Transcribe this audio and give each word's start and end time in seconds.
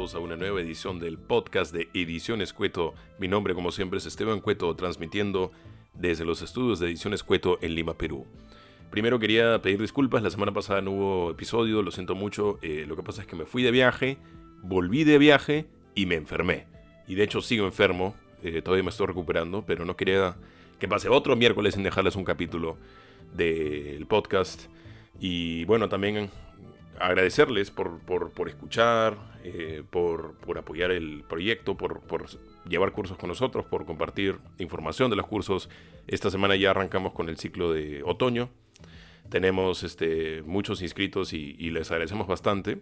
a 0.00 0.18
una 0.18 0.34
nueva 0.34 0.62
edición 0.62 0.98
del 0.98 1.18
podcast 1.18 1.74
de 1.74 1.90
Ediciones 1.92 2.54
Cueto. 2.54 2.94
Mi 3.18 3.28
nombre, 3.28 3.54
como 3.54 3.70
siempre, 3.70 3.98
es 3.98 4.06
Esteban 4.06 4.40
Cueto, 4.40 4.74
transmitiendo 4.74 5.52
desde 5.92 6.24
los 6.24 6.40
estudios 6.40 6.80
de 6.80 6.86
Ediciones 6.86 7.22
Cueto 7.22 7.58
en 7.60 7.74
Lima, 7.74 7.98
Perú. 7.98 8.26
Primero 8.90 9.18
quería 9.18 9.60
pedir 9.60 9.78
disculpas, 9.78 10.22
la 10.22 10.30
semana 10.30 10.52
pasada 10.52 10.80
no 10.80 10.92
hubo 10.92 11.30
episodio, 11.32 11.82
lo 11.82 11.90
siento 11.90 12.14
mucho. 12.14 12.58
Eh, 12.62 12.86
lo 12.88 12.96
que 12.96 13.02
pasa 13.02 13.20
es 13.20 13.26
que 13.26 13.36
me 13.36 13.44
fui 13.44 13.62
de 13.62 13.70
viaje, 13.72 14.16
volví 14.62 15.04
de 15.04 15.18
viaje 15.18 15.66
y 15.94 16.06
me 16.06 16.14
enfermé. 16.14 16.66
Y 17.06 17.14
de 17.14 17.24
hecho 17.24 17.42
sigo 17.42 17.66
enfermo, 17.66 18.14
eh, 18.42 18.62
todavía 18.62 18.84
me 18.84 18.90
estoy 18.90 19.06
recuperando, 19.06 19.66
pero 19.66 19.84
no 19.84 19.96
quería 19.96 20.34
que 20.78 20.88
pase 20.88 21.10
otro 21.10 21.36
miércoles 21.36 21.74
sin 21.74 21.82
dejarles 21.82 22.16
un 22.16 22.24
capítulo 22.24 22.78
del 23.34 24.06
podcast. 24.06 24.62
Y 25.20 25.66
bueno, 25.66 25.90
también 25.90 26.30
agradecerles 27.00 27.70
por, 27.70 27.98
por, 28.00 28.48
escuchar, 28.48 29.16
eh, 29.42 29.82
por, 29.90 30.34
por, 30.36 30.58
apoyar 30.58 30.90
el 30.90 31.24
proyecto, 31.28 31.76
por, 31.76 32.00
por, 32.00 32.26
llevar 32.68 32.92
cursos 32.92 33.16
con 33.16 33.28
nosotros, 33.28 33.64
por 33.64 33.86
compartir 33.86 34.38
información 34.58 35.10
de 35.10 35.16
los 35.16 35.26
cursos. 35.26 35.70
Esta 36.06 36.30
semana 36.30 36.56
ya 36.56 36.70
arrancamos 36.70 37.12
con 37.12 37.28
el 37.28 37.38
ciclo 37.38 37.72
de 37.72 38.02
otoño. 38.04 38.50
Tenemos 39.30 39.82
este, 39.82 40.42
muchos 40.42 40.82
inscritos 40.82 41.32
y, 41.32 41.54
les 41.70 41.90
agradecemos 41.90 42.26
bastante. 42.26 42.80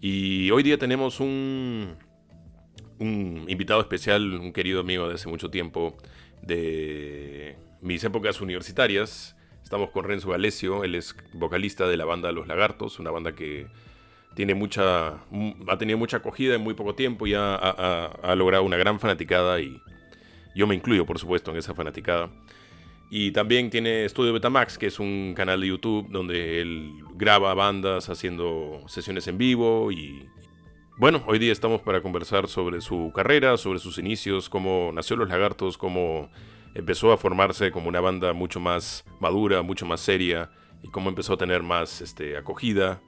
Y 0.00 0.50
hoy 0.50 0.62
día 0.62 0.76
tenemos 0.76 1.20
un, 1.20 1.96
un 2.98 3.44
invitado 3.48 3.80
especial, 3.80 4.34
un 4.34 4.52
querido 4.52 4.80
amigo 4.80 5.08
de 5.08 5.14
hace 5.14 5.28
mucho 5.28 5.50
tiempo, 5.50 5.96
de 6.42 7.56
mis 7.80 8.04
épocas 8.04 8.40
universitarias. 8.40 9.36
Estamos 9.72 9.88
con 9.88 10.04
Renzo 10.04 10.28
Galesio, 10.28 10.84
él 10.84 10.94
es 10.94 11.16
vocalista 11.32 11.88
de 11.88 11.96
la 11.96 12.04
banda 12.04 12.30
Los 12.30 12.46
Lagartos, 12.46 12.98
una 12.98 13.10
banda 13.10 13.34
que 13.34 13.68
tiene 14.34 14.54
mucha, 14.54 15.14
ha 15.66 15.78
tenido 15.78 15.96
mucha 15.96 16.18
acogida 16.18 16.56
en 16.56 16.60
muy 16.60 16.74
poco 16.74 16.94
tiempo 16.94 17.26
y 17.26 17.32
ha, 17.34 18.34
logrado 18.36 18.64
una 18.64 18.76
gran 18.76 19.00
fanaticada 19.00 19.62
y 19.62 19.80
yo 20.54 20.66
me 20.66 20.74
incluyo 20.74 21.06
por 21.06 21.18
supuesto 21.18 21.52
en 21.52 21.56
esa 21.56 21.74
fanaticada. 21.74 22.28
Y 23.08 23.30
también 23.30 23.70
tiene 23.70 24.06
Studio 24.10 24.34
Betamax, 24.34 24.76
que 24.76 24.88
es 24.88 25.00
un 25.00 25.32
canal 25.34 25.62
de 25.62 25.68
YouTube 25.68 26.06
donde 26.10 26.60
él 26.60 26.92
graba 27.14 27.54
bandas 27.54 28.10
haciendo 28.10 28.84
sesiones 28.88 29.26
en 29.26 29.38
vivo 29.38 29.90
y 29.90 30.28
bueno, 30.98 31.24
hoy 31.26 31.38
día 31.38 31.50
estamos 31.50 31.80
para 31.80 32.02
conversar 32.02 32.46
sobre 32.46 32.82
su 32.82 33.10
carrera, 33.14 33.56
sobre 33.56 33.78
sus 33.78 33.96
inicios, 33.96 34.50
cómo 34.50 34.90
nació 34.92 35.16
Los 35.16 35.30
Lagartos, 35.30 35.78
cómo 35.78 36.28
empezó 36.74 37.12
a 37.12 37.16
formarse 37.16 37.70
como 37.70 37.88
una 37.88 38.00
banda 38.00 38.32
mucho 38.32 38.60
más 38.60 39.04
madura, 39.20 39.62
mucho 39.62 39.86
más 39.86 40.00
seria, 40.00 40.50
y 40.82 40.88
cómo 40.88 41.08
empezó 41.08 41.34
a 41.34 41.36
tener 41.36 41.62
más 41.62 42.00
este, 42.00 42.36
acogida 42.36 43.00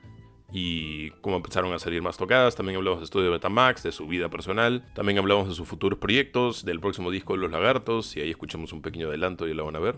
y 0.53 1.11
cómo 1.21 1.37
empezaron 1.37 1.73
a 1.73 1.79
salir 1.79 2.01
más 2.01 2.17
tocadas. 2.17 2.55
También 2.55 2.77
hablamos 2.77 3.01
de 3.01 3.05
estudio 3.05 3.27
de 3.27 3.33
Betamax, 3.33 3.83
de 3.83 3.91
su 3.91 4.07
vida 4.07 4.29
personal. 4.29 4.85
También 4.95 5.19
hablamos 5.19 5.49
de 5.49 5.55
sus 5.55 5.67
futuros 5.67 5.99
proyectos, 5.99 6.65
del 6.65 6.79
próximo 6.79 7.11
disco 7.11 7.33
de 7.33 7.41
Los 7.41 7.51
Lagartos, 7.51 8.17
y 8.17 8.21
ahí 8.21 8.31
escuchamos 8.31 8.73
un 8.73 8.81
pequeño 8.81 9.09
adelanto 9.09 9.49
y 9.49 9.55
lo 9.55 9.65
van 9.65 9.77
a 9.77 9.81
ver. 9.81 9.97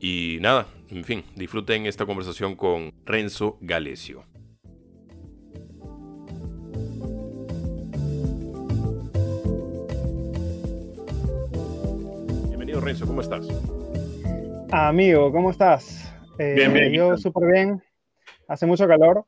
Y 0.00 0.38
nada, 0.40 0.66
en 0.88 1.04
fin, 1.04 1.24
disfruten 1.36 1.84
esta 1.84 2.06
conversación 2.06 2.56
con 2.56 2.94
Renzo 3.04 3.58
Galesio. 3.60 4.24
Renzo, 12.80 13.06
¿cómo 13.06 13.20
estás? 13.20 13.46
Amigo, 14.70 15.32
¿cómo 15.32 15.50
estás? 15.50 16.12
Eh, 16.38 16.54
bien, 16.54 16.72
bien. 16.72 16.92
Yo 16.92 17.16
súper 17.16 17.52
bien. 17.52 17.82
Hace 18.48 18.66
mucho 18.66 18.86
calor. 18.86 19.26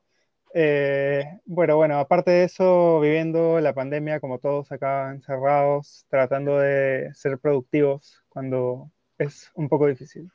Eh, 0.53 1.25
bueno, 1.45 1.77
bueno, 1.77 1.97
aparte 1.97 2.31
de 2.31 2.43
eso, 2.45 2.99
viviendo 2.99 3.59
la 3.59 3.73
pandemia 3.73 4.19
como 4.19 4.39
todos 4.39 4.71
acá 4.71 5.11
encerrados, 5.11 6.05
tratando 6.09 6.59
de 6.59 7.09
ser 7.13 7.39
productivos 7.39 8.23
cuando 8.29 8.91
es 9.17 9.51
un 9.55 9.69
poco 9.69 9.87
difícil. 9.87 10.29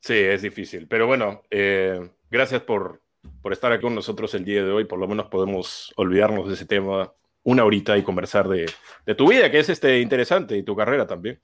Sí, 0.00 0.14
es 0.14 0.42
difícil. 0.42 0.86
Pero 0.86 1.06
bueno, 1.06 1.42
eh, 1.50 2.10
gracias 2.30 2.62
por, 2.62 3.02
por 3.42 3.52
estar 3.52 3.72
aquí 3.72 3.82
con 3.82 3.94
nosotros 3.94 4.34
el 4.34 4.44
día 4.44 4.64
de 4.64 4.70
hoy. 4.70 4.84
Por 4.84 4.98
lo 4.98 5.08
menos 5.08 5.26
podemos 5.26 5.92
olvidarnos 5.96 6.48
de 6.48 6.54
ese 6.54 6.66
tema 6.66 7.12
una 7.42 7.64
horita 7.64 7.96
y 7.96 8.02
conversar 8.02 8.48
de, 8.48 8.66
de 9.04 9.14
tu 9.14 9.28
vida, 9.28 9.50
que 9.50 9.60
es 9.60 9.68
este, 9.68 10.00
interesante, 10.00 10.56
y 10.56 10.64
tu 10.64 10.74
carrera 10.74 11.06
también. 11.06 11.40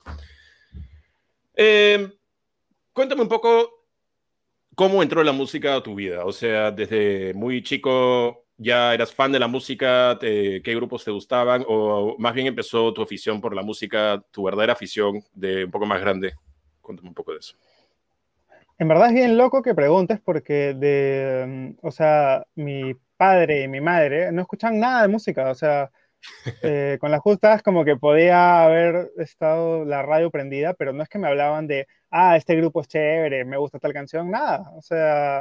Eh, 1.55 2.09
cuéntame 2.93 3.23
un 3.23 3.29
poco 3.29 3.87
cómo 4.75 5.03
entró 5.03 5.23
la 5.23 5.33
música 5.33 5.77
a 5.77 5.83
tu 5.83 5.95
vida. 5.95 6.25
O 6.25 6.33
sea, 6.33 6.71
desde 6.71 7.35
muy 7.35 7.63
chico 7.63 8.45
ya 8.57 8.95
eras 8.95 9.13
fan 9.13 9.33
de 9.33 9.39
la 9.39 9.49
música, 9.49 10.19
qué 10.21 10.75
grupos 10.77 11.05
te 11.05 11.11
gustaban, 11.11 11.65
o 11.67 12.17
más 12.19 12.35
bien 12.35 12.47
empezó 12.47 12.93
tu 12.93 13.03
afición 13.03 13.41
por 13.41 13.55
la 13.55 13.63
música, 13.63 14.23
tu 14.31 14.45
verdadera 14.45 14.75
afición 14.75 15.23
de 15.35 15.65
un 15.65 15.71
poco 15.71 15.87
más 15.87 16.01
grande. 16.01 16.35
Cuéntame 16.81 17.09
un 17.09 17.15
poco 17.15 17.33
de 17.33 17.39
eso. 17.39 17.57
En 18.79 18.89
verdad 18.89 19.09
es 19.09 19.15
bien 19.15 19.37
loco 19.37 19.63
que 19.63 19.75
preguntes 19.75 20.21
porque 20.21 20.75
de, 20.75 21.45
mm, 21.47 21.87
o 21.87 21.91
sea, 21.91 22.45
mi 22.55 22.95
padre 23.17 23.63
y 23.63 23.69
mi 23.69 23.81
madre 23.81 24.33
no 24.33 24.43
escuchan 24.43 24.81
nada 24.81 25.03
de 25.03 25.09
música, 25.09 25.51
o 25.51 25.55
sea, 25.55 25.91
eh, 26.63 26.99
con 27.01 27.11
las 27.11 27.21
justas 27.21 27.63
como 27.63 27.85
que 27.85 27.97
podía 27.97 28.65
haber 28.65 29.11
estado 29.17 29.85
la 29.85 30.03
radio 30.03 30.31
prendida, 30.31 30.75
pero 30.75 30.93
no 30.93 31.03
es 31.03 31.09
que 31.09 31.19
me 31.19 31.29
hablaban 31.29 31.67
de, 31.67 31.87
ah, 32.11 32.37
este 32.37 32.57
grupo 32.57 32.81
es 32.81 32.89
chévere, 32.89 33.45
me 33.45 33.57
gusta 33.57 33.79
tal 33.79 33.93
canción, 33.93 34.31
nada. 34.31 34.71
O 34.77 34.83
sea, 34.83 35.41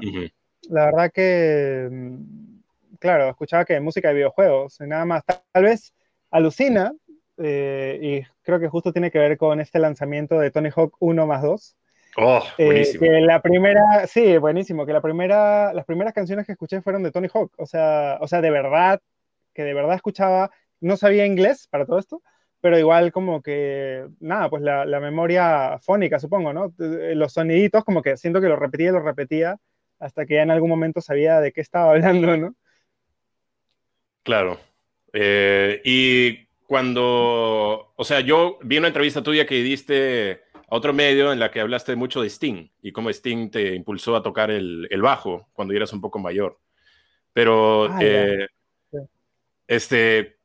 la 0.69 0.85
verdad 0.85 1.11
que, 1.13 1.87
mm, 1.91 2.97
claro, 2.99 3.29
escuchaba 3.29 3.65
que 3.65 3.79
música 3.79 4.09
de 4.09 4.15
videojuegos, 4.15 4.79
y 4.79 4.87
nada 4.87 5.05
más. 5.05 5.23
Tal, 5.25 5.63
vez 5.63 5.93
alucina, 6.29 6.93
eh, 7.37 7.99
y 8.01 8.21
creo 8.43 8.59
que 8.59 8.69
justo 8.69 8.91
tiene 8.93 9.11
que 9.11 9.19
ver 9.19 9.37
con 9.37 9.59
este 9.59 9.79
lanzamiento 9.79 10.39
de 10.39 10.51
Tony 10.51 10.69
Hawk 10.75 10.95
1 10.99 11.27
más 11.27 11.41
2. 11.41 11.75
Oh, 12.17 12.43
eh, 12.57 12.65
buenísimo. 12.65 13.01
que 13.01 13.21
la 13.21 13.41
primera, 13.41 14.05
sí, 14.05 14.37
buenísimo, 14.37 14.85
que 14.85 14.93
la 14.93 15.01
primera, 15.01 15.73
las 15.73 15.85
primeras 15.85 16.13
canciones 16.13 16.45
que 16.45 16.51
escuché 16.51 16.81
fueron 16.81 17.03
de 17.03 17.11
Tony 17.11 17.29
Hawk, 17.33 17.53
o 17.57 17.65
sea, 17.65 18.17
o 18.19 18.27
sea, 18.27 18.41
de 18.41 18.51
verdad, 18.51 18.99
que 19.53 19.63
de 19.63 19.73
verdad 19.73 19.95
escuchaba 19.95 20.51
no 20.81 20.97
sabía 20.97 21.25
inglés 21.25 21.67
para 21.69 21.85
todo 21.85 21.99
esto, 21.99 22.21
pero 22.61 22.77
igual 22.77 23.11
como 23.11 23.41
que, 23.41 24.07
nada, 24.19 24.49
pues 24.49 24.61
la, 24.61 24.99
memoria 24.99 25.79
fónica, 25.81 26.19
supongo, 26.19 26.53
¿no? 26.53 26.73
Eh, 26.79 27.15
los 27.15 27.33
soniditos, 27.33 27.83
como 27.83 28.01
que 28.01 28.17
siento 28.17 28.39
que 28.39 28.47
lo 28.47 28.55
repetía 28.55 28.89
y 28.89 28.93
lo 28.93 28.99
repetía 28.99 29.57
hasta 29.99 30.25
que 30.25 30.35
ya 30.35 30.43
en 30.43 30.51
algún 30.51 30.69
momento 30.69 31.01
sabía 31.01 31.39
de 31.39 31.51
qué 31.51 31.61
estaba 31.61 31.91
hablando, 31.91 32.37
¿no? 32.37 32.55
Claro. 34.23 34.59
Eh, 35.13 35.81
y 35.83 36.45
cuando, 36.67 37.93
o 37.95 38.03
sea, 38.03 38.19
yo 38.21 38.59
vi 38.61 38.77
una 38.77 38.87
entrevista 38.87 39.23
tuya 39.23 39.45
que 39.45 39.55
diste 39.63 40.43
a 40.53 40.75
otro 40.75 40.93
medio 40.93 41.33
en 41.33 41.39
la 41.39 41.51
que 41.51 41.59
hablaste 41.59 41.95
mucho 41.95 42.21
de 42.21 42.29
Sting 42.29 42.69
y 42.81 42.91
cómo 42.91 43.09
Sting 43.09 43.49
te 43.49 43.75
impulsó 43.75 44.15
a 44.15 44.23
tocar 44.23 44.51
el, 44.51 44.87
bajo 45.01 45.49
cuando 45.53 45.73
eras 45.73 45.91
un 45.93 46.01
poco 46.01 46.19
mayor. 46.19 46.59
Pero, 47.33 47.85
ah, 47.91 47.99
eh, 48.01 48.47
este, 49.67 50.37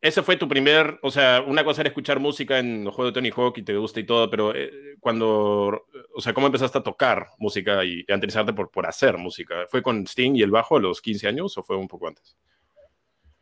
ese 0.00 0.22
fue 0.22 0.36
tu 0.36 0.48
primer, 0.48 0.98
o 1.02 1.10
sea, 1.10 1.42
una 1.46 1.62
cosa 1.62 1.82
era 1.82 1.88
escuchar 1.88 2.20
música 2.20 2.58
en 2.58 2.84
los 2.84 2.94
juegos 2.94 3.12
de 3.12 3.20
Tony 3.20 3.30
Hawk 3.30 3.58
y 3.58 3.62
te 3.62 3.76
gusta 3.76 4.00
y 4.00 4.04
todo, 4.04 4.30
pero 4.30 4.54
eh, 4.54 4.96
cuando, 4.98 5.86
o 6.14 6.20
sea, 6.20 6.32
¿cómo 6.32 6.46
empezaste 6.46 6.78
a 6.78 6.82
tocar 6.82 7.26
música 7.38 7.84
y 7.84 8.06
a 8.08 8.14
interesarte 8.14 8.54
por, 8.54 8.70
por 8.70 8.86
hacer 8.86 9.18
música? 9.18 9.66
¿Fue 9.68 9.82
con 9.82 10.06
Sting 10.06 10.36
y 10.36 10.42
el 10.42 10.50
bajo 10.50 10.76
a 10.76 10.80
los 10.80 11.02
15 11.02 11.28
años 11.28 11.58
o 11.58 11.62
fue 11.62 11.76
un 11.76 11.86
poco 11.86 12.08
antes? 12.08 12.34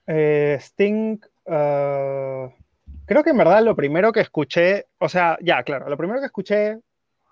Eh, 0.09 0.57
Sting, 0.61 1.21
ah, 1.47 2.49
creo 3.07 3.23
que 3.23 3.31
en 3.31 3.39
verdad 3.39 3.63
lo 3.63 3.77
primero 3.77 4.11
que 4.11 4.21
escuché, 4.21 4.87
o 4.99 5.09
sea, 5.09 5.39
ya, 5.41 5.63
claro, 5.63 5.89
lo 5.89 5.97
primero 5.97 6.19
que 6.19 6.27
escuché, 6.27 6.81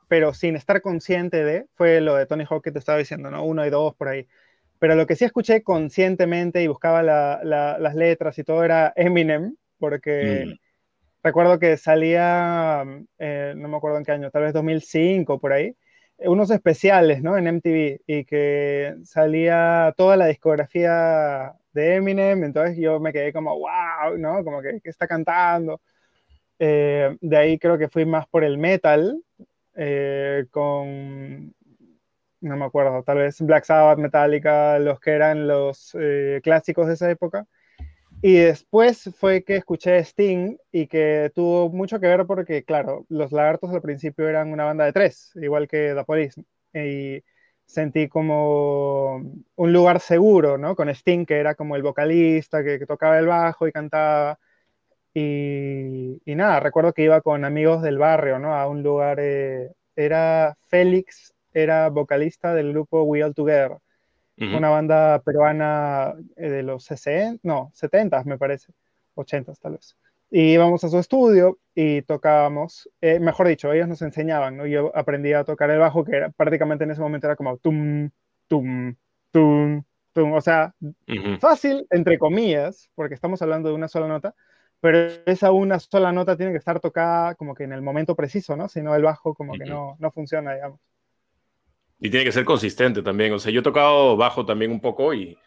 pero 0.07 0.35
sin 0.35 0.55
estar 0.55 0.81
consciente 0.83 1.43
de, 1.43 1.67
fue 1.75 2.01
lo 2.01 2.15
de 2.15 2.27
Tony 2.27 2.45
Hawk 2.49 2.63
que 2.63 2.71
te 2.71 2.79
estaba 2.79 2.99
diciendo, 2.99 3.29
¿no? 3.31 3.45
Uno 3.45 3.67
y 3.67 3.71
dos 3.71 3.95
por 3.97 4.07
ahí. 4.07 4.29
Pero 4.79 4.95
lo 4.95 5.07
que 5.07 5.17
sí 5.17 5.25
escuché 5.25 5.63
conscientemente 5.63 6.63
y 6.63 6.67
buscaba 6.67 7.03
las 7.03 7.95
letras 7.95 8.39
y 8.39 8.45
todo 8.45 8.65
era 8.65 8.93
Eminem, 8.97 9.57
porque 9.79 10.47
mm. 10.47 10.53
recuerdo 11.23 11.59
que 11.59 11.77
salía, 11.77 12.85
eh, 13.19 13.55
no 13.57 13.69
me 13.69 13.77
acuerdo 13.77 13.99
en 13.99 14.05
qué 14.05 14.13
año, 14.13 14.31
tal 14.31 14.43
vez 14.43 14.53
2005 14.53 15.39
por 15.39 15.53
ahí, 15.53 15.75
unos 16.19 16.51
especiales, 16.51 17.23
¿no? 17.23 17.37
En 17.37 17.47
MTV 17.47 18.01
y 18.07 18.25
que 18.25 18.97
salía 19.05 19.95
toda 19.97 20.17
la 20.17 20.27
discografía 20.27 21.53
de 21.73 21.97
Eminem, 21.97 22.45
entonces 22.45 22.77
yo 22.79 22.99
me 23.01 23.13
quedé 23.13 23.33
como, 23.33 23.59
wow, 23.59 24.17
¿no? 24.19 24.43
Como 24.45 24.63
que, 24.63 24.81
está 24.85 25.07
cantando. 25.07 25.81
Eh, 26.59 27.17
de 27.21 27.37
ahí 27.37 27.59
creo 27.59 27.77
que 27.77 27.89
fui 27.89 28.07
más 28.07 28.27
por 28.29 28.45
el 28.45 28.57
metal, 28.57 29.23
eh, 29.75 30.47
con 30.51 31.55
no 32.41 32.57
me 32.57 32.65
acuerdo, 32.65 33.03
tal 33.03 33.19
vez 33.19 33.41
Black 33.41 33.65
Sabbath, 33.65 33.99
Metallica, 33.99 34.79
los 34.79 35.01
que 35.01 35.13
eran 35.13 35.47
los 35.47 35.97
eh, 35.99 36.41
clásicos 36.43 36.87
de 36.87 36.95
esa 36.95 37.11
época. 37.11 37.47
Y 38.23 38.37
después 38.37 39.11
fue 39.19 39.45
que 39.45 39.57
escuché 39.57 39.99
Sting 40.03 40.57
y 40.73 40.87
que 40.87 41.31
tuvo 41.35 41.69
mucho 41.71 42.01
que 42.01 42.07
ver 42.07 42.27
porque, 42.27 42.65
claro, 42.65 43.05
los 43.09 43.31
Lagartos 43.33 43.73
al 43.73 43.83
principio 43.83 44.29
eran 44.29 44.53
una 44.53 44.65
banda 44.65 44.85
de 44.87 44.93
tres, 44.93 45.33
igual 45.37 45.69
que 45.69 45.93
The 45.95 46.05
Police. 46.05 46.43
Y 46.73 47.23
sentí 47.67 48.09
como 48.09 49.17
un 49.57 49.73
lugar 49.73 50.01
seguro, 50.01 50.59
¿no? 50.59 50.77
Con 50.77 50.89
Sting, 50.89 51.27
que 51.27 51.39
era 51.39 51.55
como 51.55 51.77
el 51.77 51.83
vocalista, 51.83 52.65
que, 52.65 52.79
tocaba 52.87 53.19
el 53.19 53.27
bajo 53.27 53.69
y 53.69 53.73
cantaba. 53.73 54.39
Y, 55.15 56.21
nada, 56.27 56.61
recuerdo 56.61 56.93
que 56.93 57.05
iba 57.05 57.21
con 57.23 57.45
amigos 57.45 57.83
del 57.83 57.99
barrio, 57.99 58.39
¿no? 58.39 58.55
A 58.55 58.69
un 58.69 58.83
lugar, 58.83 59.19
eh, 59.21 59.73
era 59.97 60.57
Félix, 60.69 61.35
era 61.57 61.89
vocalista 61.89 62.53
del 62.55 62.73
grupo 62.73 63.03
We 63.05 63.25
All 63.25 63.35
Together, 63.35 63.79
una 64.37 64.69
banda 64.69 65.23
peruana 65.23 66.15
eh, 66.37 66.51
de 66.51 66.63
los 66.63 66.85
60, 66.85 67.41
no, 67.43 67.71
70 67.73 68.25
me 68.25 68.37
parece, 68.37 68.75
80 69.15 69.55
tal 69.55 69.73
vez. 69.73 69.97
Y 70.31 70.53
íbamos 70.53 70.85
a 70.85 70.91
su 70.91 70.99
estudio 70.99 71.59
y 71.75 72.03
tocábamos, 72.03 72.91
eh, 73.01 73.19
mejor 73.21 73.49
dicho, 73.49 73.73
ellos 73.73 73.89
nos 73.89 74.03
enseñaban, 74.03 74.59
¿no? 74.59 74.67
Yo 74.67 74.95
aprendí 74.95 75.33
a 75.33 75.45
tocar 75.45 75.71
el 75.71 75.79
bajo, 75.79 76.05
que 76.05 76.17
era, 76.17 76.29
prácticamente 76.29 76.85
en 76.85 76.91
ese 76.91 77.01
momento 77.01 77.27
era 77.27 77.37
como 77.37 77.57
tum, 77.57 78.11
tum, 78.49 78.95
tum, 79.31 79.83
tum. 80.13 80.33
O 80.35 80.41
sea, 80.43 80.75
fácil, 81.41 81.87
entre 81.91 82.19
comillas, 82.19 82.91
porque 82.95 83.15
estamos 83.15 83.41
hablando 83.41 83.71
de 83.71 83.75
una 83.77 83.89
sola 83.89 84.09
nota, 84.09 84.35
pero 84.81 84.99
esa 85.25 85.53
una 85.53 85.79
sola 85.79 86.13
nota 86.13 86.37
tiene 86.37 86.53
que 86.53 86.59
estar 86.59 86.81
tocada 86.81 87.35
como 87.35 87.55
que 87.55 87.65
en 87.65 87.73
el 87.73 87.81
momento 87.81 88.15
preciso, 88.15 88.57
¿no? 88.57 88.69
Si 88.69 88.83
no, 88.83 88.95
el 88.95 89.03
bajo 89.03 89.35
como 89.35 89.55
que 89.55 89.65
no, 89.65 89.97
no 89.99 90.11
funciona, 90.11 90.53
digamos. 90.55 90.81
Y 91.99 92.11
tiene 92.11 92.25
que 92.25 92.33
ser 92.33 92.45
consistente 92.45 93.03
también. 93.03 93.33
O 93.33 93.39
sea, 93.39 93.51
yo 93.53 93.61
he 93.61 93.65
tocado 93.65 94.17
bajo 94.17 94.45
también 94.45 94.71
un 94.71 94.81
poco 94.81 95.15
y, 95.15 95.39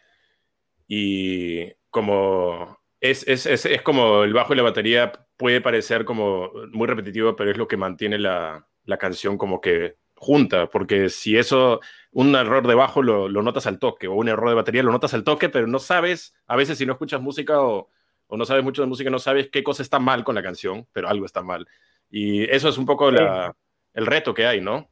y 0.88 1.72
como 1.90 2.78
es, 3.00 3.26
es, 3.26 3.46
es, 3.46 3.66
es, 3.66 3.82
como 3.82 4.24
el 4.24 4.32
bajo 4.32 4.52
y 4.52 4.56
la 4.56 4.62
batería 4.62 5.12
puede 5.36 5.60
parecer 5.60 6.04
como 6.04 6.50
muy 6.72 6.86
repetitivo, 6.86 7.36
pero 7.36 7.50
es 7.50 7.56
lo 7.56 7.68
que 7.68 7.76
mantiene 7.76 8.18
la, 8.18 8.66
la 8.84 8.98
canción 8.98 9.38
como 9.38 9.60
que 9.60 9.96
junta, 10.16 10.68
porque 10.68 11.08
si 11.08 11.38
eso, 11.38 11.80
un 12.12 12.34
error 12.34 12.66
de 12.66 12.74
bajo 12.74 13.02
lo, 13.02 13.26
lo, 13.28 13.42
notas 13.42 13.66
al 13.66 13.78
toque, 13.78 14.06
o 14.06 14.12
un 14.12 14.28
error 14.28 14.50
de 14.50 14.54
batería 14.54 14.82
lo 14.82 14.92
notas 14.92 15.14
al 15.14 15.24
toque, 15.24 15.48
pero 15.48 15.66
no 15.66 15.78
sabes, 15.78 16.34
a 16.46 16.56
veces 16.56 16.76
si 16.76 16.84
no 16.84 16.92
escuchas 16.92 17.22
música 17.22 17.62
o, 17.62 17.88
o 18.26 18.36
no 18.36 18.44
sabes 18.44 18.62
mucho 18.62 18.82
de 18.82 18.88
música, 18.88 19.08
no 19.08 19.18
sabes 19.18 19.48
qué 19.50 19.62
cosa 19.62 19.82
está 19.82 19.98
mal 19.98 20.22
con 20.22 20.34
la 20.34 20.42
canción, 20.42 20.86
pero 20.92 21.08
algo 21.08 21.24
está 21.24 21.42
mal. 21.42 21.66
Y 22.10 22.42
eso 22.50 22.68
es 22.68 22.76
un 22.76 22.84
poco 22.84 23.10
la, 23.10 23.56
el 23.94 24.04
reto 24.04 24.34
que 24.34 24.46
hay, 24.46 24.60
¿no? 24.60 24.89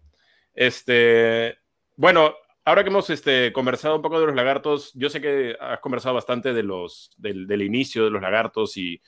Este, 0.60 1.56
bueno, 1.94 2.34
ahora 2.64 2.82
que 2.82 2.90
hemos 2.90 3.08
este, 3.10 3.52
conversado 3.52 3.94
un 3.94 4.02
poco 4.02 4.18
de 4.18 4.26
los 4.26 4.34
lagartos, 4.34 4.90
yo 4.94 5.08
sé 5.08 5.20
que 5.20 5.56
has 5.60 5.78
conversado 5.78 6.16
bastante 6.16 6.52
de 6.52 6.64
los, 6.64 7.12
del, 7.16 7.62
inicio 7.62 8.02
de 8.02 8.10
los 8.10 8.20
lagartos 8.20 8.76
y 8.76 9.00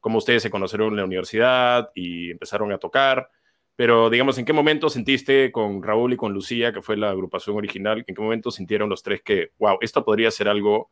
cómo 0.00 0.16
ustedes 0.16 0.42
se 0.42 0.48
conocieron 0.48 0.88
en 0.88 0.96
la 0.96 1.04
universidad 1.04 1.90
y 1.94 2.30
empezaron 2.30 2.72
a 2.72 2.78
tocar, 2.78 3.28
pero 3.76 4.08
digamos, 4.08 4.38
¿en 4.38 4.46
qué 4.46 4.54
momento 4.54 4.88
sentiste 4.88 5.52
con 5.52 5.82
Raúl 5.82 6.14
y 6.14 6.16
con 6.16 6.32
Lucía, 6.32 6.72
que 6.72 6.80
fue 6.80 6.96
la 6.96 7.10
agrupación 7.10 7.54
original, 7.54 8.02
en 8.06 8.14
qué 8.14 8.22
momento 8.22 8.50
sintieron 8.50 8.88
los 8.88 9.02
tres 9.02 9.20
que, 9.20 9.50
wow, 9.58 9.76
esto 9.82 10.06
podría 10.06 10.30
ser 10.30 10.48
algo 10.48 10.90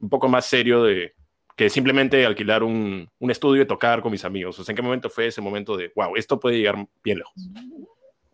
un 0.00 0.08
poco 0.08 0.26
más 0.26 0.46
serio 0.46 0.82
de 0.82 1.14
que 1.54 1.70
simplemente 1.70 2.26
alquilar 2.26 2.64
un, 2.64 3.08
un 3.20 3.30
estudio 3.30 3.62
y 3.62 3.66
tocar 3.66 4.02
con 4.02 4.10
mis 4.10 4.24
amigos? 4.24 4.58
O 4.58 4.64
sea, 4.64 4.72
¿en 4.72 4.76
qué 4.76 4.82
momento 4.82 5.08
fue 5.08 5.28
ese 5.28 5.40
momento 5.40 5.76
de, 5.76 5.92
wow, 5.94 6.16
esto 6.16 6.40
puede 6.40 6.58
llegar 6.58 6.88
bien 7.04 7.18
lejos? 7.18 7.34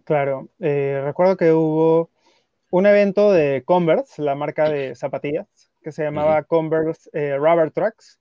Claro, 0.09 0.49
eh, 0.59 1.03
recuerdo 1.05 1.37
que 1.37 1.53
hubo 1.53 2.09
un 2.71 2.87
evento 2.87 3.31
de 3.31 3.63
Converse, 3.67 4.23
la 4.23 4.35
marca 4.35 4.71
de 4.71 4.95
zapatillas, 4.95 5.47
que 5.83 5.93
se 5.93 6.03
llamaba 6.03 6.45
Converse 6.45 7.11
eh, 7.13 7.37
Rubber 7.37 7.71
Trucks. 7.73 8.19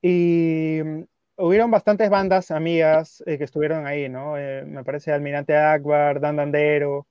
Y 0.00 0.80
mm, 0.82 1.02
hubieron 1.36 1.70
bastantes 1.70 2.08
bandas 2.08 2.50
amigas 2.50 3.22
eh, 3.26 3.36
que 3.36 3.44
estuvieron 3.44 3.86
ahí, 3.86 4.08
¿no? 4.08 4.38
Eh, 4.38 4.64
me 4.64 4.84
parece 4.84 5.12
Almirante 5.12 5.54
Akbar, 5.54 6.18
Dan 6.18 6.36
Dandero, 6.36 7.06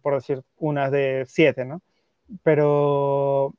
por 0.00 0.14
decir 0.14 0.44
unas 0.58 0.92
de 0.92 1.24
siete, 1.26 1.64
¿no? 1.64 1.82
Pero 2.44 3.56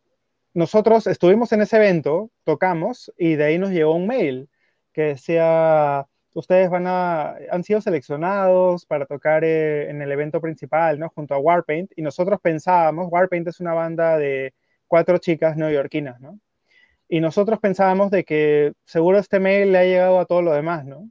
nosotros 0.53 1.07
estuvimos 1.07 1.51
en 1.51 1.63
ese 1.63 1.75
evento, 1.75 2.31
tocamos 2.45 3.11
y 3.17 3.35
de 3.35 3.43
ahí 3.43 3.57
nos 3.57 3.71
llegó 3.71 3.95
un 3.95 4.07
mail 4.07 4.49
que 4.93 5.01
decía 5.01 6.07
ustedes 6.33 6.69
van 6.69 6.85
a, 6.87 7.35
han 7.51 7.63
sido 7.63 7.81
seleccionados 7.81 8.85
para 8.85 9.05
tocar 9.05 9.43
eh, 9.43 9.89
en 9.89 10.01
el 10.01 10.11
evento 10.11 10.41
principal, 10.41 10.99
¿no? 10.99 11.09
Junto 11.09 11.33
a 11.33 11.39
Warpaint, 11.39 11.91
y 11.95 12.01
nosotros 12.01 12.39
pensábamos, 12.41 13.07
Warpaint 13.11 13.47
es 13.47 13.59
una 13.59 13.73
banda 13.73 14.17
de 14.17 14.53
cuatro 14.87 15.17
chicas 15.17 15.57
neoyorquinas, 15.57 16.19
¿no? 16.21 16.39
Y 17.07 17.21
nosotros 17.21 17.59
pensábamos 17.59 18.11
de 18.11 18.23
que 18.23 18.73
seguro 18.85 19.17
este 19.17 19.39
mail 19.39 19.71
le 19.71 19.79
ha 19.79 19.83
llegado 19.83 20.19
a 20.19 20.25
todo 20.25 20.41
lo 20.41 20.53
demás, 20.53 20.85
¿no? 20.85 21.09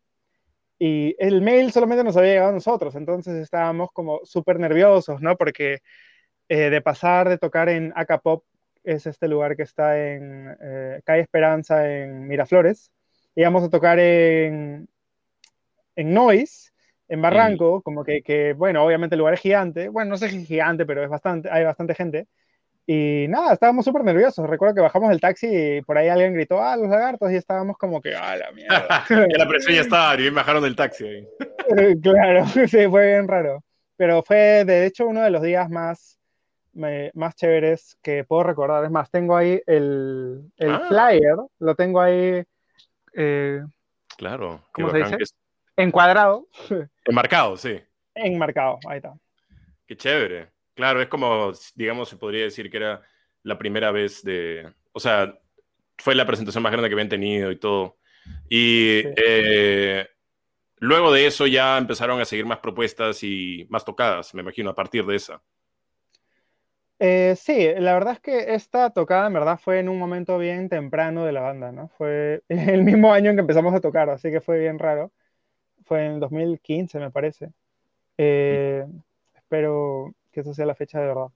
Y 0.79 1.17
el 1.19 1.43
mail 1.43 1.73
solamente 1.73 2.05
nos 2.05 2.17
había 2.17 2.33
llegado 2.33 2.51
a 2.51 2.55
nosotros, 2.55 2.95
entonces 2.95 3.35
estábamos 3.37 3.91
como 3.93 4.21
súper 4.25 4.61
nerviosos, 4.61 5.21
¿no? 5.21 5.37
Porque 5.37 5.81
eh, 6.49 6.71
de 6.71 6.81
pasar 6.83 7.29
de 7.29 7.39
tocar 7.39 7.69
en 7.69 7.93
Acapop, 7.97 8.45
es 8.85 9.07
este 9.07 9.29
lugar 9.29 9.57
que 9.57 9.65
está 9.65 9.99
en 9.99 10.57
eh, 10.63 11.01
Calle 11.05 11.23
Esperanza, 11.23 11.93
en 11.93 12.27
Miraflores, 12.27 12.93
íbamos 13.35 13.65
a 13.65 13.71
tocar 13.71 13.99
en, 13.99 14.89
en 15.99 16.15
Noise, 16.15 16.71
en 17.09 17.21
Barranco, 17.21 17.83
como 17.83 18.05
que, 18.05 18.23
que, 18.23 18.53
bueno, 18.53 18.85
obviamente 18.85 19.17
el 19.17 19.19
lugar 19.19 19.35
es 19.35 19.41
gigante, 19.41 19.89
bueno, 19.89 20.11
no 20.11 20.17
sé 20.17 20.29
si 20.29 20.43
es 20.43 20.47
gigante, 20.47 20.87
pero 20.87 21.03
es 21.03 21.11
bastante, 21.11 21.51
hay 21.51 21.65
bastante 21.65 21.95
gente. 21.97 22.29
Y 22.87 23.27
nada, 23.29 23.53
estábamos 23.53 23.85
súper 23.85 24.05
nerviosos. 24.05 24.49
Recuerdo 24.49 24.77
que 24.77 24.81
bajamos 24.81 25.11
del 25.11 25.21
taxi 25.21 25.49
y 25.51 25.83
por 25.83 25.99
ahí 25.99 26.09
alguien 26.09 26.35
gritó, 26.35 26.63
ah, 26.63 26.77
los 26.77 26.89
lagartos, 26.89 27.33
y 27.33 27.35
estábamos 27.35 27.77
como 27.77 28.01
que, 28.01 28.15
ah, 28.15 28.37
la 28.37 28.53
mierda. 28.53 29.05
la 29.39 29.49
presión 29.49 29.75
ya 29.75 29.81
estaba, 29.81 30.19
y 30.21 30.31
bajaron 30.31 30.63
del 30.63 30.77
taxi. 30.77 31.05
Ahí. 31.05 31.27
claro, 32.03 32.47
sí, 32.69 32.87
fue 32.89 33.07
bien 33.09 33.27
raro. 33.27 33.65
Pero 33.97 34.23
fue, 34.23 34.65
de 34.65 34.87
hecho, 34.87 35.09
uno 35.09 35.23
de 35.23 35.31
los 35.31 35.43
días 35.43 35.69
más, 35.69 36.21
más 36.73 37.35
chéveres 37.35 37.99
que 38.03 38.23
puedo 38.23 38.45
recordar. 38.45 38.85
Es 38.85 38.91
más, 38.93 39.11
tengo 39.11 39.37
ahí 39.37 39.61
el, 39.67 40.45
el 40.59 40.71
ah. 40.71 40.87
flyer, 40.89 41.37
lo 41.59 41.75
tengo 41.75 42.01
ahí. 42.01 42.45
Eh, 43.15 43.63
claro, 44.17 44.63
¿cómo 44.73 44.91
se 44.91 44.99
dice? 44.99 45.17
Encuadrado. 45.79 46.49
Enmarcado, 47.05 47.57
sí. 47.57 47.81
Enmarcado, 48.13 48.81
ahí 48.89 48.97
está. 48.97 49.15
Qué 49.87 49.97
chévere. 49.97 50.49
Claro, 50.75 51.01
es 51.01 51.07
como, 51.07 51.53
digamos, 51.77 52.09
se 52.09 52.17
podría 52.17 52.43
decir 52.43 52.69
que 52.69 52.79
era 52.79 53.01
la 53.45 53.57
primera 53.57 53.93
vez 53.93 54.25
de, 54.25 54.69
o 54.91 54.99
sea, 54.99 55.39
fue 55.97 56.17
la 56.17 56.27
presentación 56.27 56.65
más 56.65 56.73
grande 56.73 56.89
que 56.89 56.95
habían 56.95 57.09
tenido 57.09 57.53
y 57.53 57.57
todo. 57.57 57.97
Y 58.49 59.03
eh, 59.05 60.09
luego 60.79 61.13
de 61.13 61.29
eso 61.29 61.47
ya 61.47 61.79
empezaron 61.79 62.21
a 62.21 62.25
seguir 62.25 62.45
más 62.45 62.59
propuestas 62.59 63.23
y 63.23 63.65
más 63.71 63.85
tocadas, 63.85 64.35
me 64.35 64.43
imagino, 64.43 64.71
a 64.71 64.75
partir 64.75 65.07
de 65.07 65.15
esa. 65.15 65.41
Eh, 66.99 67.35
sí, 67.37 67.69
la 67.79 67.95
verdad 67.95 68.15
es 68.15 68.21
que 68.21 68.55
esta 68.55 68.91
tocada 68.91 69.29
en 69.29 69.35
verdad 69.35 69.61
fue 69.63 69.79
en 69.79 69.89
un 69.89 70.01
momento 70.01 70.39
bien 70.39 70.69
temprano 70.69 71.25
de 71.25 71.31
la 71.31 71.43
banda, 71.43 71.71
¿no? 71.71 71.89
Fue 71.97 72.43
el 72.49 72.83
mismo 72.83 73.13
año 73.13 73.31
en 73.31 73.37
que 73.37 73.43
empezamos 73.43 73.73
a 73.73 73.81
tocar, 73.81 74.11
así 74.11 74.33
que 74.33 74.41
fue 74.41 74.59
bien 74.59 74.81
raro 74.81 75.13
fue 75.89 76.07
en 76.07 76.21
2015, 76.21 77.01
me 77.01 77.11
parece. 77.11 77.51
Eh, 78.19 78.87
espero 79.35 80.15
que 80.31 80.41
eso 80.41 80.55
sea 80.55 80.67
la 80.67 80.75
fecha 80.75 81.01
de 81.01 81.07
verdad. 81.07 81.29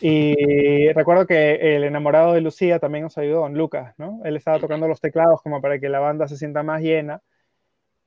Y 0.00 0.90
recuerdo 0.92 1.26
que 1.26 1.76
el 1.76 1.84
enamorado 1.84 2.32
de 2.32 2.40
Lucía 2.40 2.78
también 2.78 3.04
nos 3.04 3.18
ayudó, 3.18 3.40
don 3.40 3.54
Lucas, 3.54 3.94
¿no? 3.98 4.20
Él 4.24 4.36
estaba 4.36 4.58
tocando 4.58 4.88
los 4.88 5.00
teclados 5.00 5.42
como 5.42 5.60
para 5.60 5.78
que 5.78 5.88
la 5.88 6.00
banda 6.00 6.26
se 6.26 6.36
sienta 6.36 6.62
más 6.62 6.82
llena. 6.82 7.22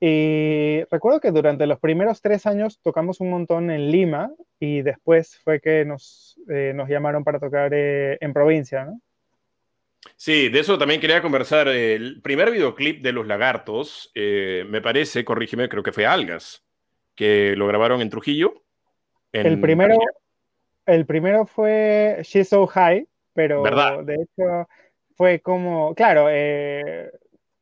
Y 0.00 0.82
recuerdo 0.90 1.20
que 1.20 1.30
durante 1.30 1.66
los 1.66 1.78
primeros 1.78 2.20
tres 2.20 2.46
años 2.46 2.80
tocamos 2.82 3.20
un 3.20 3.30
montón 3.30 3.70
en 3.70 3.90
Lima 3.90 4.32
y 4.58 4.82
después 4.82 5.38
fue 5.44 5.60
que 5.60 5.84
nos, 5.84 6.38
eh, 6.48 6.72
nos 6.74 6.88
llamaron 6.88 7.24
para 7.24 7.38
tocar 7.38 7.72
eh, 7.72 8.18
en 8.20 8.32
provincia, 8.32 8.84
¿no? 8.84 9.00
Sí, 10.16 10.48
de 10.48 10.60
eso 10.60 10.78
también 10.78 11.00
quería 11.00 11.22
conversar. 11.22 11.68
El 11.68 12.20
primer 12.22 12.50
videoclip 12.50 13.02
de 13.02 13.12
Los 13.12 13.26
Lagartos, 13.26 14.10
eh, 14.14 14.64
me 14.68 14.80
parece, 14.80 15.24
corrígeme, 15.24 15.68
creo 15.68 15.82
que 15.82 15.92
fue 15.92 16.06
Algas, 16.06 16.64
que 17.14 17.54
lo 17.56 17.66
grabaron 17.66 18.00
en 18.00 18.10
Trujillo. 18.10 18.62
el, 19.32 19.60
primero, 19.60 19.96
el 20.86 21.06
primero 21.06 21.46
fue 21.46 22.20
She's 22.22 22.48
So 22.48 22.66
High, 22.66 23.08
pero 23.32 23.62
de 24.04 24.14
hecho 24.14 24.68
fue 25.16 25.40
como, 25.40 25.94
claro, 25.94 26.28
eh, 26.30 27.10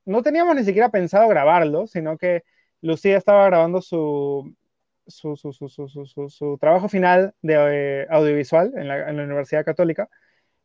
no 0.04 0.22
teníamos 0.22 0.56
ni 0.56 0.64
siquiera 0.64 0.90
pensado 0.90 1.28
grabarlo, 1.28 1.86
sino 1.86 2.18
que 2.18 2.42
Lucía 2.80 3.16
estaba 3.16 3.46
grabando 3.46 3.80
su, 3.80 4.54
su, 5.06 5.36
su, 5.36 6.28
su 6.28 6.58
trabajo 6.58 6.88
final 6.88 7.34
de 7.42 7.54
eh, 7.56 8.06
audiovisual 8.10 8.72
en 8.76 8.88
la, 8.88 9.08
en 9.08 9.16
la 9.16 9.24
Universidad 9.24 9.64
Católica 9.64 10.08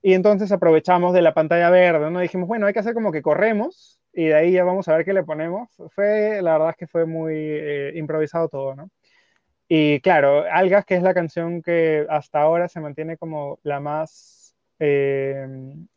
y 0.01 0.13
entonces 0.13 0.51
aprovechamos 0.51 1.13
de 1.13 1.21
la 1.21 1.33
pantalla 1.33 1.69
verde, 1.69 2.11
¿no? 2.11 2.19
Dijimos, 2.19 2.47
bueno, 2.47 2.65
hay 2.65 2.73
que 2.73 2.79
hacer 2.79 2.93
como 2.93 3.11
que 3.11 3.21
corremos 3.21 3.99
y 4.13 4.25
de 4.25 4.35
ahí 4.35 4.51
ya 4.51 4.63
vamos 4.63 4.87
a 4.87 4.95
ver 4.95 5.05
qué 5.05 5.13
le 5.13 5.23
ponemos. 5.23 5.69
Fue, 5.93 6.41
la 6.41 6.53
verdad 6.53 6.69
es 6.71 6.75
que 6.77 6.87
fue 6.87 7.05
muy 7.05 7.35
eh, 7.35 7.91
improvisado 7.95 8.49
todo, 8.49 8.75
¿no? 8.75 8.89
Y 9.67 9.99
claro, 9.99 10.45
Algas, 10.49 10.85
que 10.85 10.95
es 10.95 11.03
la 11.03 11.13
canción 11.13 11.61
que 11.61 12.05
hasta 12.09 12.41
ahora 12.41 12.69
se 12.69 12.79
mantiene 12.79 13.17
como 13.17 13.59
la 13.63 13.79
más 13.79 14.55
eh, 14.79 15.45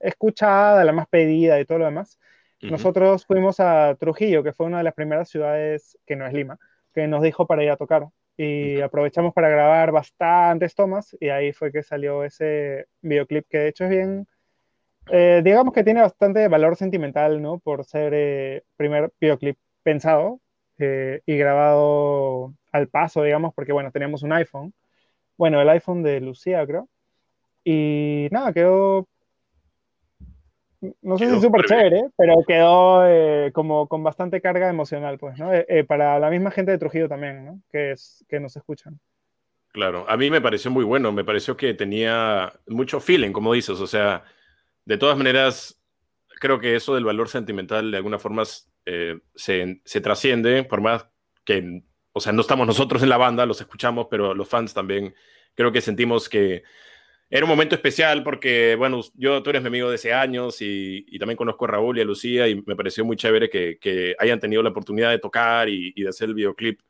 escuchada, 0.00 0.84
la 0.84 0.92
más 0.92 1.06
pedida 1.08 1.60
y 1.60 1.64
todo 1.64 1.78
lo 1.78 1.84
demás. 1.84 2.18
Nosotros 2.62 3.24
fuimos 3.24 3.58
a 3.58 3.96
Trujillo, 3.98 4.42
que 4.42 4.52
fue 4.52 4.66
una 4.66 4.78
de 4.78 4.84
las 4.84 4.94
primeras 4.94 5.30
ciudades, 5.30 5.96
que 6.04 6.14
no 6.14 6.26
es 6.26 6.34
Lima, 6.34 6.58
que 6.92 7.06
nos 7.06 7.22
dijo 7.22 7.46
para 7.46 7.64
ir 7.64 7.70
a 7.70 7.76
tocar. 7.76 8.08
Y 8.42 8.80
aprovechamos 8.80 9.34
para 9.34 9.50
grabar 9.50 9.92
bastantes 9.92 10.74
tomas 10.74 11.14
y 11.20 11.28
ahí 11.28 11.52
fue 11.52 11.70
que 11.70 11.82
salió 11.82 12.24
ese 12.24 12.86
videoclip 13.02 13.46
que 13.46 13.58
de 13.58 13.68
hecho 13.68 13.84
es 13.84 13.90
bien, 13.90 14.26
eh, 15.12 15.42
digamos 15.44 15.74
que 15.74 15.84
tiene 15.84 16.00
bastante 16.00 16.48
valor 16.48 16.74
sentimental, 16.76 17.42
¿no? 17.42 17.58
Por 17.58 17.84
ser 17.84 18.14
el 18.14 18.62
primer 18.78 19.12
videoclip 19.20 19.58
pensado 19.82 20.40
y 20.78 21.36
grabado 21.36 22.54
al 22.72 22.88
paso, 22.88 23.22
digamos, 23.22 23.52
porque 23.52 23.72
bueno, 23.72 23.90
teníamos 23.92 24.22
un 24.22 24.32
iPhone, 24.32 24.72
bueno, 25.36 25.60
el 25.60 25.68
iPhone 25.68 26.02
de 26.02 26.20
Lucía 26.22 26.66
creo, 26.66 26.88
y 27.62 28.28
nada, 28.30 28.54
quedó 28.54 29.06
no 31.02 31.18
sé 31.18 31.28
si 31.28 31.36
es 31.36 31.42
súper 31.42 31.64
chévere, 31.66 32.08
pero 32.16 32.34
quedó 32.46 33.06
eh, 33.06 33.50
como 33.52 33.86
con 33.86 34.02
bastante 34.02 34.40
carga 34.40 34.68
emocional, 34.68 35.18
pues, 35.18 35.38
¿no? 35.38 35.52
Eh, 35.52 35.66
eh, 35.68 35.84
para 35.84 36.18
la 36.18 36.30
misma 36.30 36.50
gente 36.50 36.70
de 36.70 36.78
Trujillo 36.78 37.08
también, 37.08 37.44
¿no? 37.44 37.60
Que, 37.70 37.92
es, 37.92 38.24
que 38.28 38.40
nos 38.40 38.56
escuchan. 38.56 38.98
Claro, 39.72 40.04
a 40.08 40.16
mí 40.16 40.30
me 40.30 40.40
pareció 40.40 40.70
muy 40.70 40.84
bueno, 40.84 41.12
me 41.12 41.24
pareció 41.24 41.56
que 41.56 41.74
tenía 41.74 42.52
mucho 42.66 42.98
feeling, 42.98 43.32
como 43.32 43.52
dices, 43.52 43.78
o 43.80 43.86
sea, 43.86 44.24
de 44.84 44.96
todas 44.96 45.16
maneras, 45.16 45.80
creo 46.40 46.58
que 46.58 46.74
eso 46.74 46.94
del 46.94 47.04
valor 47.04 47.28
sentimental 47.28 47.90
de 47.90 47.96
alguna 47.98 48.18
forma 48.18 48.42
se, 48.44 49.80
se 49.84 50.00
trasciende, 50.00 50.64
por 50.64 50.80
más 50.80 51.06
que, 51.44 51.82
o 52.12 52.20
sea, 52.20 52.32
no 52.32 52.40
estamos 52.40 52.66
nosotros 52.66 53.02
en 53.02 53.10
la 53.10 53.16
banda, 53.16 53.46
los 53.46 53.60
escuchamos, 53.60 54.08
pero 54.10 54.34
los 54.34 54.48
fans 54.48 54.74
también 54.74 55.14
creo 55.54 55.70
que 55.70 55.80
sentimos 55.80 56.28
que 56.28 56.64
era 57.30 57.44
un 57.44 57.50
momento 57.50 57.76
especial 57.76 58.24
porque, 58.24 58.74
bueno, 58.74 59.00
yo, 59.14 59.40
tú 59.40 59.50
eres 59.50 59.62
mi 59.62 59.68
amigo 59.68 59.88
de 59.88 59.94
hace 59.94 60.12
años 60.12 60.56
y, 60.60 61.16
también 61.18 61.36
conozco 61.36 61.64
a 61.64 61.68
Raúl 61.68 61.96
y 61.96 62.00
a 62.00 62.04
Lucía 62.04 62.48
y 62.48 62.60
me 62.66 62.74
pareció 62.74 63.04
muy 63.04 63.16
chévere 63.16 63.48
que, 63.48 64.16
hayan 64.18 64.40
tenido 64.40 64.62
la 64.64 64.70
oportunidad 64.70 65.10
de 65.10 65.20
tocar 65.20 65.68
y, 65.68 65.92
de 65.92 66.08
hacer 66.08 66.28
el 66.28 66.34
videoclip. 66.34 66.80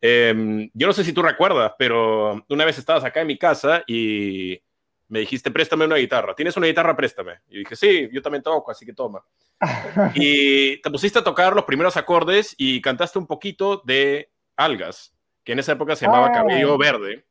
Em, 0.00 0.68
yo 0.74 0.88
no 0.88 0.92
sé 0.92 1.04
si 1.04 1.12
tú 1.12 1.22
recuerdas, 1.22 1.72
pero 1.78 2.44
una 2.48 2.64
vez 2.64 2.78
estabas 2.78 3.04
acá 3.04 3.20
en 3.20 3.28
mi 3.28 3.38
casa 3.38 3.84
y 3.86 4.60
me 5.08 5.20
dijiste, 5.20 5.52
préstame 5.52 5.84
una 5.84 5.96
guitarra. 5.96 6.34
¿Tienes 6.34 6.56
una 6.56 6.66
guitarra? 6.66 6.96
Préstame. 6.96 7.40
Y 7.48 7.60
dije, 7.60 7.76
sí, 7.76 8.08
yo 8.12 8.20
también 8.20 8.42
toco, 8.42 8.72
así 8.72 8.84
que 8.84 8.92
toma. 8.92 9.24
y 10.14 10.78
te 10.78 10.90
pusiste 10.90 11.20
a 11.20 11.24
tocar 11.24 11.54
los 11.54 11.64
primeros 11.64 11.96
acordes 11.96 12.56
y 12.58 12.80
cantaste 12.82 13.20
un 13.20 13.26
poquito 13.26 13.82
de 13.86 14.32
Algas, 14.56 15.14
que 15.44 15.52
en 15.52 15.60
esa 15.60 15.72
época 15.72 15.94
se 15.94 16.06
llamaba 16.06 16.32
Cabello 16.32 16.76
Verde. 16.76 17.24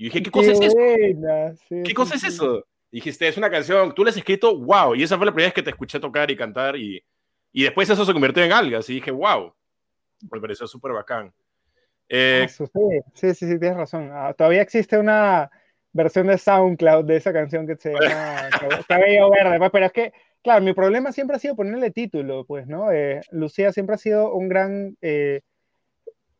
Y 0.00 0.04
dije, 0.04 0.22
¿qué 0.22 0.30
cosa 0.30 0.52
es 0.52 0.60
eso? 0.62 0.76
¿Qué 1.84 1.92
cosa 1.94 2.14
es 2.14 2.24
eso? 2.24 2.64
dijiste, 2.90 3.28
es 3.28 3.36
una 3.36 3.50
canción, 3.50 3.94
tú 3.94 4.02
la 4.02 4.08
has 4.08 4.16
escrito, 4.16 4.58
wow. 4.58 4.94
Y 4.94 5.02
esa 5.02 5.18
fue 5.18 5.26
la 5.26 5.32
primera 5.32 5.48
vez 5.48 5.54
que 5.54 5.62
te 5.62 5.68
escuché 5.68 6.00
tocar 6.00 6.30
y 6.30 6.36
cantar. 6.36 6.74
Y, 6.74 7.04
y 7.52 7.64
después 7.64 7.90
eso 7.90 8.06
se 8.06 8.12
convirtió 8.14 8.42
en 8.42 8.50
algas. 8.50 8.88
Y 8.88 8.94
dije, 8.94 9.10
wow. 9.10 9.52
Me 10.30 10.40
pareció 10.40 10.66
súper 10.66 10.92
bacán. 10.92 11.30
Eh, 12.08 12.46
sí, 12.48 12.64
sí, 13.12 13.34
sí, 13.34 13.58
tienes 13.58 13.76
razón. 13.76 14.08
Ah, 14.10 14.32
todavía 14.32 14.62
existe 14.62 14.96
una 14.96 15.50
versión 15.92 16.28
de 16.28 16.38
SoundCloud 16.38 17.04
de 17.04 17.16
esa 17.16 17.34
canción 17.34 17.66
que 17.66 17.76
se 17.76 17.92
llama 18.00 18.48
Cabello 18.88 19.28
Verde. 19.30 19.58
Pues, 19.58 19.70
pero 19.70 19.84
es 19.84 19.92
que, 19.92 20.14
claro, 20.42 20.64
mi 20.64 20.72
problema 20.72 21.12
siempre 21.12 21.36
ha 21.36 21.40
sido 21.40 21.56
ponerle 21.56 21.90
título, 21.90 22.46
pues, 22.46 22.66
¿no? 22.66 22.90
Eh, 22.90 23.20
Lucía 23.32 23.70
siempre 23.70 23.96
ha 23.96 23.98
sido 23.98 24.32
un 24.32 24.48
gran, 24.48 24.96
eh, 25.02 25.42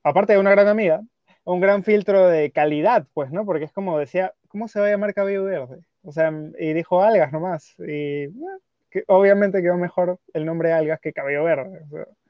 aparte 0.02 0.32
de 0.32 0.38
una 0.38 0.50
gran 0.50 0.66
amiga, 0.66 1.02
un 1.44 1.60
gran 1.60 1.84
filtro 1.84 2.28
de 2.28 2.50
calidad, 2.52 3.06
pues, 3.14 3.30
¿no? 3.30 3.44
Porque 3.44 3.64
es 3.64 3.72
como 3.72 3.98
decía, 3.98 4.34
¿cómo 4.48 4.68
se 4.68 4.80
va 4.80 4.86
a 4.86 4.90
llamar 4.90 5.14
cabello 5.14 5.44
verde? 5.44 5.78
O 6.02 6.12
sea, 6.12 6.32
y 6.58 6.72
dijo 6.72 7.02
algas 7.02 7.32
nomás. 7.32 7.74
Y 7.78 8.28
que 8.90 9.04
obviamente 9.06 9.62
quedó 9.62 9.76
mejor 9.76 10.18
el 10.34 10.44
nombre 10.44 10.72
algas 10.72 11.00
que 11.00 11.12
cabello 11.12 11.44
verde. 11.44 11.84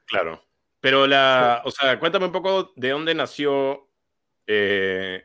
Claro. 0.06 0.42
Pero 0.80 1.06
la, 1.06 1.62
o 1.64 1.70
sea, 1.70 1.98
cuéntame 1.98 2.26
un 2.26 2.32
poco 2.32 2.72
de 2.76 2.90
dónde 2.90 3.14
nació 3.14 3.88
eh, 4.46 5.24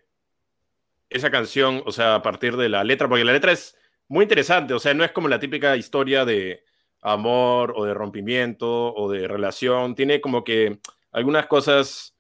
esa 1.10 1.32
canción, 1.32 1.82
o 1.86 1.92
sea, 1.92 2.16
a 2.16 2.22
partir 2.22 2.58
de 2.58 2.70
la 2.70 2.84
letra, 2.84 3.08
porque 3.08 3.24
la 3.24 3.34
letra 3.34 3.54
es 3.54 3.78
muy 4.08 4.24
interesante, 4.24 4.74
o 4.74 4.80
sea, 4.80 4.94
no 4.94 5.04
es 5.04 5.12
como 5.12 5.30
la 5.30 5.40
típica 5.40 5.76
historia 5.78 6.26
de 6.26 6.64
amor 7.02 7.74
o 7.76 7.86
de 7.86 7.94
rompimiento 7.94 8.94
o 8.94 9.10
de 9.10 9.28
relación, 9.28 9.96
tiene 9.96 10.20
como 10.20 10.44
que 10.44 10.80
algunas 11.12 11.46
cosas 11.46 12.15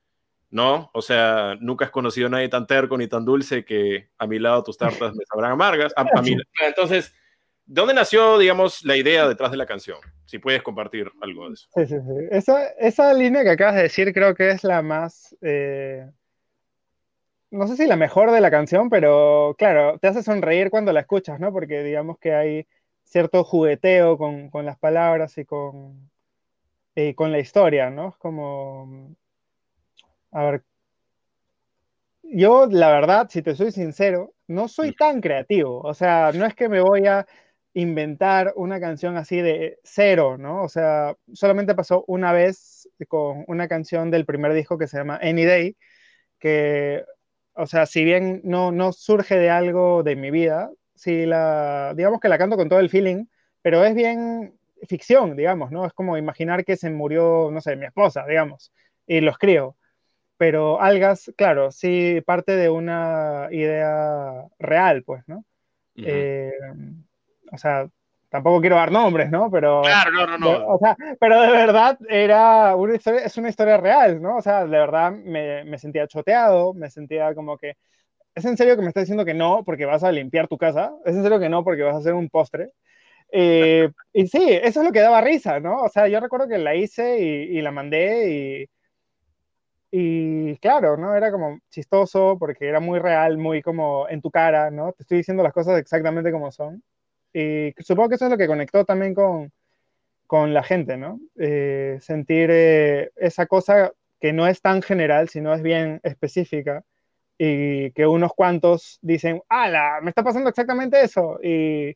¿no? 0.50 0.90
O 0.94 1.02
sea, 1.02 1.56
nunca 1.60 1.86
has 1.86 1.92
conocido 1.92 2.28
a 2.28 2.30
nadie 2.30 2.50
tan 2.50 2.68
terco 2.68 2.98
ni 2.98 3.08
tan 3.08 3.26
dulce 3.26 3.66
que 3.66 4.10
a 4.18 4.28
mi 4.28 4.40
lado 4.40 4.64
tus 4.64 4.78
tartas 4.78 5.14
me 5.14 5.26
sabrán 5.26 5.52
amargas. 5.52 5.94
Entonces, 6.66 7.14
¿de 7.66 7.82
dónde 7.82 7.94
nació, 7.94 8.38
digamos, 8.38 8.84
la 8.84 8.96
idea 8.96 9.28
detrás 9.28 9.52
de 9.52 9.58
la 9.58 9.66
canción? 9.66 9.98
Si 10.26 10.40
puedes 10.40 10.64
compartir 10.64 11.12
algo 11.22 11.48
de 11.48 11.54
eso. 11.54 11.68
Sí, 11.76 11.86
sí, 11.86 11.96
sí. 11.96 12.28
Esa, 12.32 12.68
esa 12.80 13.14
línea 13.14 13.44
que 13.44 13.52
acabas 13.52 13.76
de 13.76 13.84
decir 13.84 14.14
creo 14.14 14.36
que 14.36 14.50
es 14.50 14.64
la 14.64 14.82
más... 14.82 15.36
Eh, 15.42 16.10
no 17.52 17.68
sé 17.68 17.78
si 17.78 17.86
la 17.88 17.96
mejor 17.96 18.32
de 18.32 18.42
la 18.42 18.52
canción, 18.52 18.90
pero 18.90 19.56
claro, 19.58 19.98
te 20.00 20.08
hace 20.08 20.24
sonreír 20.24 20.70
cuando 20.70 20.92
la 20.92 21.02
escuchas, 21.02 21.40
¿no? 21.40 21.54
Porque 21.54 21.84
digamos 21.84 22.18
que 22.20 22.34
hay 22.34 22.68
cierto 23.06 23.44
jugueteo 23.44 24.18
con, 24.18 24.50
con 24.50 24.66
las 24.66 24.78
palabras 24.78 25.38
y 25.38 25.46
con, 25.46 26.10
y 26.96 27.14
con 27.14 27.32
la 27.32 27.40
historia, 27.40 27.90
¿no? 27.90 28.10
Es 28.10 28.18
como 28.18 29.16
a 30.36 30.44
ver, 30.44 30.64
yo 32.24 32.68
la 32.68 32.90
verdad, 32.92 33.28
si 33.30 33.42
te 33.42 33.56
soy 33.56 33.72
sincero, 33.72 34.34
no 34.48 34.68
soy 34.68 34.94
tan 34.94 35.22
creativo. 35.22 35.80
O 35.82 35.94
sea, 35.94 36.32
no 36.34 36.46
es 36.46 36.54
que 36.56 36.68
me 36.70 36.82
voy 36.82 37.08
a 37.08 37.26
inventar 37.74 38.54
una 38.58 38.80
canción 38.82 39.16
así 39.18 39.42
de 39.42 39.80
cero, 39.84 40.38
¿no? 40.38 40.64
O 40.64 40.70
sea, 40.70 41.16
solamente 41.34 41.74
pasó 41.76 42.04
una 42.08 42.34
vez 42.34 42.90
con 43.08 43.46
una 43.48 43.68
canción 43.70 44.12
del 44.12 44.26
primer 44.26 44.54
disco 44.54 44.78
que 44.78 44.88
se 44.88 44.98
llama 44.98 45.20
Any 45.22 45.46
Day, 45.46 45.78
que, 46.40 47.06
o 47.54 47.68
sea, 47.68 47.86
si 47.86 48.04
bien 48.04 48.42
no, 48.44 48.72
no 48.72 48.92
surge 48.94 49.38
de 49.38 49.50
algo 49.50 50.04
de 50.04 50.16
mi 50.18 50.32
vida, 50.32 50.72
si 50.96 51.26
la, 51.26 51.94
digamos 51.96 52.20
que 52.20 52.30
la 52.30 52.38
canto 52.38 52.58
con 52.58 52.70
todo 52.70 52.80
el 52.80 52.90
feeling, 52.90 53.26
pero 53.62 53.86
es 53.86 53.96
bien 53.96 54.60
ficción, 54.88 55.38
digamos, 55.38 55.72
¿no? 55.72 55.86
Es 55.86 55.94
como 55.94 56.18
imaginar 56.18 56.66
que 56.66 56.78
se 56.78 56.90
murió, 56.90 57.50
no 57.52 57.62
sé, 57.62 57.76
mi 57.78 57.86
esposa, 57.86 58.26
digamos, 58.28 58.74
y 59.08 59.22
lo 59.22 59.32
escribo 59.32 59.78
pero 60.38 60.82
algas, 60.82 61.32
claro, 61.38 61.72
sí 61.72 62.22
parte 62.26 62.56
de 62.56 62.70
una 62.70 63.48
idea 63.52 64.46
real, 64.60 65.04
pues, 65.04 65.24
¿no? 65.28 65.46
Eh, 65.96 66.52
o 67.52 67.58
sea, 67.58 67.88
tampoco 68.30 68.60
quiero 68.60 68.76
dar 68.76 68.92
nombres, 68.92 69.32
¿no? 69.32 69.50
Pero, 69.50 69.82
claro, 69.82 70.12
no, 70.12 70.28
no, 70.28 70.38
no. 70.38 70.68
o 70.68 70.78
sea, 70.78 70.98
pero 71.20 71.42
de 71.42 71.52
verdad 71.52 71.98
era 72.10 72.76
una 72.76 72.96
historia, 72.96 73.22
es 73.22 73.38
una 73.38 73.50
historia 73.50 73.78
real, 73.78 74.22
¿no? 74.22 74.38
O 74.38 74.42
sea, 74.42 74.66
de 74.66 74.78
verdad 74.78 75.12
me, 75.12 75.64
me 75.64 75.78
sentía 75.78 76.08
choteado, 76.08 76.74
me 76.74 76.90
sentía 76.90 77.34
como 77.34 77.58
que, 77.58 77.78
¿es 78.34 78.44
en 78.44 78.58
serio 78.58 78.76
que 78.76 78.82
me 78.82 78.90
estás 78.90 79.04
diciendo 79.04 79.24
que 79.24 79.34
no 79.34 79.64
porque 79.64 79.86
vas 79.86 80.04
a 80.04 80.12
limpiar 80.12 80.48
tu 80.48 80.58
casa? 80.58 80.94
¿Es 81.06 81.16
en 81.16 81.24
serio 81.24 81.40
que 81.40 81.50
no 81.50 81.64
porque 81.64 81.84
vas 81.84 81.96
a 81.96 82.00
hacer 82.00 82.14
un 82.14 82.30
postre? 82.30 82.72
Eh, 83.32 83.90
y 84.14 84.28
sí, 84.28 84.44
eso 84.50 84.82
es 84.82 84.86
lo 84.86 84.92
que 84.92 85.00
daba 85.00 85.22
risa, 85.22 85.62
¿no? 85.62 85.84
O 85.84 85.90
sea, 85.90 86.10
yo 86.10 86.20
recuerdo 86.20 86.50
que 86.50 86.58
la 86.58 86.76
hice 86.76 87.22
y, 87.22 87.58
y 87.58 87.62
la 87.62 87.72
mandé 87.72 88.30
y 88.32 88.70
y 89.98 90.58
claro, 90.58 90.98
¿no? 90.98 91.16
Era 91.16 91.32
como 91.32 91.60
chistoso 91.70 92.36
porque 92.38 92.68
era 92.68 92.82
muy 92.82 93.00
real, 93.00 93.38
muy 93.38 93.62
como 93.62 94.10
en 94.10 94.22
tu 94.22 94.30
cara, 94.30 94.70
¿no? 94.70 94.92
Te 94.92 95.04
estoy 95.04 95.20
diciendo 95.20 95.42
las 95.42 95.54
cosas 95.54 95.80
exactamente 95.80 96.34
como 96.34 96.52
son. 96.52 96.84
Y 97.34 97.74
supongo 97.80 98.10
que 98.10 98.16
eso 98.16 98.26
es 98.26 98.32
lo 98.32 98.38
que 98.38 98.48
conectó 98.48 98.84
también 98.84 99.14
con, 99.14 99.54
con 100.28 100.54
la 100.54 100.64
gente, 100.64 100.98
¿no? 100.98 101.22
Eh, 101.38 101.98
sentir 102.02 102.50
eh, 102.52 103.12
esa 103.16 103.46
cosa 103.48 103.94
que 104.20 104.34
no 104.34 104.48
es 104.48 104.62
tan 104.62 104.82
general, 104.82 105.30
sino 105.30 105.54
es 105.54 105.62
bien 105.62 106.02
específica 106.04 106.84
y 107.38 107.92
que 107.92 108.06
unos 108.06 108.34
cuantos 108.34 109.00
dicen, 109.02 109.42
¡ala! 109.48 110.02
Me 110.02 110.10
está 110.10 110.24
pasando 110.24 110.50
exactamente 110.50 111.02
eso. 111.02 111.40
Y, 111.42 111.96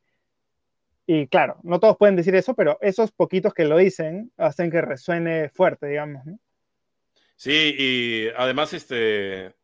y 1.05 1.27
claro, 1.27 1.57
no 1.63 1.81
todos 1.81 1.97
pueden 1.97 2.15
decir 2.15 2.33
eso, 2.35 2.53
pero 2.55 2.77
esos 2.79 3.11
poquitos 3.11 3.53
que 3.53 3.65
lo 3.65 3.77
dicen 3.77 4.31
hacen 4.37 4.71
que 4.71 4.81
resuene 4.81 5.49
fuerte, 5.49 5.87
digamos. 5.87 6.23
Sí, 7.39 7.73
y 7.79 8.27
además, 8.35 8.73
este, 8.73 9.55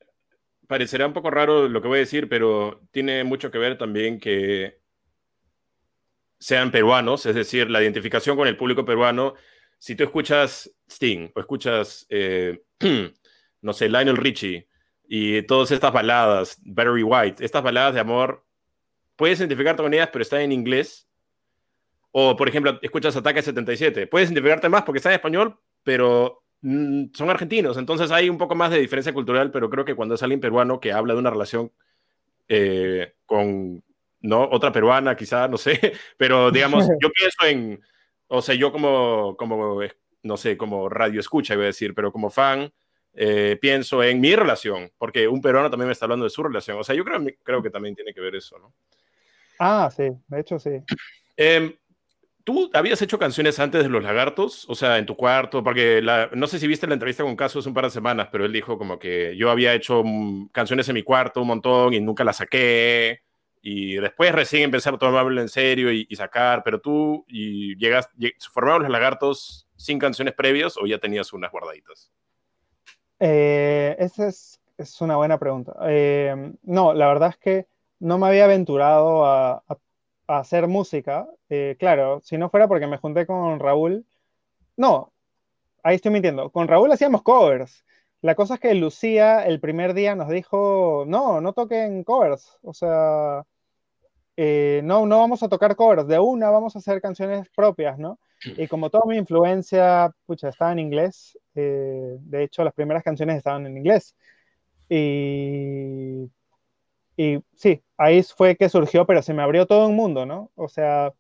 parecerá 0.65 1.08
un 1.08 1.13
poco 1.13 1.29
raro 1.29 1.67
lo 1.67 1.82
que 1.82 1.89
voy 1.89 1.98
a 1.98 2.00
decir, 2.00 2.29
pero 2.29 2.82
tiene 2.91 3.25
mucho 3.25 3.51
que 3.51 3.58
ver 3.58 3.77
también 3.77 4.17
que 4.17 4.79
sean 6.39 6.72
peruanos, 6.72 7.25
es 7.25 7.36
decir, 7.36 7.70
la 7.70 7.82
identificación 7.84 8.38
con 8.38 8.48
el 8.48 8.55
público 8.55 8.86
peruano. 8.86 9.34
Si 9.77 9.94
tú 9.94 10.05
escuchas 10.05 10.74
Sting 10.89 11.32
o 11.36 11.39
escuchas, 11.41 12.05
eh, 12.10 12.63
no 13.62 13.74
sé, 13.74 13.89
Lionel 13.89 14.15
Richie 14.15 14.70
y 15.10 15.41
todas 15.41 15.72
estas 15.72 15.91
baladas, 15.91 16.58
Battery 16.63 17.03
White, 17.03 17.44
estas 17.44 17.62
baladas 17.62 17.94
de 17.94 18.00
amor, 18.00 18.46
puedes 19.17 19.39
identificarte 19.39 19.84
con 19.84 19.94
ellas, 19.94 20.12
pero 20.13 20.24
están 20.24 20.39
en 20.39 20.53
inglés. 20.53 21.10
O, 22.12 22.38
por 22.38 22.48
ejemplo, 22.48 22.79
escuchas 22.82 23.17
Ataque 23.17 23.41
77, 23.41 24.08
puedes 24.08 24.29
identificarte 24.29 24.70
más 24.70 24.84
porque 24.84 25.00
está 25.00 25.10
en 25.10 25.15
español, 25.15 25.60
pero 25.84 26.45
son 27.13 27.29
argentinos, 27.29 27.77
entonces 27.77 28.10
hay 28.10 28.29
un 28.29 28.39
poco 28.39 28.55
más 28.55 28.72
de 28.72 28.79
diferencia 28.79 29.13
cultural, 29.13 29.51
pero 29.51 29.69
creo 29.69 29.86
que 29.86 29.93
cuando 29.93 30.15
es 30.15 30.24
alguien 30.24 30.39
peruano 30.39 30.79
que 30.79 30.91
habla 30.91 31.13
de 31.13 31.19
una 31.19 31.29
relación 31.29 31.72
eh, 32.48 33.13
con 33.25 33.84
¿no? 34.22 34.50
otra 34.51 34.72
peruana, 34.72 35.15
quizá, 35.15 35.48
no 35.48 35.57
sé, 35.57 35.79
pero 36.17 36.50
digamos, 36.50 36.88
yo 37.01 37.10
pienso 37.12 37.45
en, 37.45 37.81
o 38.27 38.41
sea, 38.41 38.55
yo 38.55 38.72
como, 38.72 39.38
como 39.38 39.79
no 40.24 40.38
sé, 40.38 40.57
como 40.57 40.89
radio 40.89 41.19
escucha, 41.19 41.53
iba 41.53 41.63
a 41.63 41.67
decir, 41.67 41.93
pero 41.93 42.12
como 42.12 42.31
fan, 42.31 42.74
eh, 43.13 43.57
pienso 43.62 44.03
en 44.03 44.19
mi 44.19 44.36
relación, 44.36 44.91
porque 44.98 45.27
un 45.27 45.41
peruano 45.41 45.69
también 45.69 45.88
me 45.88 45.93
está 45.93 46.05
hablando 46.05 46.25
de 46.25 46.31
su 46.31 46.41
relación. 46.41 46.79
O 46.79 46.84
sea, 46.84 46.95
yo 46.95 47.05
creo, 47.05 47.24
creo 47.43 47.62
que 47.62 47.69
también 47.69 47.95
tiene 47.95 48.13
que 48.13 48.22
ver 48.22 48.36
eso, 48.36 48.57
¿no? 48.57 48.74
Ah, 49.60 49.89
sí, 49.95 50.10
de 50.27 50.39
hecho 50.39 50.60
sí. 50.60 50.72
Em, 51.38 51.74
¿Tú 52.46 52.70
habías 52.75 53.02
hecho 53.02 53.18
canciones 53.18 53.60
antes 53.60 53.82
de 53.82 53.90
Los 53.90 54.04
Lagartos? 54.04 54.70
O 54.70 54.75
sea, 54.75 55.00
en 55.00 55.08
tu 55.08 55.16
cuarto, 55.18 55.64
porque 55.64 56.04
no 56.34 56.46
sé 56.46 56.60
si 56.60 56.68
viste 56.68 56.86
la 56.86 56.94
entrevista 56.94 57.24
con 57.24 57.36
Caso 57.36 57.58
hace 57.58 57.68
un 57.68 57.74
par 57.74 57.86
de 57.86 57.90
semanas, 57.90 58.30
pero 58.32 58.46
él 58.46 58.54
dijo 58.54 58.78
como 58.78 59.00
que 59.00 59.36
yo 59.36 59.50
había 59.50 59.74
hecho 59.74 60.04
mm, 60.06 60.50
canciones 60.50 60.88
en 60.88 60.94
mi 60.94 61.02
cuarto 61.02 61.42
un 61.42 61.48
montón 61.48 61.96
y 61.96 62.02
nunca 62.02 62.24
las 62.24 62.38
saqué. 62.38 63.22
Y 63.64 63.96
después 63.96 64.32
recién 64.32 64.62
empecé 64.62 64.90
a 64.90 64.98
tomarlo 64.98 65.42
en 65.42 65.50
serio 65.50 65.92
y, 65.92 66.06
sacar, 66.16 66.62
pero 66.64 66.80
tú 66.80 67.25
y 67.28 67.75
llegas, 67.78 68.12
¿formaron 68.52 68.84
Los 68.84 68.92
Lagartos 68.92 69.68
sin 69.75 69.98
canciones 69.98 70.36
previas 70.36 70.78
o 70.78 70.86
ya 70.86 71.00
tenías 71.00 71.34
unas 71.34 71.52
guardaditas? 71.52 72.12
Eh, 73.20 73.96
esa 73.98 74.28
es, 74.28 74.62
es, 74.78 75.02
una 75.02 75.16
buena 75.16 75.40
pregunta. 75.40 75.75
Eh, 75.88 76.54
no, 76.62 76.94
la 76.94 77.08
verdad 77.08 77.30
es 77.30 77.38
que 77.38 77.66
no 77.98 78.20
me 78.20 78.28
había 78.28 78.46
aventurado 78.46 79.25
a, 79.25 79.64
hacer 80.27 80.67
música. 80.67 81.27
Eh, 81.50 81.75
claro, 81.79 82.22
si 82.24 82.38
no 82.38 82.50
fuera 82.50 82.67
porque 82.67 82.88
me 82.88 82.98
junté 82.98 83.25
con 83.25 83.60
Raúl. 83.60 84.05
No, 84.77 85.13
ahí 85.84 85.96
estoy 85.98 86.12
mintiendo. 86.12 86.51
Con 86.51 86.67
Raúl 86.67 86.91
hacíamos 86.91 87.24
covers. 87.24 87.86
La 88.22 88.36
cosa 88.36 88.55
es 88.55 88.60
que 88.60 88.74
Lucía 88.74 89.46
el 89.46 89.60
primer 89.60 89.94
día 89.94 90.15
nos 90.15 90.29
dijo, 90.29 91.05
no, 91.08 91.41
no 91.41 91.53
toquen 91.53 92.03
covers. 92.03 92.58
O 92.63 92.74
sea, 92.74 93.46
eh, 94.38 94.82
no, 94.84 95.05
no 95.05 95.20
vamos 95.20 95.44
a 95.44 95.50
tocar 95.50 95.75
covers. 95.75 96.08
De 96.08 96.20
una 96.20 96.50
vamos 96.50 96.75
a 96.75 96.79
hacer 96.79 97.01
canciones 97.01 97.48
propias, 97.55 97.98
¿no? 98.00 98.20
Y 98.58 98.67
como 98.67 98.89
toda 98.89 99.05
mi 99.08 99.17
influencia, 99.17 100.12
pucha, 100.25 100.50
estaba 100.50 100.72
en 100.72 100.79
inglés. 100.79 101.38
Eh, 101.55 102.17
de 102.20 102.44
hecho, 102.44 102.63
las 102.63 102.74
primeras 102.74 103.03
canciones 103.03 103.38
estaban 103.38 103.65
en 103.65 103.77
inglés. 103.77 104.15
Y 104.89 106.29
y 107.17 107.39
sí, 107.55 107.84
ahí 107.98 108.24
fue 108.24 108.55
que 108.57 108.69
surgió, 108.69 109.05
pero 109.05 109.22
se 109.22 109.34
me 109.34 109.43
abrió 109.43 109.65
todo 109.67 109.88
un 109.88 109.95
mundo, 109.95 110.25
¿no? 110.25 110.51
O 110.55 110.67
sea, 110.67 111.13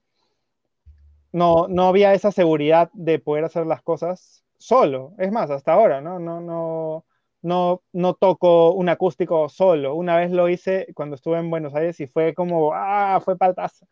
no, 1.31 1.67
no 1.67 1.87
había 1.87 2.13
esa 2.13 2.31
seguridad 2.31 2.89
de 2.93 3.19
poder 3.19 3.45
hacer 3.45 3.65
las 3.65 3.81
cosas 3.81 4.43
solo. 4.57 5.13
Es 5.17 5.31
más, 5.31 5.49
hasta 5.51 5.73
ahora, 5.73 6.01
¿no? 6.01 6.19
No, 6.19 6.39
no, 6.41 7.05
no, 7.41 7.83
no 7.93 8.13
toco 8.15 8.71
un 8.73 8.89
acústico 8.89 9.49
solo. 9.49 9.95
Una 9.95 10.17
vez 10.17 10.31
lo 10.31 10.49
hice 10.49 10.87
cuando 10.95 11.15
estuve 11.15 11.39
en 11.39 11.49
Buenos 11.49 11.75
Aires 11.75 11.99
y 11.99 12.07
fue 12.07 12.33
como, 12.33 12.71
ah, 12.73 13.19
fue 13.23 13.37
paltazo. 13.37 13.85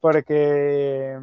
Porque 0.00 1.18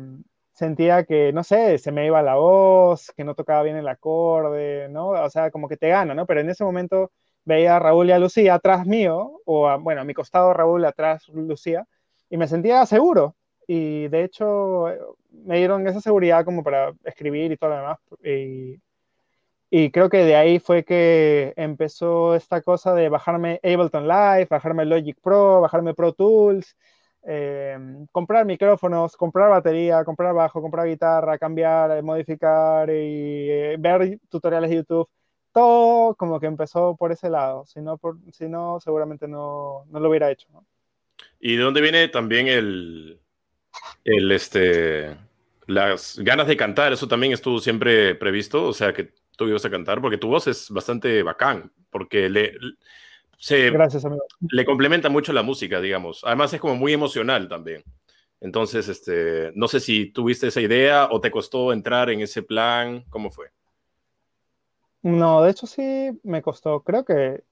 sentía 0.54 1.06
que, 1.06 1.34
no 1.34 1.44
sé, 1.44 1.78
se 1.80 1.92
me 1.92 2.06
iba 2.06 2.22
la 2.22 2.36
voz, 2.36 3.12
que 3.16 3.24
no 3.24 3.36
tocaba 3.36 3.64
bien 3.64 3.78
el 3.78 3.88
acorde, 3.88 4.90
¿no? 4.90 5.10
O 5.10 5.30
sea, 5.30 5.52
como 5.52 5.68
que 5.68 5.78
te 5.78 5.90
gana, 5.90 6.14
¿no? 6.16 6.26
Pero 6.26 6.42
en 6.42 6.50
ese 6.50 6.64
momento 6.64 7.12
veía 7.46 7.78
a 7.78 7.80
Raúl 7.80 8.10
y 8.10 8.12
a 8.12 8.20
Lucía 8.20 8.56
atrás 8.56 8.86
mío, 8.86 9.42
o 9.46 9.80
bueno, 9.80 10.02
a 10.02 10.04
mi 10.04 10.14
costado 10.14 10.54
Raúl, 10.54 10.86
atrás 10.86 11.28
Lucía, 11.30 11.88
y 12.30 12.38
me 12.38 12.48
sentía 12.48 12.86
seguro. 12.86 13.36
Y 13.68 14.08
de 14.10 14.24
hecho 14.24 14.86
me 15.32 15.58
dieron 15.58 15.88
esa 15.88 16.02
seguridad 16.02 16.46
como 16.46 16.64
para 16.64 16.94
escribir 17.04 17.52
y 17.52 17.58
todo 17.58 17.72
lo 17.72 17.78
demás. 17.78 18.00
Y, 18.24 18.82
y 19.70 19.92
creo 19.92 20.10
que 20.10 20.20
de 20.26 20.36
ahí 20.36 20.60
fue 20.60 20.84
que 20.86 21.54
empezó 21.58 22.36
esta 22.36 22.62
cosa 22.62 22.94
de 22.94 23.10
bajarme 23.10 23.60
Ableton 23.64 24.08
Live, 24.08 24.48
bajarme 24.50 24.86
Logic 24.86 25.18
Pro, 25.22 25.62
bajarme 25.62 25.94
Pro 25.94 26.14
Tools, 26.14 26.76
eh, 27.24 27.78
comprar 28.12 28.46
micrófonos, 28.46 29.18
comprar 29.18 29.50
batería, 29.50 30.04
comprar 30.06 30.34
bajo, 30.34 30.62
comprar 30.62 30.88
guitarra, 30.88 31.38
cambiar, 31.38 32.02
modificar 32.04 32.90
y 32.90 33.50
eh, 33.50 33.76
ver 33.80 34.20
tutoriales 34.30 34.70
de 34.70 34.76
YouTube 34.78 35.10
todo 35.56 36.16
como 36.16 36.38
que 36.38 36.48
empezó 36.48 36.98
por 36.98 37.14
ese 37.14 37.30
lado, 37.30 37.66
si 37.66 37.80
no, 37.80 37.98
por, 37.98 38.18
si 38.34 38.50
no 38.50 38.78
seguramente 38.82 39.26
no, 39.26 39.86
no, 39.90 40.00
lo 40.02 40.10
hubiera 40.10 40.30
hecho. 40.30 40.48
¿Y 41.40 41.56
de 41.56 41.64
dónde 41.64 41.80
viene 41.80 42.10
también 42.10 42.50
el, 42.50 43.22
el, 44.04 44.32
este, 44.34 45.16
las 45.66 46.20
ganas 46.20 46.48
de 46.48 46.58
cantar? 46.58 46.92
¿Eso 46.92 47.08
también 47.08 47.32
estuvo 47.32 47.60
siempre 47.60 48.16
previsto? 48.16 48.66
O 48.66 48.74
sea, 48.74 48.92
que 48.92 49.14
tú 49.38 49.48
ibas 49.48 49.64
a 49.64 49.70
cantar, 49.70 50.02
porque 50.02 50.18
tu 50.18 50.28
voz 50.28 50.46
es 50.48 50.70
bastante 50.70 51.24
bacán, 51.24 51.72
porque 51.90 52.28
le, 52.28 52.58
se, 53.38 53.72
Gracias, 53.72 54.04
amigo. 54.04 54.26
le 54.52 54.66
complementa 54.66 55.08
mucho 55.08 55.32
la 55.32 55.42
música, 55.42 55.80
digamos. 55.80 56.22
Además 56.26 56.54
es 56.54 56.60
como 56.60 56.76
muy 56.76 56.92
emocional 56.92 57.48
también. 57.48 57.82
Entonces, 58.42 58.90
este, 58.90 59.54
no 59.56 59.70
sé 59.70 59.80
si 59.80 60.12
tuviste 60.12 60.48
esa 60.48 60.60
idea 60.60 61.08
o 61.10 61.22
te 61.22 61.32
costó 61.32 61.72
entrar 61.72 62.10
en 62.10 62.20
ese 62.20 62.44
plan, 62.44 63.06
¿cómo 63.10 63.32
fue? 63.32 63.52
No, 65.06 65.44
de 65.44 65.52
hecho 65.52 65.68
sí 65.68 66.20
me 66.24 66.42
costó. 66.42 66.82
Creo 66.84 67.06
que 67.06 67.44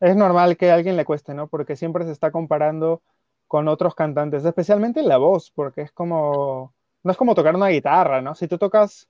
es 0.00 0.16
normal 0.16 0.56
que 0.56 0.70
a 0.70 0.74
alguien 0.74 0.96
le 0.96 1.04
cueste, 1.06 1.34
¿no? 1.34 1.48
Porque 1.48 1.76
siempre 1.76 2.04
se 2.06 2.12
está 2.12 2.32
comparando 2.32 3.02
con 3.48 3.68
otros 3.68 3.94
cantantes, 3.96 4.44
especialmente 4.44 5.02
la 5.02 5.18
voz, 5.18 5.50
porque 5.52 5.82
es 5.82 5.92
como, 5.92 6.74
no 7.04 7.12
es 7.12 7.16
como 7.18 7.34
tocar 7.36 7.56
una 7.56 7.68
guitarra, 7.68 8.22
¿no? 8.22 8.34
Si 8.36 8.48
tú 8.48 8.58
tocas 8.58 9.08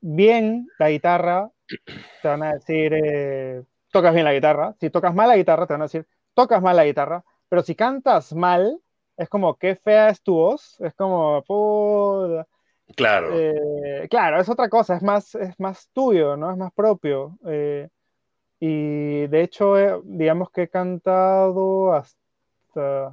bien 0.00 0.68
la 0.78 0.90
guitarra, 0.90 1.52
te 2.22 2.28
van 2.28 2.42
a 2.44 2.54
decir, 2.54 2.92
eh, 2.94 3.64
tocas 3.92 4.14
bien 4.14 4.24
la 4.26 4.34
guitarra. 4.34 4.76
Si 4.80 4.90
tocas 4.90 5.14
mal 5.14 5.28
la 5.28 5.36
guitarra, 5.38 5.66
te 5.66 5.74
van 5.74 5.82
a 5.82 5.86
decir, 5.86 6.06
tocas 6.34 6.62
mal 6.62 6.76
la 6.76 6.84
guitarra. 6.86 7.24
Pero 7.48 7.62
si 7.62 7.74
cantas 7.76 8.34
mal, 8.34 8.80
es 9.16 9.28
como, 9.30 9.56
qué 9.58 9.76
fea 9.76 10.10
es 10.10 10.22
tu 10.22 10.34
voz. 10.36 10.80
Es 10.80 10.94
como, 10.94 11.44
Claro. 12.94 13.30
Eh, 13.32 14.06
claro, 14.08 14.40
es 14.40 14.48
otra 14.48 14.68
cosa, 14.68 14.96
es 14.96 15.02
más, 15.02 15.34
es 15.34 15.58
más 15.58 15.88
tuyo, 15.92 16.36
¿no? 16.36 16.50
Es 16.50 16.56
más 16.56 16.72
propio. 16.72 17.38
Eh, 17.46 17.88
y 18.60 19.26
de 19.26 19.42
hecho, 19.42 19.78
eh, 19.78 20.00
digamos 20.04 20.50
que 20.50 20.62
he 20.64 20.68
cantado 20.68 21.92
hasta, 21.92 23.12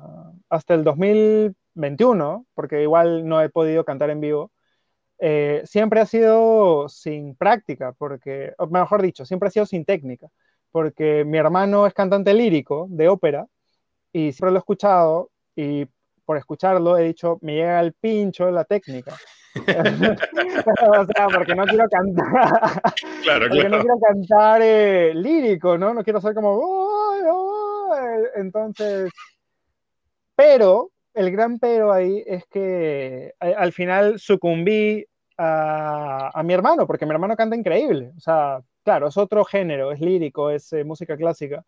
hasta 0.50 0.74
el 0.74 0.84
2021, 0.84 2.46
porque 2.54 2.84
igual 2.84 3.28
no 3.28 3.42
he 3.42 3.50
podido 3.50 3.84
cantar 3.84 4.10
en 4.10 4.22
vivo. 4.22 4.52
siempre 5.66 6.02
ha 6.02 6.06
sido 6.06 6.90
sin 6.90 7.36
práctica, 7.36 7.94
porque, 7.94 8.54
o 8.58 8.68
mejor 8.68 9.02
dicho, 9.02 9.26
siempre 9.26 9.48
ha 9.48 9.52
sido 9.52 9.66
sin 9.66 9.86
técnica, 9.86 10.28
porque 10.72 11.24
mi 11.26 11.38
hermano 11.38 11.88
es 11.88 11.94
cantante 11.94 12.34
lírico 12.34 12.88
de 12.90 13.08
ópera 13.10 13.48
y 14.12 14.34
siempre 14.34 14.52
lo 14.52 14.58
he 14.58 14.60
escuchado 14.60 15.32
y 15.56 15.88
por 16.26 16.38
escucharlo 16.38 16.98
he 16.98 17.04
dicho, 17.04 17.38
me 17.42 17.56
llega 17.56 17.80
el 17.80 17.94
pincho 17.94 18.50
la 18.52 18.66
técnica. 18.66 19.16
o 19.56 21.06
sea, 21.06 21.28
porque 21.34 21.56
no 21.56 21.66
quiero 21.66 21.88
cantar. 21.88 22.82
Claro, 23.24 23.48
porque 23.50 23.70
no 23.70 23.80
quiero 23.80 24.00
cantar 24.00 24.62
eh, 24.64 25.14
lírico, 25.14 25.78
¿no? 25.78 25.94
No 25.94 26.04
quiero 26.04 26.20
ser 26.20 26.34
como. 26.34 27.92
Entonces. 28.36 29.12
Pero, 30.36 30.90
el 31.14 31.32
gran 31.32 31.60
pero 31.60 31.92
ahí 31.92 32.24
es 32.26 32.46
que 32.48 33.34
al 33.40 33.72
final 33.72 34.20
sucumbí 34.20 35.06
a, 35.38 36.32
a, 36.34 36.44
mi 36.44 36.54
hermano, 36.54 36.88
porque 36.88 37.06
mi 37.06 37.12
hermano 37.12 37.36
canta 37.36 37.56
increíble. 37.56 38.12
O 38.18 38.20
sea, 38.20 38.60
claro, 38.84 39.08
es 39.08 39.18
otro 39.18 39.46
género, 39.46 39.92
es 39.92 40.00
lírico, 40.02 40.50
es 40.50 40.74
eh, 40.74 40.84
música 40.84 41.16
clásica. 41.16 41.64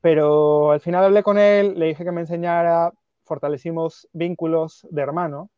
Pero 0.00 0.70
al 0.70 0.80
final 0.80 1.04
hablé 1.04 1.22
con 1.22 1.38
él, 1.38 1.78
le 1.78 1.86
dije 1.86 2.04
que 2.04 2.12
me 2.12 2.22
enseñara, 2.22 2.92
fortalecimos 3.24 4.08
vínculos 4.12 4.86
de 4.90 5.02
hermano 5.02 5.50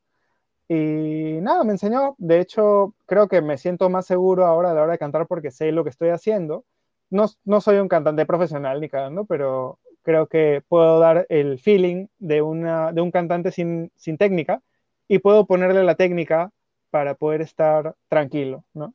y 0.68 1.40
nada, 1.40 1.64
me 1.64 1.72
enseñó. 1.72 2.14
De 2.18 2.40
hecho, 2.40 2.94
creo 3.06 3.26
que 3.26 3.40
me 3.40 3.56
siento 3.56 3.88
más 3.88 4.06
seguro 4.06 4.44
ahora 4.44 4.70
a 4.70 4.74
la 4.74 4.82
hora 4.82 4.92
de 4.92 4.98
cantar 4.98 5.26
porque 5.26 5.50
sé 5.50 5.72
lo 5.72 5.82
que 5.82 5.90
estoy 5.90 6.10
haciendo. 6.10 6.64
No, 7.10 7.26
no 7.44 7.62
soy 7.62 7.78
un 7.78 7.88
cantante 7.88 8.26
profesional 8.26 8.80
ni 8.80 8.90
cagando, 8.90 9.24
pero 9.24 9.78
creo 10.02 10.26
que 10.26 10.62
puedo 10.68 11.00
dar 11.00 11.26
el 11.30 11.58
feeling 11.58 12.08
de, 12.18 12.42
una, 12.42 12.92
de 12.92 13.00
un 13.00 13.10
cantante 13.10 13.50
sin, 13.50 13.90
sin 13.96 14.18
técnica 14.18 14.60
y 15.08 15.20
puedo 15.20 15.46
ponerle 15.46 15.84
la 15.84 15.94
técnica 15.94 16.50
para 16.90 17.14
poder 17.14 17.40
estar 17.40 17.94
tranquilo, 18.08 18.64
¿no? 18.74 18.94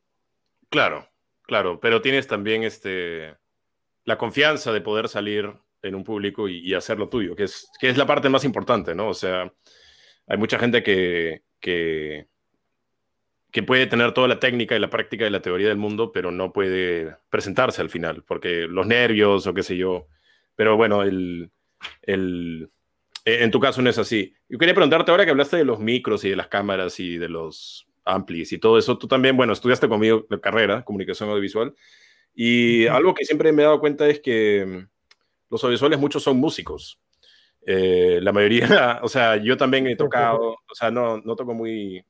Claro, 0.70 1.08
claro, 1.44 1.80
pero 1.80 2.02
tienes 2.02 2.28
también 2.28 2.64
este, 2.64 3.36
la 4.06 4.18
confianza 4.20 4.72
de 4.72 4.82
poder 4.82 5.08
salir 5.08 5.52
en 5.82 5.96
un 5.96 6.04
público 6.04 6.48
y, 6.48 6.60
y 6.60 6.76
hacer 6.76 7.00
lo 7.00 7.10
tuyo, 7.10 7.36
que 7.36 7.44
es, 7.44 7.70
que 7.80 7.90
es 7.90 7.98
la 7.98 8.06
parte 8.06 8.30
más 8.30 8.46
importante, 8.46 8.94
¿no? 8.94 9.10
O 9.10 9.14
sea, 9.14 9.52
hay 10.28 10.38
mucha 10.38 10.60
gente 10.60 10.84
que, 10.84 11.44
que, 11.60 12.28
que 13.52 13.64
puede 13.64 13.88
tener 13.88 14.14
toda 14.14 14.28
la 14.28 14.40
técnica 14.40 14.76
y 14.76 14.80
la 14.80 14.90
práctica 14.90 15.28
y 15.28 15.30
la 15.30 15.42
teoría 15.42 15.68
del 15.68 15.78
mundo, 15.78 16.12
pero 16.12 16.32
no 16.32 16.54
puede 16.54 17.16
presentarse 17.30 17.82
al 17.82 17.90
final, 17.90 18.24
porque 18.28 18.68
los 18.68 18.88
nervios 18.88 19.48
o 19.48 19.54
qué 19.54 19.64
sé 19.64 19.78
yo. 19.78 20.08
Pero 20.56 20.78
bueno, 20.78 21.04
el, 21.04 21.52
el, 22.02 22.70
en 23.26 23.52
tu 23.52 23.60
caso 23.60 23.82
no 23.82 23.90
es 23.90 23.98
así. 23.98 24.34
Yo 24.50 24.58
quería 24.58 24.74
preguntarte 24.74 25.12
ahora 25.12 25.26
que 25.26 25.32
hablaste 25.32 25.58
de 25.58 25.66
los 25.66 25.80
micros 25.80 26.24
y 26.26 26.30
de 26.30 26.36
las 26.36 26.48
cámaras 26.48 27.00
y 27.00 27.18
de 27.18 27.30
los 27.30 27.88
amplis 28.06 28.52
y 28.52 28.58
todo 28.58 28.78
eso, 28.78 28.98
tú 28.98 29.08
también, 29.08 29.38
bueno, 29.38 29.54
estudiaste 29.54 29.88
conmigo 29.88 30.26
la 30.30 30.40
carrera, 30.40 30.84
comunicación 30.84 31.30
audiovisual, 31.30 31.74
y 32.36 32.88
algo 32.88 33.14
que 33.14 33.26
siempre 33.26 33.52
me 33.52 33.62
he 33.62 33.66
dado 33.66 33.80
cuenta 33.80 34.08
es 34.08 34.20
que 34.20 34.88
los 35.50 35.64
audiovisuales 35.64 36.00
muchos 36.00 36.24
son 36.24 36.38
músicos. 36.38 37.00
Eh, 37.66 38.20
la 38.22 38.32
mayoría, 38.32 39.00
o 39.04 39.08
sea, 39.08 39.38
yo 39.38 39.58
también 39.58 39.88
he 39.88 39.96
tocado, 39.96 40.52
o 40.52 40.76
sea, 40.76 40.92
no, 40.92 41.18
no 41.18 41.36
toco 41.36 41.54
muy, 41.54 42.06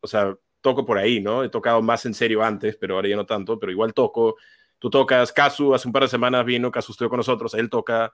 o 0.00 0.06
sea, 0.06 0.34
toco 0.60 0.86
por 0.86 0.98
ahí, 0.98 1.20
¿no? 1.20 1.44
He 1.44 1.50
tocado 1.50 1.82
más 1.82 2.06
en 2.06 2.14
serio 2.14 2.42
antes, 2.42 2.76
pero 2.76 2.94
ahora 2.94 3.08
ya 3.08 3.16
no 3.16 3.26
tanto, 3.26 3.58
pero 3.58 3.70
igual 3.70 3.92
toco. 3.92 4.36
tú 4.78 4.90
tocas, 4.90 5.32
Casu, 5.32 5.74
hace 5.74 5.88
un 5.88 5.92
par 5.92 6.02
de 6.02 6.08
semanas 6.08 6.44
vino, 6.44 6.70
Casu 6.70 6.92
estuvo 6.92 7.10
con 7.10 7.18
nosotros, 7.18 7.54
él 7.54 7.68
toca, 7.68 8.12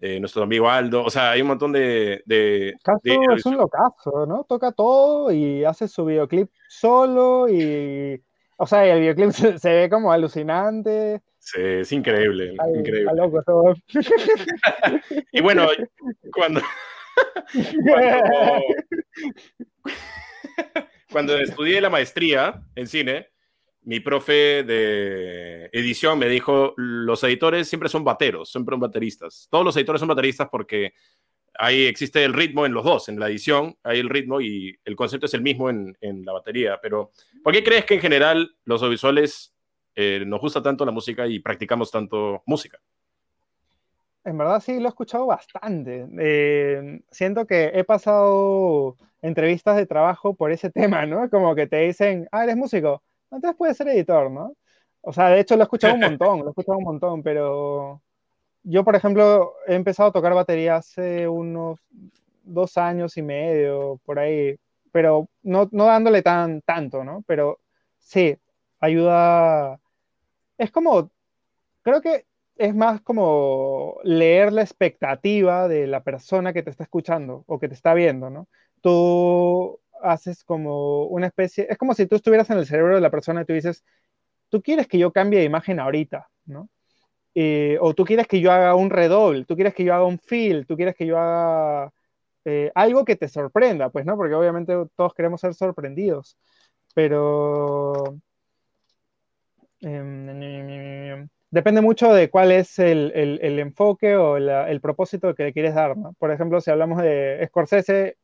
eh, 0.00 0.18
nuestro 0.18 0.42
amigo 0.42 0.68
Aldo, 0.68 1.04
o 1.04 1.10
sea, 1.10 1.30
hay 1.30 1.42
un 1.42 1.48
montón 1.48 1.72
de... 1.72 2.22
de, 2.26 2.74
Casu 2.82 3.32
es 3.36 3.46
un 3.46 3.56
locazo, 3.56 4.26
¿no? 4.26 4.44
Toca 4.44 4.72
todo 4.72 5.30
y 5.32 5.64
hace 5.64 5.88
su 5.88 6.04
videoclip 6.04 6.50
solo 6.68 7.48
y... 7.48 8.22
O 8.56 8.66
sea, 8.66 8.86
el 8.86 9.00
videoclip 9.00 9.30
se, 9.58 9.72
ve 9.72 9.90
como 9.90 10.12
alucinante. 10.12 11.22
Sí, 11.44 11.60
es 11.60 11.92
increíble, 11.92 12.54
increíble. 12.74 13.12
Loco 13.14 13.42
todo. 13.42 13.74
y 15.30 15.42
bueno, 15.42 15.68
cuando, 16.32 16.62
cuando 21.12 21.36
estudié 21.36 21.82
la 21.82 21.90
maestría 21.90 22.62
en 22.74 22.86
cine, 22.86 23.28
mi 23.82 24.00
profe 24.00 24.64
de 24.64 25.68
edición 25.70 26.18
me 26.18 26.30
dijo, 26.30 26.72
los 26.78 27.22
editores 27.24 27.68
siempre 27.68 27.90
son 27.90 28.04
bateros, 28.04 28.50
siempre 28.50 28.72
son 28.72 28.80
bateristas. 28.80 29.46
Todos 29.50 29.66
los 29.66 29.76
editores 29.76 30.00
son 30.00 30.08
bateristas 30.08 30.48
porque 30.50 30.94
ahí 31.58 31.84
existe 31.84 32.24
el 32.24 32.32
ritmo 32.32 32.64
en 32.64 32.72
los 32.72 32.84
dos, 32.84 33.10
en 33.10 33.20
la 33.20 33.28
edición 33.28 33.76
hay 33.82 34.00
el 34.00 34.08
ritmo 34.08 34.40
y 34.40 34.78
el 34.82 34.96
concepto 34.96 35.26
es 35.26 35.34
el 35.34 35.42
mismo 35.42 35.68
en, 35.68 36.24
la 36.24 36.32
batería. 36.32 36.78
Pero, 36.80 37.12
¿por 37.42 37.52
qué 37.52 37.62
crees 37.62 37.84
que 37.84 37.94
en 37.94 38.00
general 38.00 38.56
los 38.64 38.80
audiovisuales 38.80 39.53
eh, 39.94 40.24
nos 40.26 40.40
gusta 40.40 40.62
tanto 40.62 40.84
la 40.84 40.92
música 40.92 41.26
y 41.26 41.40
practicamos 41.40 41.90
tanto 41.90 42.42
música? 42.46 42.78
En 44.24 44.38
verdad 44.38 44.60
sí, 44.60 44.78
lo 44.78 44.86
he 44.86 44.88
escuchado 44.88 45.26
bastante. 45.26 46.06
Eh, 46.18 47.00
siento 47.10 47.46
que 47.46 47.72
he 47.74 47.84
pasado 47.84 48.96
entrevistas 49.20 49.76
de 49.76 49.86
trabajo 49.86 50.34
por 50.34 50.52
ese 50.52 50.70
tema, 50.70 51.06
¿no? 51.06 51.28
Como 51.30 51.54
que 51.54 51.66
te 51.66 51.78
dicen, 51.80 52.28
ah, 52.32 52.44
eres 52.44 52.56
músico 52.56 53.02
entonces 53.34 53.56
puede 53.56 53.74
ser 53.74 53.88
editor, 53.88 54.30
¿no? 54.30 54.54
O 55.00 55.12
sea, 55.12 55.28
de 55.28 55.40
hecho 55.40 55.56
lo 55.56 55.62
he 55.62 55.64
escuchado 55.64 55.94
un 55.94 56.00
montón, 56.18 56.40
lo 56.40 56.46
he 56.46 56.50
escuchado 56.50 56.78
un 56.78 56.84
montón, 56.84 57.22
pero 57.22 58.00
yo, 58.62 58.84
por 58.84 58.96
ejemplo, 58.96 59.54
he 59.66 59.74
empezado 59.74 60.08
a 60.08 60.12
tocar 60.12 60.34
batería 60.34 60.76
hace 60.76 61.28
unos 61.28 61.80
dos 62.42 62.78
años 62.78 63.16
y 63.16 63.22
medio, 63.22 64.00
por 64.04 64.18
ahí, 64.18 64.56
pero 64.92 65.28
no, 65.42 65.68
no 65.72 65.86
dándole 65.86 66.22
tan, 66.22 66.62
tanto, 66.62 67.04
¿no? 67.04 67.22
Pero 67.26 67.60
sí, 67.98 68.36
ayuda. 68.80 69.80
Es 70.58 70.70
como, 70.70 71.10
creo 71.82 72.00
que 72.02 72.26
es 72.56 72.74
más 72.74 73.00
como 73.02 73.98
leer 74.04 74.52
la 74.52 74.62
expectativa 74.62 75.68
de 75.68 75.86
la 75.86 76.02
persona 76.04 76.52
que 76.52 76.62
te 76.62 76.70
está 76.70 76.84
escuchando 76.84 77.44
o 77.46 77.58
que 77.58 77.68
te 77.68 77.74
está 77.74 77.94
viendo, 77.94 78.30
¿no? 78.30 78.48
Tú 78.80 79.80
haces 80.02 80.44
como 80.44 81.06
una 81.06 81.26
especie, 81.28 81.66
es 81.70 81.78
como 81.78 81.94
si 81.94 82.06
tú 82.06 82.16
estuvieras 82.16 82.50
en 82.50 82.58
el 82.58 82.66
cerebro 82.66 82.94
de 82.94 83.00
la 83.00 83.10
persona 83.10 83.42
y 83.42 83.44
tú 83.46 83.54
dices, 83.54 83.84
tú 84.50 84.62
quieres 84.62 84.86
que 84.88 84.98
yo 84.98 85.12
cambie 85.12 85.40
de 85.40 85.46
imagen 85.46 85.80
ahorita, 85.80 86.28
¿no? 86.46 86.68
Eh, 87.34 87.78
o 87.80 87.94
tú 87.94 88.04
quieres 88.04 88.28
que 88.28 88.40
yo 88.40 88.52
haga 88.52 88.74
un 88.76 88.90
redoble, 88.90 89.44
tú 89.44 89.56
quieres 89.56 89.74
que 89.74 89.84
yo 89.84 89.94
haga 89.94 90.04
un 90.06 90.18
fill, 90.20 90.66
tú 90.66 90.76
quieres 90.76 90.94
que 90.96 91.06
yo 91.06 91.18
haga 91.18 91.92
eh, 92.44 92.70
algo 92.74 93.04
que 93.04 93.16
te 93.16 93.28
sorprenda, 93.28 93.90
pues, 93.90 94.06
¿no? 94.06 94.16
Porque 94.16 94.34
obviamente 94.34 94.74
todos 94.96 95.14
queremos 95.14 95.40
ser 95.40 95.54
sorprendidos, 95.54 96.38
pero 96.94 98.18
em, 99.84 101.28
depende 101.50 101.80
mucho 101.80 102.12
de 102.12 102.30
cuál 102.30 102.52
es 102.52 102.78
el, 102.78 103.12
enfoque 103.58 104.16
o 104.16 104.36
el 104.36 104.80
propósito 104.80 105.34
que 105.34 105.44
le 105.44 105.52
quieres 105.52 105.74
dar, 105.74 105.96
¿no? 105.96 106.14
Por 106.14 106.30
ejemplo, 106.32 106.60
si 106.60 106.70
hablamos 106.70 107.02
de 107.02 107.44
Scorsese, 107.48 108.16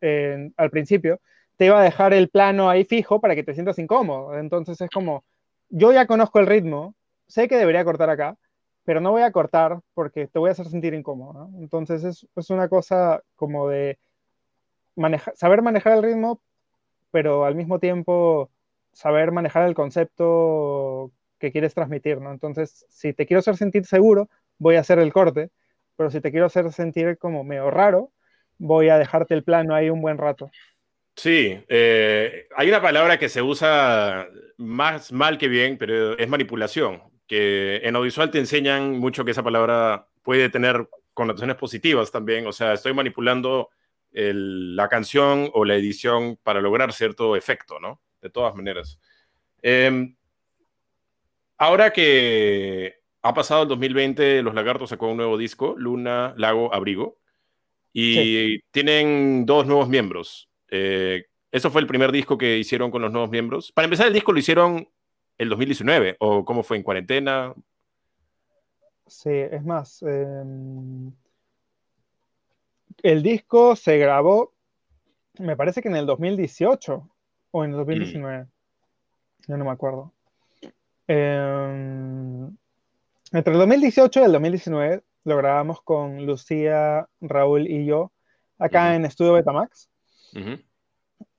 al 0.00 0.70
principio, 0.70 1.20
te 1.56 1.66
iba 1.66 1.78
a 1.78 1.84
dejar 1.84 2.14
el 2.14 2.30
plano 2.30 2.70
ahí 2.70 2.84
fijo 2.84 3.20
para 3.20 3.34
que 3.34 3.42
te 3.44 3.52
sientas 3.52 3.78
incómodo. 3.78 4.38
Entonces 4.38 4.80
es 4.80 4.88
como, 4.88 5.24
yo 5.68 5.92
ya 5.92 6.06
conozco 6.06 6.38
el 6.38 6.46
ritmo, 6.46 6.94
sé 7.26 7.48
que 7.48 7.58
debería 7.58 7.84
cortar 7.84 8.08
acá, 8.08 8.38
pero 8.84 9.02
no 9.02 9.10
voy 9.10 9.20
a 9.20 9.30
cortar 9.30 9.78
porque 9.92 10.26
te 10.26 10.38
voy 10.38 10.48
a 10.48 10.52
hacer 10.52 10.68
sentir 10.68 10.94
incómodo. 10.94 11.50
Entonces 11.58 12.02
es, 12.02 12.26
es, 12.34 12.48
una 12.48 12.70
cosa 12.70 13.22
como 13.36 13.68
de 13.68 13.98
saber 15.34 15.60
manejar 15.60 15.92
el 15.98 16.02
ritmo, 16.02 16.40
pero 17.10 17.44
al 17.44 17.54
mismo 17.54 17.78
tiempo 17.78 18.50
saber 19.00 19.32
manejar 19.32 19.66
el 19.66 19.74
concepto 19.74 21.10
que 21.38 21.50
quieres 21.50 21.72
transmitir. 21.72 22.20
¿no? 22.20 22.32
Entonces, 22.32 22.84
si 22.90 23.14
te 23.14 23.26
quiero 23.26 23.38
hacer 23.38 23.56
sentir 23.56 23.86
seguro, 23.86 24.28
voy 24.58 24.76
a 24.76 24.80
hacer 24.80 24.98
el 24.98 25.10
corte, 25.10 25.48
pero 25.96 26.10
si 26.10 26.20
te 26.20 26.30
quiero 26.30 26.46
hacer 26.46 26.70
sentir 26.70 27.16
como 27.16 27.42
medio 27.42 27.70
raro, 27.70 28.12
voy 28.58 28.90
a 28.90 28.98
dejarte 28.98 29.32
el 29.32 29.42
plano 29.42 29.74
ahí 29.74 29.88
un 29.88 30.02
buen 30.02 30.18
rato. 30.18 30.50
Sí, 31.16 31.58
eh, 31.68 32.46
hay 32.54 32.68
una 32.68 32.82
palabra 32.82 33.18
que 33.18 33.30
se 33.30 33.40
usa 33.40 34.28
más 34.58 35.12
mal 35.12 35.38
que 35.38 35.48
bien, 35.48 35.78
pero 35.78 36.18
es 36.18 36.28
manipulación, 36.28 37.02
que 37.26 37.76
en 37.82 37.96
audiovisual 37.96 38.30
te 38.30 38.38
enseñan 38.38 38.98
mucho 38.98 39.24
que 39.24 39.30
esa 39.30 39.42
palabra 39.42 40.08
puede 40.22 40.50
tener 40.50 40.88
connotaciones 41.14 41.56
positivas 41.56 42.12
también, 42.12 42.46
o 42.46 42.52
sea, 42.52 42.74
estoy 42.74 42.92
manipulando 42.92 43.70
la 44.12 44.88
canción 44.88 45.50
o 45.54 45.64
la 45.64 45.76
edición 45.76 46.36
para 46.42 46.60
lograr 46.60 46.92
cierto 46.92 47.36
efecto, 47.36 47.78
¿no? 47.80 48.00
De 48.20 48.30
todas 48.30 48.54
maneras. 48.54 48.98
Em, 49.62 50.14
ahora 51.56 51.92
que 51.92 53.00
ha 53.22 53.34
pasado 53.34 53.62
el 53.62 53.68
2020, 53.68 54.42
Los 54.42 54.54
Lagartos 54.54 54.90
sacó 54.90 55.08
un 55.08 55.16
nuevo 55.16 55.36
disco, 55.36 55.74
Luna, 55.76 56.34
Lago, 56.36 56.72
Abrigo. 56.72 57.18
Y 57.92 58.60
tienen 58.70 59.44
dos 59.46 59.66
nuevos 59.66 59.88
miembros. 59.88 60.48
Eh, 60.68 61.24
¿Eso 61.50 61.70
fue 61.70 61.80
el 61.80 61.86
primer 61.86 62.12
disco 62.12 62.38
que 62.38 62.58
hicieron 62.58 62.90
con 62.90 63.02
los 63.02 63.10
nuevos 63.10 63.30
miembros? 63.30 63.72
Para 63.72 63.86
empezar, 63.86 64.06
el 64.06 64.12
disco 64.12 64.32
lo 64.32 64.38
hicieron 64.38 64.88
el 65.36 65.48
2019, 65.48 66.16
o 66.20 66.44
cómo 66.44 66.62
fue 66.62 66.76
en 66.76 66.82
cuarentena. 66.82 67.52
Sí, 69.06 69.30
es 69.30 69.64
más, 69.64 70.02
em, 70.02 71.10
el 73.02 73.22
disco 73.22 73.74
se 73.74 73.98
grabó, 73.98 74.54
me 75.38 75.56
parece 75.56 75.82
que 75.82 75.88
en 75.88 75.96
el 75.96 76.06
2018 76.06 77.08
o 77.50 77.64
en 77.64 77.72
el 77.72 77.76
2019, 77.78 78.44
mm. 78.44 78.48
yo 79.48 79.56
no 79.56 79.64
me 79.64 79.70
acuerdo. 79.70 80.12
Em, 81.06 82.56
entre 83.32 83.52
el 83.52 83.58
2018 83.58 84.20
y 84.20 84.22
el 84.24 84.32
2019 84.32 85.02
lo 85.24 85.36
grabamos 85.36 85.82
con 85.82 86.24
Lucía, 86.24 87.08
Raúl 87.20 87.68
y 87.68 87.84
yo 87.86 88.12
acá 88.58 88.94
en 88.94 89.04
Estudio 89.04 89.32
Betamax. 89.32 89.88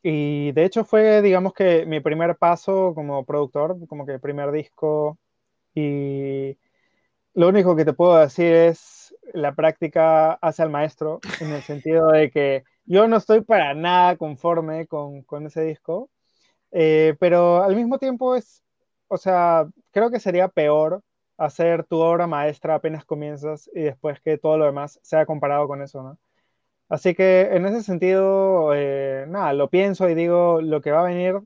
Y 0.04 0.52
de 0.54 0.66
hecho 0.66 0.84
fue, 0.84 1.22
digamos 1.22 1.54
que 1.54 1.86
mi 1.86 2.00
primer 2.00 2.36
paso 2.36 2.94
como 2.96 3.26
productor, 3.26 3.78
como 3.88 4.06
que 4.06 4.20
primer 4.20 4.52
disco. 4.52 5.20
Y 5.74 6.58
lo 7.34 7.48
único 7.48 7.76
que 7.76 7.86
te 7.86 7.94
puedo 7.94 8.18
decir 8.18 8.52
es 8.52 9.16
la 9.34 9.54
práctica 9.56 10.34
hace 10.34 10.64
al 10.64 10.70
maestro, 10.70 11.20
en 11.40 11.52
el 11.52 11.62
sentido 11.62 12.10
de 12.10 12.32
que 12.32 12.64
yo 12.86 13.08
no 13.08 13.18
estoy 13.18 13.42
para 13.42 13.74
nada 13.74 14.18
conforme 14.18 14.88
con, 14.88 15.24
con 15.24 15.46
ese 15.48 15.62
disco, 15.64 16.10
eh, 16.72 17.16
pero 17.20 17.64
al 17.64 17.76
mismo 17.76 18.00
tiempo 18.00 18.36
es, 18.36 18.64
o 19.08 19.18
sea, 19.18 19.68
creo 19.92 20.12
que 20.12 20.20
sería 20.20 20.48
peor 20.50 21.04
hacer 21.38 21.86
tu 21.86 21.98
obra 22.00 22.28
maestra 22.28 22.76
apenas 22.76 23.06
comienzas 23.06 23.70
y 23.74 23.82
después 23.84 24.22
que 24.22 24.38
todo 24.38 24.58
lo 24.58 24.66
demás 24.66 25.00
sea 25.04 25.26
comparado 25.26 25.68
con 25.68 25.82
eso, 25.82 26.04
¿no? 26.04 26.20
Así 26.90 27.16
que 27.16 27.44
en 27.54 27.66
ese 27.66 27.84
sentido, 27.84 28.74
eh, 28.76 29.26
nada, 29.28 29.54
lo 29.54 29.70
pienso 29.70 30.10
y 30.10 30.16
digo, 30.16 30.62
lo 30.62 30.82
que 30.82 30.92
va 30.92 31.02
a 31.02 31.04
venir 31.06 31.40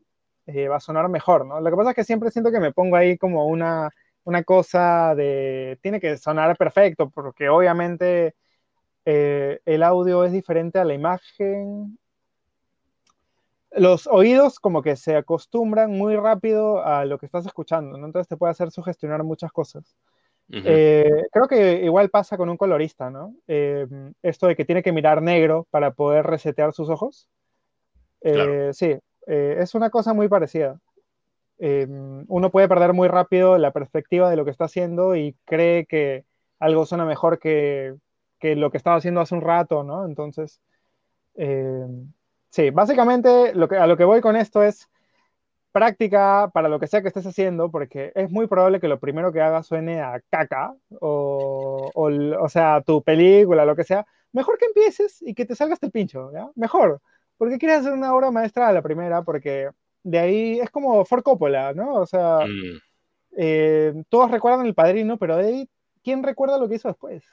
eh, 0.48 0.68
va 0.68 0.78
a 0.78 0.80
sonar 0.80 1.08
mejor, 1.10 1.46
¿no? 1.46 1.60
Lo 1.62 1.70
que 1.70 1.76
pasa 1.78 1.92
es 1.92 1.96
que 1.96 2.04
siempre 2.04 2.32
siento 2.32 2.52
que 2.52 2.60
me 2.60 2.74
pongo 2.74 2.96
ahí 2.96 3.18
como 3.18 3.46
una, 3.48 3.90
una 4.24 4.44
cosa 4.44 5.14
de, 5.16 5.78
tiene 5.82 6.00
que 6.00 6.18
sonar 6.18 6.58
perfecto, 6.58 7.10
porque 7.12 7.50
obviamente 7.50 8.36
eh, 9.06 9.60
el 9.66 9.84
audio 9.84 10.24
es 10.24 10.32
diferente 10.32 10.80
a 10.80 10.84
la 10.84 10.96
imagen 10.96 11.98
los 13.72 14.08
oídos 14.08 14.60
como 14.60 14.82
que 14.82 14.96
se 14.96 15.16
acostumbran 15.16 15.92
muy 15.92 16.16
rápido 16.16 16.84
a 16.84 17.06
lo 17.06 17.20
que 17.20 17.26
estás 17.26 17.46
escuchando, 17.46 17.98
¿no? 17.98 18.06
Entonces 18.06 18.30
te 18.30 18.38
puede 18.38 18.52
hacer 18.52 18.72
sugestionar 18.72 19.24
muchas 19.24 19.52
cosas. 19.52 19.96
Eh, 20.50 21.24
creo 21.32 21.48
que 21.48 21.84
igual 21.84 22.10
pasa 22.10 22.38
con 22.38 22.50
un 22.50 22.56
colorista, 22.56 23.10
¿no? 23.10 23.36
Eh, 23.48 23.86
esto 24.24 24.48
de 24.48 24.56
que 24.56 24.64
tiene 24.64 24.82
que 24.82 24.94
mirar 24.94 25.22
negro 25.22 25.68
para 25.72 25.92
poder 25.92 26.26
resetear 26.26 26.72
sus 26.72 26.90
ojos. 26.90 27.28
Sí, 28.72 28.98
es 29.28 29.76
una 29.76 29.90
cosa 29.90 30.14
muy 30.14 30.30
parecida. 30.30 30.80
uno 31.60 32.52
puede 32.52 32.70
perder 32.70 32.94
muy 32.94 33.10
rápido 33.10 33.58
la 33.58 33.72
perspectiva 33.72 34.30
de 34.30 34.38
lo 34.38 34.46
que 34.46 34.52
está 34.52 34.66
haciendo 34.66 35.18
y 35.18 35.36
cree 35.44 35.86
que 35.86 36.24
algo 36.60 36.86
suena 36.86 37.04
mejor 37.04 37.40
que, 37.40 37.96
que 38.46 38.56
lo 38.56 38.72
que 38.72 38.78
estaba 38.78 38.98
haciendo 38.98 39.22
hace 39.22 39.36
un 39.36 39.42
rato, 39.42 39.84
¿no? 39.84 40.06
Entonces, 40.06 40.62
Sí, 42.56 42.70
básicamente 42.70 43.54
lo 43.54 43.68
que, 43.68 43.76
a 43.76 43.86
lo 43.86 43.98
que 43.98 44.06
voy 44.06 44.22
con 44.22 44.38
esto 44.38 44.64
es 44.64 44.90
práctica 45.74 46.50
para 46.54 46.70
lo 46.70 46.80
que 46.80 46.88
sea 46.88 47.02
que 47.02 47.10
estés 47.10 47.26
haciendo, 47.28 47.70
porque 47.70 48.14
es 48.16 48.32
muy 48.32 48.48
probable 48.48 48.80
que 48.80 48.88
lo 48.88 48.98
primero 48.98 49.34
que 49.34 49.42
hagas 49.42 49.68
suene 49.68 50.00
a 50.00 50.22
caca, 50.30 50.74
o, 51.02 51.92
o, 51.94 52.48
sea, 52.50 52.82
tu 52.82 53.04
película, 53.04 53.66
lo 53.66 53.76
que 53.76 53.84
sea. 53.84 54.06
Mejor 54.32 54.58
que 54.58 54.68
empieces 54.68 55.22
y 55.22 55.34
que 55.34 55.44
te 55.46 55.54
salgas 55.54 55.84
el 55.84 55.92
pincho, 55.92 56.32
¿ya? 56.32 56.50
Mejor, 56.56 57.02
porque 57.38 57.58
quieres 57.58 57.80
hacer 57.80 57.92
una 57.92 58.16
obra 58.16 58.32
maestra 58.32 58.70
a 58.70 58.72
la 58.72 58.82
primera, 58.82 59.24
porque 59.24 59.70
de 60.04 60.20
ahí 60.20 60.60
es 60.62 60.70
como 60.70 61.04
For 61.04 61.24
Coppola, 61.24 61.74
¿no? 61.74 61.96
O 61.96 62.06
sea, 62.06 62.40
mm. 62.46 62.80
eh, 63.36 64.04
todos 64.08 64.32
recuerdan 64.32 64.66
El 64.66 64.76
Padrino, 64.76 65.18
pero 65.18 65.36
ahí, 65.36 65.70
¿quién 66.06 66.24
recuerda 66.24 66.58
lo 66.58 66.70
que 66.70 66.76
hizo 66.76 66.88
después? 66.88 67.26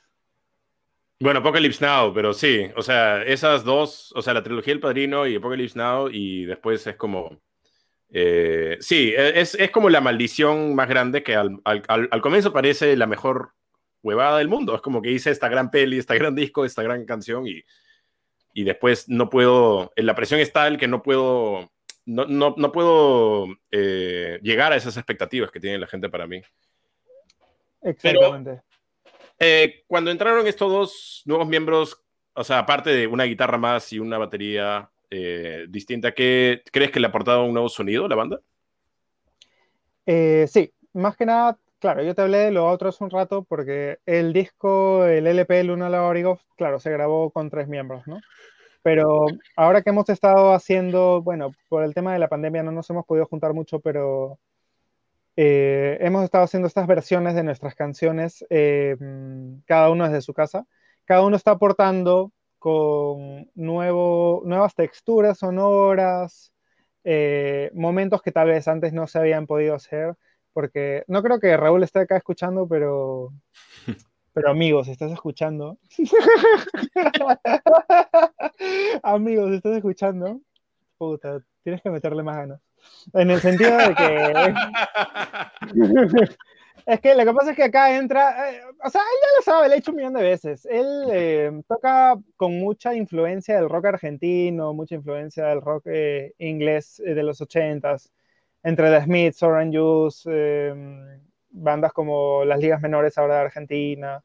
Bueno, 1.23 1.39
Apocalypse 1.39 1.85
Now, 1.85 2.13
pero 2.13 2.35
sí, 2.35 2.69
o 2.75 2.83
sea, 2.83 3.23
esas 3.23 3.63
dos, 3.63 4.13
o 4.17 4.23
sea, 4.23 4.35
la 4.35 4.43
trilogía 4.43 4.73
El 4.73 4.81
Padrino 4.81 5.25
y 5.25 5.37
Apocalypse 5.37 5.79
Now, 5.79 6.09
y 6.11 6.47
después 6.47 6.85
es 6.85 6.97
como, 6.97 7.41
eh, 8.11 8.77
sí, 8.81 9.15
e, 9.17 9.41
es, 9.41 9.55
es, 9.55 9.71
como 9.71 9.89
la 9.89 10.01
maldición 10.01 10.75
más 10.75 10.89
grande 10.89 11.23
que 11.23 11.37
al, 11.37 11.61
al, 11.63 11.85
al, 11.87 12.21
comienzo 12.21 12.53
parece 12.53 12.97
la 12.97 13.07
mejor 13.07 13.53
huevada 14.03 14.39
del 14.39 14.49
mundo, 14.49 14.75
es 14.75 14.81
como 14.81 15.01
que 15.01 15.13
hice 15.13 15.31
esta 15.31 15.49
gran 15.49 15.71
peli, 15.71 15.97
esta 15.97 16.17
gran 16.17 16.35
disco, 16.35 16.65
esta 16.65 16.83
gran 16.83 17.05
canción, 17.05 17.47
y, 17.47 17.63
y 18.53 18.65
después 18.65 19.09
no 19.09 19.31
puedo, 19.31 19.93
la 19.95 20.17
presión 20.17 20.41
es 20.41 20.53
tal 20.53 20.77
que 20.77 20.89
no 20.89 21.05
puedo, 21.05 21.71
no, 22.05 22.25
no, 22.25 22.57
no 22.59 22.73
puedo 22.73 23.47
eh, 23.71 24.41
llegar 24.43 24.73
a 24.73 24.77
esas 24.77 24.97
expectativas 24.97 25.53
que 25.53 25.61
tiene 25.61 25.79
la 25.79 25.87
gente 25.87 26.09
para 26.09 26.27
mí. 26.27 26.43
Exactamente. 27.81 28.51
Pero, 28.51 28.72
eh, 29.45 29.83
cuando 29.89 30.13
entraron 30.13 30.47
estos 30.47 30.71
dos 30.71 31.23
nuevos 31.25 31.49
miembros, 31.49 32.01
o 32.33 32.45
sea, 32.45 32.61
aparte 32.61 32.91
de 32.91 33.09
una 33.09 33.25
guitarra 33.25 33.59
más 33.59 33.93
y 33.93 33.99
una 33.99 34.17
batería 34.17 34.89
eh, 35.11 35.67
distinta, 35.69 36.13
¿qué 36.13 36.63
crees 36.71 36.93
que 36.93 37.01
le 37.01 37.07
ha 37.07 37.09
aportado 37.09 37.43
un 37.45 37.53
nuevo 37.53 37.69
sonido 37.69 38.05
a 38.05 38.09
la 38.09 38.15
banda? 38.15 38.41
Eh, 40.07 40.47
sí, 40.49 40.73
más 40.93 41.17
que 41.17 41.27
nada, 41.27 41.59
claro, 41.81 42.05
yo 42.05 42.15
te 42.15 42.23
hablé 42.23 42.39
de 42.39 42.51
lo 42.53 42.69
otro 42.69 42.91
hace 42.91 43.03
un 43.03 43.11
rato 43.11 43.43
porque 43.43 43.99
el 44.07 44.33
disco, 44.33 45.07
el 45.07 45.27
LP 45.27 45.65
Luna 45.65 45.91
Laborigo, 45.91 46.39
claro, 46.57 46.79
se 46.79 46.93
grabó 46.93 47.33
con 47.33 47.51
tres 47.51 47.67
miembros, 47.67 48.07
¿no? 48.07 48.21
Pero 48.85 49.27
ahora 49.57 49.83
que 49.83 49.91
hemos 49.91 50.09
estado 50.09 50.53
haciendo, 50.55 51.21
bueno, 51.21 51.53
por 51.69 51.83
el 51.83 51.95
tema 51.95 52.13
de 52.13 52.21
la 52.21 52.29
pandemia 52.29 52.63
no 52.63 52.71
nos 52.71 52.89
hemos 52.91 53.07
podido 53.07 53.27
juntar 53.27 53.55
mucho, 53.55 53.81
pero 53.81 54.39
eh, 55.37 55.99
hemos 56.01 56.25
estado 56.25 56.45
haciendo 56.45 56.69
estas 56.69 56.87
versiones 56.87 57.35
de 57.35 57.43
nuestras 57.43 57.75
canciones, 57.75 58.45
eh, 58.51 58.97
cada 59.67 59.91
uno 59.91 60.05
desde 60.05 60.21
su 60.21 60.35
casa. 60.35 60.67
Cada 61.05 61.23
uno 61.23 61.37
está 61.37 61.53
aportando 61.53 62.33
con 62.59 63.51
nuevo, 63.55 64.43
nuevas 64.45 64.75
texturas 64.75 65.39
sonoras, 65.39 66.53
eh, 67.05 67.71
momentos 67.75 68.23
que 68.23 68.33
tal 68.33 68.49
vez 68.49 68.69
antes 68.69 68.93
no 68.93 69.07
se 69.07 69.19
habían 69.19 69.47
podido 69.47 69.75
hacer, 69.75 70.15
porque 70.53 71.05
no 71.09 71.23
creo 71.23 71.41
que 71.41 71.57
Raúl 71.57 71.83
esté 71.83 72.01
acá 72.01 72.17
escuchando, 72.17 72.69
pero, 72.69 73.33
pero 74.33 74.51
amigos, 74.51 74.89
¿estás 74.89 75.13
escuchando? 75.13 75.79
amigos, 79.03 79.53
¿estás 79.53 79.77
escuchando? 79.77 80.41
Puta, 80.99 81.43
tienes 81.63 81.83
que 81.83 81.91
meterle 81.91 82.23
más 82.23 82.37
ganas. 82.37 82.61
En 83.13 83.31
el 83.31 83.41
sentido 83.41 83.77
de 83.77 83.95
que. 83.95 84.55
es 86.87 87.01
que 87.01 87.15
lo 87.15 87.25
que 87.25 87.33
pasa 87.33 87.51
es 87.51 87.57
que 87.57 87.65
acá 87.65 87.97
entra. 87.97 88.51
Eh, 88.51 88.61
o 88.85 88.91
sea, 88.91 89.01
él 89.01 89.19
ya 89.21 89.37
lo 89.37 89.43
sabe, 89.43 89.69
le 89.69 89.75
he 89.75 89.79
hecho 89.79 89.93
un 89.93 89.97
millón 89.97 90.15
de 90.15 90.23
veces. 90.23 90.67
Él 90.67 91.05
eh, 91.13 91.63
toca 91.69 92.17
con 92.37 92.59
mucha 92.59 92.95
influencia 92.95 93.57
del 93.57 93.69
rock 93.69 93.87
argentino, 93.87 94.75
mucha 94.75 94.95
influencia 94.95 95.47
del 95.47 95.61
rock 95.61 95.85
eh, 95.87 96.35
inglés 96.39 97.03
de 97.05 97.23
los 97.23 97.41
ochentas, 97.41 98.13
entre 98.63 98.91
The 98.91 99.05
Smiths, 99.05 99.43
Orange 99.43 99.79
Juice, 99.79 100.75
bandas 101.51 101.93
como 101.93 102.45
las 102.45 102.59
ligas 102.59 102.81
menores 102.81 103.19
ahora 103.19 103.37
de 103.37 103.41
Argentina, 103.43 104.23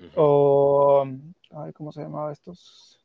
uh 0.00 0.04
-huh. 0.04 0.12
o. 0.16 1.06
Ay, 1.56 1.72
¿Cómo 1.72 1.92
se 1.92 2.02
llamaba 2.02 2.32
estos? 2.32 3.00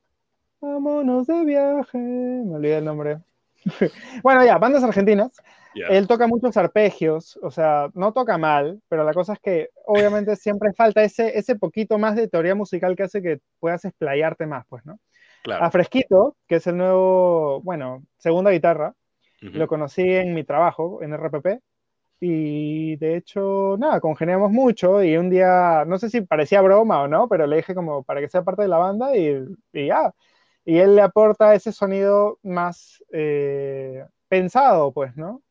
Vámonos 0.61 1.27
de 1.27 1.45
viaje. 1.45 1.97
Me 1.97 2.55
olvidé 2.55 2.77
el 2.77 2.85
nombre. 2.85 3.19
bueno, 4.23 4.43
ya, 4.43 4.57
bandas 4.57 4.83
argentinas. 4.83 5.31
Yeah. 5.73 5.87
Él 5.89 6.07
toca 6.07 6.27
muchos 6.27 6.57
arpegios, 6.57 7.37
o 7.43 7.51
sea, 7.51 7.89
no 7.93 8.11
toca 8.11 8.37
mal, 8.37 8.81
pero 8.89 9.03
la 9.03 9.13
cosa 9.13 9.33
es 9.33 9.39
que 9.39 9.69
obviamente 9.85 10.35
siempre 10.35 10.73
falta 10.73 11.03
ese, 11.03 11.37
ese 11.37 11.55
poquito 11.55 11.99
más 11.99 12.15
de 12.15 12.27
teoría 12.27 12.55
musical 12.55 12.95
que 12.95 13.03
hace 13.03 13.21
que 13.21 13.39
puedas 13.59 13.85
explayarte 13.85 14.47
más, 14.47 14.65
pues, 14.67 14.83
¿no? 14.85 14.99
Claro. 15.43 15.63
A 15.63 15.71
Fresquito, 15.71 16.35
que 16.47 16.55
es 16.55 16.67
el 16.67 16.77
nuevo, 16.77 17.61
bueno, 17.61 18.03
segunda 18.17 18.51
guitarra, 18.51 18.95
uh 19.41 19.45
-huh. 19.45 19.51
lo 19.51 19.67
conocí 19.67 20.01
en 20.01 20.33
mi 20.33 20.43
trabajo, 20.43 21.03
en 21.03 21.13
RPP, 21.13 21.61
y 22.21 22.97
de 22.97 23.15
hecho, 23.15 23.77
nada, 23.79 24.01
congeniamos 24.01 24.51
mucho 24.51 25.01
y 25.01 25.15
un 25.15 25.29
día, 25.29 25.85
no 25.87 25.97
sé 25.97 26.09
si 26.09 26.21
parecía 26.21 26.61
broma 26.61 27.01
o 27.03 27.07
no, 27.07 27.29
pero 27.29 27.47
le 27.47 27.57
dije 27.57 27.73
como 27.73 28.03
para 28.03 28.19
que 28.19 28.27
sea 28.27 28.43
parte 28.43 28.63
de 28.63 28.67
la 28.67 28.77
banda 28.77 29.15
y, 29.15 29.45
y 29.71 29.87
ya 29.87 30.13
y 30.69 30.77
él 30.77 30.95
le 30.95 31.01
aporta 31.01 31.55
ese 31.55 31.71
sonido 31.71 32.37
más 32.43 33.03
eh, 33.11 34.05
pensado, 34.27 34.91
pues, 34.93 35.17
¿no? 35.17 35.41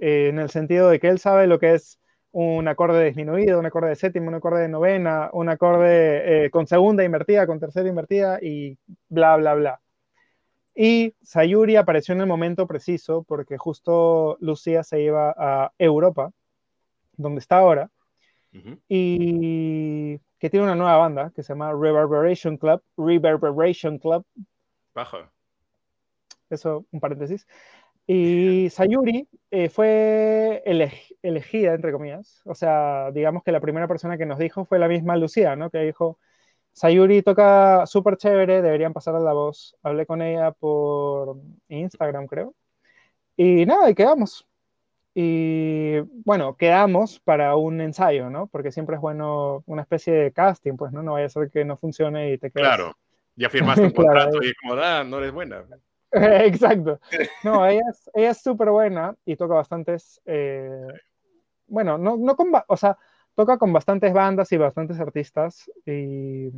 Eh, 0.00 0.26
en 0.30 0.40
el 0.40 0.50
sentido 0.50 0.88
de 0.90 0.98
que 0.98 1.06
él 1.06 1.20
sabe 1.20 1.46
lo 1.46 1.60
que 1.60 1.74
es 1.74 2.00
un 2.32 2.66
acorde 2.66 3.04
disminuido, 3.04 3.60
un 3.60 3.66
acorde 3.66 3.90
de 3.90 3.94
séptima, 3.94 4.26
un 4.26 4.34
acorde 4.34 4.62
de 4.62 4.68
novena, 4.68 5.30
un 5.32 5.48
acorde 5.48 6.46
eh, 6.46 6.50
con 6.50 6.66
segunda 6.66 7.04
invertida, 7.04 7.46
con 7.46 7.60
tercera 7.60 7.88
invertida 7.88 8.40
y 8.42 8.76
bla, 9.08 9.36
bla, 9.36 9.54
bla. 9.54 9.80
Y 10.74 11.14
Sayuri 11.22 11.76
apareció 11.76 12.16
en 12.16 12.22
el 12.22 12.26
momento 12.26 12.66
preciso 12.66 13.22
porque 13.22 13.58
justo 13.58 14.36
Lucía 14.40 14.82
se 14.82 15.00
iba 15.00 15.32
a 15.38 15.70
Europa, 15.78 16.32
donde 17.16 17.38
está 17.38 17.58
ahora, 17.58 17.88
uh 18.52 18.58
-huh. 18.58 18.80
y 18.88 20.18
que 20.40 20.50
tiene 20.50 20.64
una 20.64 20.74
nueva 20.74 20.96
banda 20.96 21.30
que 21.36 21.44
se 21.44 21.52
llama 21.52 21.70
Reverberation 21.70 22.56
Club, 22.56 22.82
Reverberation 22.96 23.98
Club. 24.00 24.24
Baja. 24.96 25.30
Eso, 26.48 26.86
un 26.90 27.00
paréntesis. 27.00 27.46
Y 28.06 28.70
Sayuri 28.70 29.28
eh, 29.50 29.68
fue 29.68 30.62
eleg 30.64 30.94
elegida, 31.22 31.74
entre 31.74 31.92
comillas. 31.92 32.40
O 32.46 32.54
sea, 32.54 33.10
digamos 33.12 33.42
que 33.44 33.52
la 33.52 33.60
primera 33.60 33.86
persona 33.88 34.16
que 34.16 34.24
nos 34.24 34.38
dijo 34.38 34.64
fue 34.64 34.78
la 34.78 34.88
misma 34.88 35.16
Lucía, 35.16 35.54
¿no? 35.54 35.68
Que 35.70 35.80
dijo, 35.80 36.18
Sayuri 36.72 37.20
toca 37.22 37.84
súper 37.86 38.16
chévere, 38.16 38.62
deberían 38.62 38.94
pasar 38.94 39.14
a 39.16 39.20
la 39.20 39.34
voz. 39.34 39.76
Hablé 39.82 40.06
con 40.06 40.22
ella 40.22 40.52
por 40.52 41.36
Instagram, 41.68 42.26
creo. 42.26 42.54
Y 43.36 43.66
nada, 43.66 43.90
y 43.90 43.94
quedamos. 43.94 44.46
Y 45.14 45.98
bueno, 46.24 46.56
quedamos 46.56 47.20
para 47.20 47.56
un 47.56 47.82
ensayo, 47.82 48.30
¿no? 48.30 48.46
Porque 48.46 48.72
siempre 48.72 48.96
es 48.96 49.02
bueno 49.02 49.62
una 49.66 49.82
especie 49.82 50.14
de 50.14 50.32
casting, 50.32 50.76
pues, 50.76 50.92
¿no? 50.92 51.02
No 51.02 51.14
vaya 51.14 51.26
a 51.26 51.30
ser 51.30 51.50
que 51.50 51.66
no 51.66 51.76
funcione 51.76 52.32
y 52.32 52.38
te 52.38 52.50
quedes. 52.50 52.66
Claro, 52.66 52.96
ya 53.36 53.48
firmaste 53.50 53.82
un 53.82 53.90
contrato 53.92 54.30
claro. 54.30 54.44
y 54.44 54.48
es 54.48 54.54
como, 54.60 54.74
ah, 54.74 55.04
no 55.04 55.18
eres 55.18 55.32
buena. 55.32 55.64
Exacto. 56.12 57.00
No, 57.44 57.66
ella 57.66 57.82
es 57.90 58.10
ella 58.14 58.30
es 58.30 58.42
súper 58.42 58.70
buena 58.70 59.14
y 59.24 59.36
toca 59.36 59.54
bastantes, 59.54 60.20
eh, 60.24 60.86
bueno, 61.66 61.98
no, 61.98 62.16
no 62.16 62.36
con, 62.36 62.50
o 62.66 62.76
sea, 62.76 62.96
toca 63.34 63.58
con 63.58 63.72
bastantes 63.72 64.12
bandas 64.12 64.50
y 64.52 64.56
bastantes 64.56 64.98
artistas 64.98 65.70
y, 65.84 66.50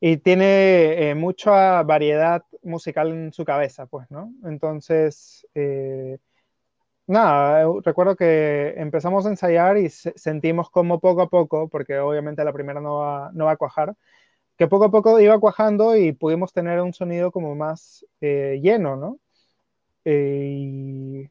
y 0.00 0.16
tiene 0.18 1.10
eh, 1.10 1.14
mucha 1.14 1.82
variedad 1.82 2.44
musical 2.62 3.10
en 3.12 3.32
su 3.32 3.44
cabeza, 3.44 3.86
pues, 3.86 4.10
¿no? 4.10 4.32
Entonces, 4.44 5.46
eh, 5.54 6.18
nada, 7.06 7.64
recuerdo 7.84 8.16
que 8.16 8.74
empezamos 8.76 9.26
a 9.26 9.30
ensayar 9.30 9.78
y 9.78 9.88
sentimos 9.90 10.70
como 10.70 11.00
poco 11.00 11.22
a 11.22 11.28
poco, 11.28 11.68
porque 11.68 11.98
obviamente 11.98 12.44
la 12.44 12.52
primera 12.52 12.80
no 12.80 12.96
va, 12.96 13.30
no 13.32 13.46
va 13.46 13.52
a 13.52 13.56
cuajar, 13.56 13.94
que 14.62 14.68
poco 14.68 14.84
a 14.84 14.90
poco 14.92 15.18
iba 15.18 15.40
cuajando 15.40 15.96
y 15.96 16.12
pudimos 16.12 16.52
tener 16.52 16.80
un 16.80 16.92
sonido 16.92 17.32
como 17.32 17.56
más 17.56 18.06
eh, 18.20 18.60
lleno, 18.62 18.94
¿no? 18.94 19.18
Eh, 20.04 20.56
y... 20.56 21.28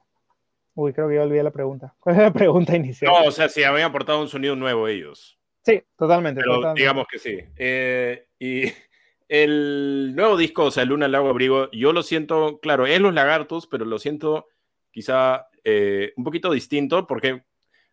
Uy, 0.74 0.92
creo 0.92 1.08
que 1.08 1.16
ya 1.16 1.24
olvidé 1.24 1.42
la 1.42 1.52
pregunta. 1.52 1.96
¿Cuál 2.00 2.18
es 2.18 2.22
la 2.24 2.34
pregunta 2.34 2.76
inicial? 2.76 3.10
No, 3.10 3.28
o 3.28 3.32
sea, 3.32 3.48
si 3.48 3.64
habían 3.64 3.90
aportado 3.90 4.20
un 4.20 4.28
sonido 4.28 4.58
nuevo 4.58 4.90
ellos. 4.90 5.40
Sí, 5.64 5.82
totalmente. 5.98 6.42
Pero 6.42 6.56
totalmente. 6.56 6.82
digamos 6.82 7.08
que 7.10 7.20
sí. 7.20 7.40
Eh, 7.56 8.28
y 8.38 8.64
el 9.30 10.14
nuevo 10.14 10.36
disco, 10.36 10.66
o 10.66 10.72
sea, 10.72 10.84
Luna, 10.84 11.08
Lago, 11.08 11.30
Abrigo, 11.30 11.72
yo 11.72 11.94
lo 11.94 12.04
siento, 12.04 12.60
claro, 12.60 12.86
es 12.86 13.00
Los 13.00 13.14
Lagartos, 13.14 13.66
pero 13.66 13.86
lo 13.86 13.98
siento 13.98 14.48
quizá 14.92 15.48
eh, 15.64 16.12
un 16.18 16.26
poquito 16.26 16.52
distinto, 16.52 17.08
porque 17.08 17.44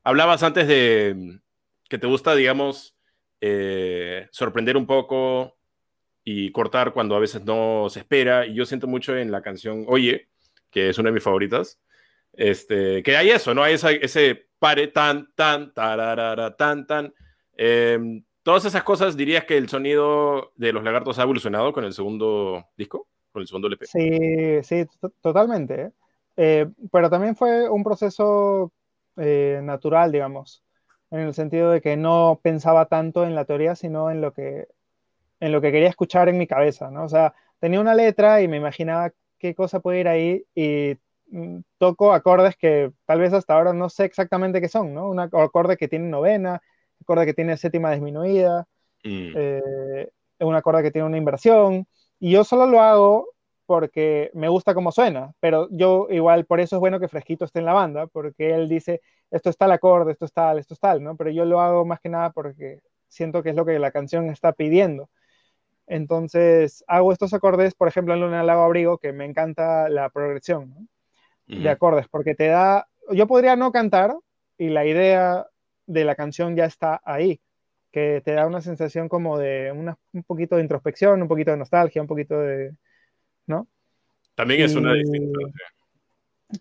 hablabas 0.02 0.42
antes 0.42 0.66
de 0.66 1.38
que 1.88 1.98
te 1.98 2.08
gusta, 2.08 2.34
digamos, 2.34 2.97
eh, 3.40 4.28
sorprender 4.30 4.76
un 4.76 4.86
poco 4.86 5.56
y 6.24 6.50
cortar 6.52 6.92
cuando 6.92 7.16
a 7.16 7.20
veces 7.20 7.44
no 7.44 7.86
se 7.90 8.00
espera. 8.00 8.46
Y 8.46 8.54
yo 8.54 8.66
siento 8.66 8.86
mucho 8.86 9.16
en 9.16 9.30
la 9.30 9.42
canción 9.42 9.84
Oye, 9.88 10.28
que 10.70 10.90
es 10.90 10.98
una 10.98 11.08
de 11.08 11.14
mis 11.14 11.22
favoritas, 11.22 11.80
este, 12.32 13.02
que 13.02 13.16
hay 13.16 13.30
eso, 13.30 13.54
¿no? 13.54 13.62
Hay 13.62 13.74
esa, 13.74 13.90
ese 13.92 14.48
pare 14.58 14.88
tan, 14.88 15.32
tan, 15.34 15.72
tararara, 15.72 16.56
tan, 16.56 16.86
tan. 16.86 17.14
Eh, 17.56 18.22
todas 18.42 18.64
esas 18.64 18.82
cosas, 18.82 19.16
¿dirías 19.16 19.44
que 19.44 19.56
el 19.56 19.68
sonido 19.68 20.52
de 20.56 20.72
los 20.72 20.82
lagartos 20.82 21.18
ha 21.18 21.22
evolucionado 21.22 21.72
con 21.72 21.84
el 21.84 21.92
segundo 21.92 22.66
disco? 22.76 23.06
Con 23.30 23.42
el 23.42 23.46
segundo 23.46 23.68
LP. 23.68 23.86
Sí, 23.86 24.62
sí, 24.62 24.86
totalmente. 25.20 25.82
¿eh? 25.82 25.90
Eh, 26.36 26.66
pero 26.90 27.10
también 27.10 27.36
fue 27.36 27.68
un 27.68 27.84
proceso 27.84 28.72
eh, 29.16 29.60
natural, 29.62 30.12
digamos, 30.12 30.62
en 31.10 31.20
el 31.20 31.34
sentido 31.34 31.70
de 31.70 31.80
que 31.80 31.96
no 31.96 32.40
pensaba 32.42 32.86
tanto 32.86 33.24
en 33.24 33.34
la 33.34 33.44
teoría, 33.44 33.74
sino 33.74 34.10
en 34.10 34.20
lo 34.20 34.32
que, 34.32 34.68
en 35.40 35.52
lo 35.52 35.60
que 35.60 35.72
quería 35.72 35.88
escuchar 35.88 36.28
en 36.28 36.38
mi 36.38 36.46
cabeza, 36.46 36.90
¿no? 36.90 37.04
O 37.04 37.08
sea, 37.08 37.34
tenía 37.60 37.80
una 37.80 37.94
letra 37.94 38.42
y 38.42 38.48
me 38.48 38.56
imaginaba 38.56 39.12
qué 39.38 39.54
cosa 39.54 39.80
puede 39.80 40.00
ir 40.00 40.08
ahí 40.08 40.44
y 40.54 40.96
mm, 41.30 41.60
toco 41.78 42.12
acordes 42.12 42.56
que 42.56 42.92
tal 43.06 43.20
vez 43.20 43.32
hasta 43.32 43.54
ahora 43.54 43.72
no 43.72 43.88
sé 43.88 44.04
exactamente 44.04 44.60
qué 44.60 44.68
son, 44.68 44.94
¿no? 44.94 45.08
Un 45.08 45.20
acorde 45.20 45.76
que 45.76 45.88
tiene 45.88 46.08
novena, 46.08 46.60
un 46.98 47.02
acorde 47.02 47.26
que 47.26 47.34
tiene 47.34 47.56
séptima 47.56 47.92
disminuida, 47.92 48.66
mm. 49.04 49.32
eh, 49.36 50.10
un 50.40 50.54
acorde 50.54 50.82
que 50.82 50.90
tiene 50.90 51.06
una 51.06 51.18
inversión, 51.18 51.86
y 52.20 52.32
yo 52.32 52.44
solo 52.44 52.66
lo 52.66 52.80
hago 52.82 53.28
porque 53.68 54.30
me 54.32 54.48
gusta 54.48 54.72
cómo 54.72 54.92
suena, 54.92 55.34
pero 55.40 55.68
yo 55.70 56.06
igual 56.08 56.46
por 56.46 56.58
eso 56.58 56.76
es 56.76 56.80
bueno 56.80 56.98
que 56.98 57.06
Fresquito 57.06 57.44
esté 57.44 57.58
en 57.58 57.66
la 57.66 57.74
banda, 57.74 58.06
porque 58.06 58.54
él 58.54 58.66
dice, 58.66 59.02
esto 59.30 59.50
está 59.50 59.66
el 59.66 59.72
acorde, 59.72 60.12
esto 60.12 60.24
es 60.24 60.32
tal, 60.32 60.58
esto 60.58 60.72
es 60.72 60.80
tal, 60.80 61.02
¿no? 61.04 61.16
Pero 61.18 61.28
yo 61.30 61.44
lo 61.44 61.60
hago 61.60 61.84
más 61.84 62.00
que 62.00 62.08
nada 62.08 62.30
porque 62.30 62.80
siento 63.08 63.42
que 63.42 63.50
es 63.50 63.56
lo 63.56 63.66
que 63.66 63.78
la 63.78 63.90
canción 63.90 64.30
está 64.30 64.52
pidiendo. 64.54 65.10
Entonces 65.86 66.82
hago 66.86 67.12
estos 67.12 67.34
acordes, 67.34 67.74
por 67.74 67.88
ejemplo, 67.88 68.14
en 68.14 68.22
Luna 68.22 68.42
Lago 68.42 68.62
Abrigo, 68.62 68.96
que 68.96 69.12
me 69.12 69.26
encanta 69.26 69.90
la 69.90 70.08
progresión 70.08 70.88
de 71.46 71.68
acordes, 71.68 72.08
porque 72.08 72.34
te 72.34 72.46
da, 72.46 72.88
yo 73.12 73.26
podría 73.26 73.54
no 73.54 73.70
cantar 73.70 74.14
y 74.56 74.70
la 74.70 74.86
idea 74.86 75.46
de 75.86 76.04
la 76.06 76.14
canción 76.14 76.56
ya 76.56 76.64
está 76.64 77.02
ahí, 77.04 77.42
que 77.92 78.22
te 78.24 78.32
da 78.32 78.46
una 78.46 78.62
sensación 78.62 79.10
como 79.10 79.36
de 79.36 79.72
un 79.72 80.22
poquito 80.24 80.56
de 80.56 80.62
introspección, 80.62 81.20
un 81.20 81.28
poquito 81.28 81.50
de 81.50 81.58
nostalgia, 81.58 82.00
un 82.00 82.08
poquito 82.08 82.40
de, 82.40 82.72
¿no? 83.48 83.66
También 84.34 84.62
es 84.62 84.74
una 84.76 84.94
distinta. 84.94 85.40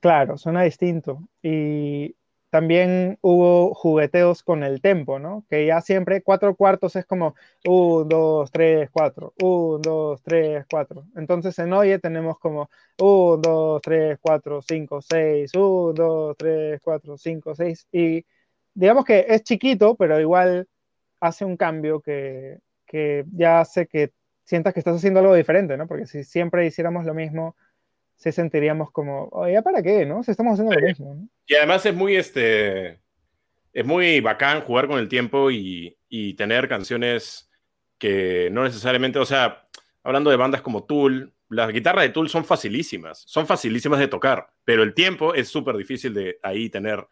Claro, 0.02 0.38
suena 0.38 0.64
distinto. 0.64 1.28
Y 1.42 2.16
también 2.50 3.18
hubo 3.22 3.74
jugueteos 3.74 4.42
con 4.42 4.64
el 4.64 4.82
tempo, 4.82 5.20
¿no? 5.20 5.46
Que 5.50 5.66
ya 5.66 5.82
siempre 5.82 6.24
cuatro 6.24 6.56
cuartos 6.56 6.96
es 6.96 7.06
como 7.06 7.36
1, 7.66 8.06
2, 8.06 8.52
3, 8.52 8.90
4, 8.92 9.34
1, 9.42 9.78
2, 9.80 10.22
3, 10.24 10.66
4. 10.70 11.04
Entonces 11.16 11.60
en 11.60 11.74
Oye 11.74 12.00
tenemos 12.00 12.40
como 12.40 12.70
1, 13.00 13.38
2, 13.38 13.82
3, 13.82 14.18
4, 14.22 14.62
5, 14.62 15.02
6, 15.02 15.52
1, 15.56 15.94
2, 15.94 16.38
3, 16.38 16.82
4, 16.82 17.18
5, 17.18 17.56
6. 17.56 17.88
Y 17.92 18.26
digamos 18.74 19.06
que 19.06 19.26
es 19.28 19.44
chiquito, 19.44 19.96
pero 19.96 20.20
igual 20.20 20.68
hace 21.20 21.46
un 21.46 21.58
cambio 21.58 22.02
que, 22.02 22.60
que 22.86 23.26
ya 23.34 23.60
hace 23.60 23.88
que 23.88 24.14
sientas 24.48 24.74
que 24.74 24.80
estás 24.80 24.96
haciendo 24.96 25.20
algo 25.20 25.36
diferente, 25.36 25.76
¿no? 25.76 25.88
Porque 25.88 26.06
si 26.06 26.24
siempre 26.24 26.66
hiciéramos 26.66 27.06
lo 27.06 27.14
mismo, 27.14 27.58
se 28.16 28.32
sentiríamos 28.32 28.92
como, 28.92 29.28
oye, 29.34 29.62
¿para 29.62 29.84
qué? 29.84 30.06
¿No? 30.06 30.24
Si 30.24 30.32
estamos 30.32 30.54
haciendo 30.54 30.74
lo 30.74 30.88
mismo. 30.88 31.16
¿no? 31.16 31.30
Y 31.46 31.56
además 31.56 31.86
es 31.86 31.94
muy, 31.94 32.16
este, 32.16 33.02
es 33.74 33.86
muy 33.86 34.22
bacán 34.22 34.62
jugar 34.62 34.88
con 34.88 35.00
el 35.00 35.10
tiempo 35.10 35.52
y, 35.52 35.98
y, 36.08 36.34
tener 36.36 36.70
canciones 36.70 37.52
que 37.98 38.48
no 38.54 38.64
necesariamente, 38.64 39.20
o 39.20 39.26
sea, 39.26 39.68
hablando 40.02 40.30
de 40.30 40.38
bandas 40.38 40.62
como 40.62 40.86
Tool, 40.86 41.34
las 41.50 41.74
guitarras 41.74 42.06
de 42.06 42.10
Tool 42.10 42.30
son 42.30 42.46
facilísimas, 42.46 43.24
son 43.28 43.48
facilísimas 43.48 44.00
de 44.00 44.08
tocar, 44.08 44.48
pero 44.64 44.82
el 44.82 44.94
tiempo 44.94 45.34
es 45.34 45.50
súper 45.50 45.76
difícil 45.76 46.14
de 46.14 46.40
ahí 46.42 46.70
tener 46.70 47.06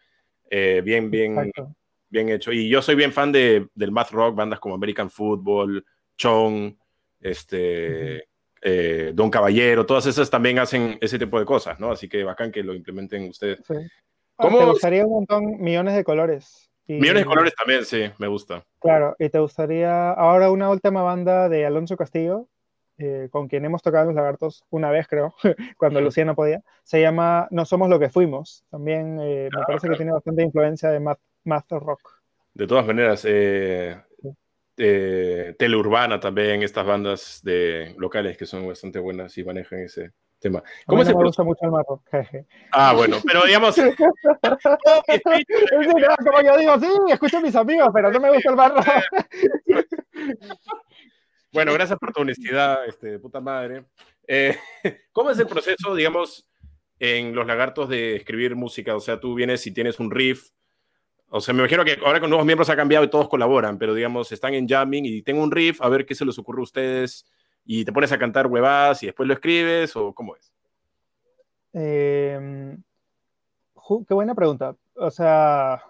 eh, 0.49 0.81
bien, 0.85 1.11
bien, 1.11 1.51
bien 2.07 2.29
hecho. 2.29 2.53
Y 2.53 2.69
yo 2.69 2.81
soy 2.81 2.95
bien 2.95 3.11
fan 3.11 3.33
de, 3.33 3.67
del 3.75 3.91
math 3.91 4.11
rock, 4.11 4.35
bandas 4.35 4.61
como 4.61 4.75
American 4.75 5.09
Football, 5.09 5.85
Chong, 6.17 6.75
este... 7.19 8.27
Eh, 8.67 9.11
Don 9.13 9.29
Caballero, 9.29 9.85
todas 9.85 10.07
esas 10.07 10.27
también 10.31 10.57
hacen 10.57 10.97
ese 10.99 11.19
tipo 11.19 11.37
de 11.37 11.45
cosas, 11.45 11.79
¿no? 11.79 11.91
Así 11.91 12.09
que 12.09 12.23
bacán 12.23 12.51
que 12.51 12.63
lo 12.63 12.73
implementen 12.73 13.29
ustedes. 13.29 13.59
Sí. 13.67 13.75
Ah, 14.37 14.43
¿Cómo? 14.43 14.59
Te 14.59 14.65
gustaría 14.65 15.05
un 15.05 15.11
montón 15.11 15.61
millones 15.61 15.95
de 15.95 16.03
colores. 16.03 16.69
millones 16.87 17.23
de 17.23 17.25
colores 17.25 17.53
también, 17.55 17.85
sí, 17.85 18.11
me 18.17 18.27
gusta. 18.27 18.65
Claro, 18.79 19.15
y 19.19 19.29
te 19.29 19.39
gustaría 19.39 20.11
ahora 20.11 20.51
una 20.51 20.69
última 20.69 21.03
banda 21.03 21.47
de 21.47 21.65
Alonso 21.65 21.95
Castillo, 21.95 22.47
eh, 22.97 23.29
con 23.31 23.47
quien 23.47 23.65
hemos 23.65 23.81
tocado 23.81 24.05
los 24.05 24.15
lagartos 24.15 24.63
una 24.69 24.89
vez, 24.91 25.07
creo, 25.07 25.33
cuando 25.77 26.01
Lucía 26.01 26.25
no 26.25 26.35
podía. 26.35 26.61
Se 26.83 26.99
llama 26.99 27.47
No 27.51 27.65
somos 27.65 27.89
lo 27.89 27.99
que 27.99 28.09
fuimos. 28.09 28.65
También 28.69 29.19
eh, 29.21 29.49
me 29.53 29.61
ah, 29.61 29.65
parece 29.67 29.89
que 29.89 29.95
tiene 29.95 30.11
bastante 30.11 30.43
influencia 30.43 30.89
de 30.89 30.99
math, 30.99 31.71
rock. 31.71 32.21
De 32.53 32.67
todas 32.67 32.85
maneras, 32.85 33.25
eh, 33.27 33.97
eh, 34.77 35.55
teleurbana 35.57 36.19
también, 36.19 36.63
estas 36.63 36.85
bandas 36.85 37.41
de 37.43 37.95
locales 37.97 38.37
que 38.37 38.45
son 38.45 38.67
bastante 38.67 38.99
buenas 38.99 39.37
y 39.37 39.43
manejan 39.43 39.79
ese 39.79 40.11
tema. 40.39 40.63
¿Cómo 40.85 41.03
se 41.03 41.15
me 41.15 41.23
gusta 41.23 41.43
mucho 41.43 41.61
el 41.63 41.71
marro. 41.71 42.03
ah, 42.71 42.93
bueno, 42.93 43.17
pero 43.25 43.43
digamos... 43.45 43.75
como 46.23 46.41
yo 46.41 46.57
digo, 46.57 46.79
sí, 46.79 46.87
escucho 47.09 47.37
a 47.37 47.41
mis 47.41 47.55
amigos, 47.55 47.89
pero 47.93 48.11
no 48.11 48.19
me 48.19 48.31
gusta 48.31 48.49
el 48.49 48.55
marro. 48.55 48.81
bueno, 51.53 51.73
gracias 51.73 51.99
por 51.99 52.13
tu 52.13 52.21
honestidad, 52.21 52.85
este, 52.85 53.19
puta 53.19 53.39
madre. 53.39 53.85
Eh, 54.27 54.57
¿Cómo 55.11 55.31
es 55.31 55.39
el 55.39 55.47
proceso, 55.47 55.95
digamos, 55.95 56.47
en 56.99 57.35
los 57.35 57.47
lagartos 57.47 57.89
de 57.89 58.15
escribir 58.15 58.55
música? 58.55 58.95
O 58.95 58.99
sea, 58.99 59.19
tú 59.19 59.35
vienes 59.35 59.65
y 59.67 59.71
tienes 59.71 59.99
un 59.99 60.11
riff, 60.11 60.49
o 61.35 61.41
sea, 61.41 61.53
me 61.53 61.59
imagino 61.59 61.83
que 61.83 61.97
ahora 62.05 62.21
con 62.21 62.29
nuevos 62.29 62.45
miembros 62.45 62.69
ha 62.69 62.77
cambiado 62.77 63.03
y 63.03 63.09
todos 63.09 63.27
colaboran, 63.27 63.77
pero 63.77 63.93
digamos, 63.93 64.31
están 64.31 64.53
en 64.53 64.69
jamming 64.69 65.05
y 65.05 65.21
tengo 65.21 65.43
un 65.43 65.51
riff, 65.51 65.81
a 65.81 65.89
ver 65.89 66.05
qué 66.05 66.15
se 66.15 66.23
les 66.23 66.39
ocurre 66.39 66.61
a 66.61 66.63
ustedes 66.63 67.25
y 67.65 67.83
te 67.83 67.91
pones 67.91 68.13
a 68.13 68.17
cantar 68.17 68.47
huevadas 68.47 69.03
y 69.03 69.07
después 69.07 69.27
lo 69.27 69.33
escribes 69.33 69.97
o 69.97 70.13
cómo 70.13 70.37
es. 70.37 70.53
Em, 71.73 72.81
qué 74.07 74.13
buena 74.13 74.33
pregunta. 74.33 74.77
O 74.95 75.11
sea, 75.11 75.83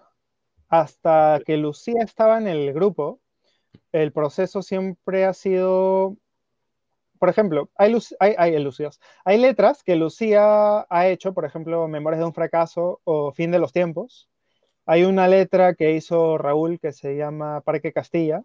hasta 0.68 1.40
que 1.46 1.56
Lucía 1.56 2.02
estaba 2.02 2.38
en 2.38 2.48
el 2.48 2.72
grupo, 2.72 3.20
el 3.92 4.10
proceso 4.10 4.62
siempre 4.62 5.26
ha 5.26 5.32
sido, 5.32 6.16
por 7.20 7.28
ejemplo, 7.28 7.70
hay, 7.76 7.96
hay, 8.18 8.34
hay, 8.36 8.66
hay 9.24 9.38
letras 9.38 9.84
que 9.84 9.94
Lucía 9.94 10.84
ha 10.90 11.06
hecho, 11.06 11.34
por 11.34 11.44
ejemplo, 11.44 11.86
Memorias 11.86 12.18
de 12.18 12.26
un 12.26 12.34
fracaso 12.34 13.00
o 13.04 13.30
Fin 13.30 13.52
de 13.52 13.60
los 13.60 13.72
tiempos, 13.72 14.28
hay 14.86 15.04
una 15.04 15.26
letra 15.26 15.74
que 15.74 15.92
hizo 15.92 16.38
Raúl 16.38 16.78
que 16.78 16.92
se 16.92 17.16
llama 17.16 17.60
Parque 17.60 17.92
Castilla. 17.92 18.44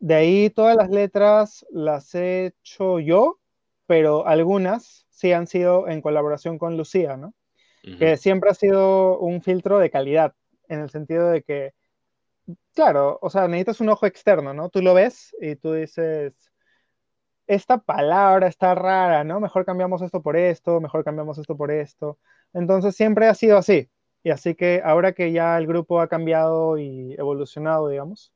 De 0.00 0.14
ahí 0.14 0.50
todas 0.50 0.76
las 0.76 0.90
letras 0.90 1.64
las 1.70 2.14
he 2.14 2.46
hecho 2.46 2.98
yo, 2.98 3.38
pero 3.86 4.26
algunas 4.26 5.06
sí 5.10 5.32
han 5.32 5.46
sido 5.46 5.88
en 5.88 6.02
colaboración 6.02 6.58
con 6.58 6.76
Lucía, 6.76 7.16
¿no? 7.16 7.34
Que 7.98 8.18
siempre 8.18 8.50
ha 8.50 8.54
sido 8.54 9.18
un 9.18 9.42
filtro 9.42 9.78
de 9.78 9.90
calidad, 9.90 10.34
en 10.68 10.80
el 10.80 10.90
sentido 10.90 11.30
de 11.30 11.42
que, 11.42 11.72
claro, 12.74 13.18
o 13.22 13.30
sea, 13.30 13.48
necesitas 13.48 13.80
un 13.80 13.88
ojo 13.88 14.06
externo, 14.06 14.52
¿no? 14.52 14.68
Tú 14.68 14.82
lo 14.82 14.92
ves 14.92 15.34
y 15.40 15.56
tú 15.56 15.72
dices, 15.72 16.34
esta 17.46 17.78
palabra 17.78 18.48
está 18.48 18.74
rara, 18.74 19.24
¿no? 19.24 19.40
Mejor 19.40 19.64
cambiamos 19.64 20.02
esto 20.02 20.20
por 20.20 20.36
esto, 20.36 20.80
mejor 20.80 21.04
cambiamos 21.04 21.38
esto 21.38 21.56
por 21.56 21.70
esto. 21.70 22.18
Entonces 22.52 22.94
siempre 22.94 23.28
ha 23.28 23.34
sido 23.34 23.56
así. 23.56 23.88
Y 24.22 24.30
así 24.30 24.54
que 24.54 24.82
ahora 24.84 25.12
que 25.12 25.32
ya 25.32 25.56
el 25.58 25.66
grupo 25.66 26.00
ha 26.00 26.08
cambiado 26.08 26.78
y 26.78 27.14
evolucionado, 27.18 27.88
digamos, 27.88 28.32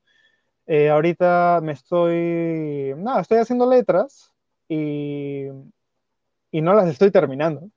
eh, 0.67 0.91
ahorita 0.91 1.61
me 1.63 1.73
estoy, 1.73 2.95
nada, 2.99 3.21
estoy 3.23 3.39
haciendo 3.39 3.69
letras 3.71 4.33
y, 4.69 5.47
y 6.51 6.61
no 6.63 6.75
las 6.75 6.89
estoy 6.89 7.11
terminando. 7.11 7.69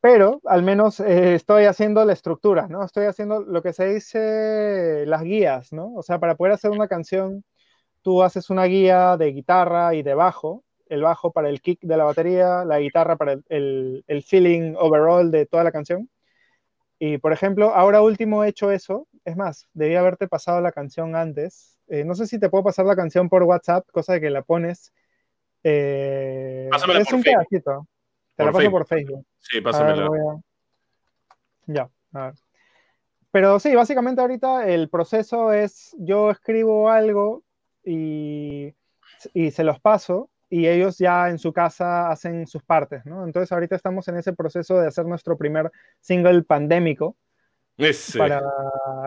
Pero 0.00 0.40
al 0.46 0.62
menos 0.62 1.00
eh, 1.00 1.34
estoy 1.34 1.64
haciendo 1.66 2.04
la 2.04 2.14
estructura, 2.14 2.68
¿no? 2.68 2.84
Estoy 2.84 3.06
haciendo 3.06 3.40
lo 3.42 3.62
que 3.62 3.72
se 3.74 3.86
dice 3.94 5.04
las 5.06 5.22
guías, 5.22 5.72
¿no? 5.72 5.94
O 5.94 6.02
sea, 6.02 6.18
para 6.20 6.36
poder 6.36 6.54
hacer 6.54 6.70
una 6.70 6.88
canción, 6.88 7.44
tú 8.02 8.22
haces 8.22 8.50
una 8.50 8.64
guía 8.66 9.16
de 9.18 9.32
guitarra 9.32 9.94
y 9.94 10.02
de 10.02 10.14
bajo, 10.14 10.64
el 10.88 11.02
bajo 11.02 11.32
para 11.32 11.50
el 11.50 11.62
kick 11.62 11.80
de 11.82 11.96
la 11.98 12.04
batería, 12.04 12.64
la 12.64 12.80
guitarra 12.80 13.16
para 13.16 13.34
el, 13.48 14.04
el 14.06 14.22
feeling 14.24 14.74
overall 14.78 15.30
de 15.30 15.46
toda 15.46 15.64
la 15.64 15.72
canción 15.72 16.10
y 17.02 17.16
por 17.16 17.32
ejemplo, 17.32 17.74
ahora 17.74 18.02
último 18.02 18.44
he 18.44 18.48
hecho 18.48 18.70
eso. 18.70 19.08
Es 19.24 19.34
más, 19.34 19.66
debía 19.72 20.00
haberte 20.00 20.28
pasado 20.28 20.60
la 20.60 20.70
canción 20.70 21.16
antes. 21.16 21.78
Eh, 21.88 22.04
no 22.04 22.14
sé 22.14 22.26
si 22.26 22.38
te 22.38 22.50
puedo 22.50 22.62
pasar 22.62 22.84
la 22.84 22.94
canción 22.94 23.30
por 23.30 23.42
WhatsApp, 23.42 23.88
cosa 23.90 24.12
de 24.12 24.20
que 24.20 24.28
la 24.28 24.42
pones. 24.42 24.92
Eh, 25.64 26.68
pásamela 26.70 27.00
es 27.00 27.06
por 27.06 27.14
un 27.14 27.22
Facebook. 27.22 27.46
pedacito. 27.48 27.88
Te 28.36 28.44
la 28.44 28.52
paso 28.52 28.70
por 28.70 28.86
Facebook. 28.86 29.26
Sí, 29.38 29.62
pásamela. 29.62 30.08
Ya, 31.66 31.88
a 32.12 32.26
ver. 32.26 32.34
Pero 33.30 33.58
sí, 33.60 33.74
básicamente 33.74 34.20
ahorita 34.20 34.68
el 34.68 34.90
proceso 34.90 35.54
es 35.54 35.96
yo 35.98 36.30
escribo 36.30 36.90
algo 36.90 37.44
y, 37.82 38.74
y 39.32 39.50
se 39.52 39.64
los 39.64 39.80
paso 39.80 40.28
y 40.50 40.66
ellos 40.66 40.98
ya 40.98 41.30
en 41.30 41.38
su 41.38 41.52
casa 41.52 42.10
hacen 42.10 42.46
sus 42.48 42.62
partes, 42.64 43.06
¿no? 43.06 43.24
Entonces 43.24 43.50
ahorita 43.52 43.76
estamos 43.76 44.08
en 44.08 44.16
ese 44.16 44.32
proceso 44.32 44.78
de 44.78 44.88
hacer 44.88 45.06
nuestro 45.06 45.38
primer 45.38 45.70
single 46.00 46.42
pandémico. 46.42 47.16
Para, 48.18 48.42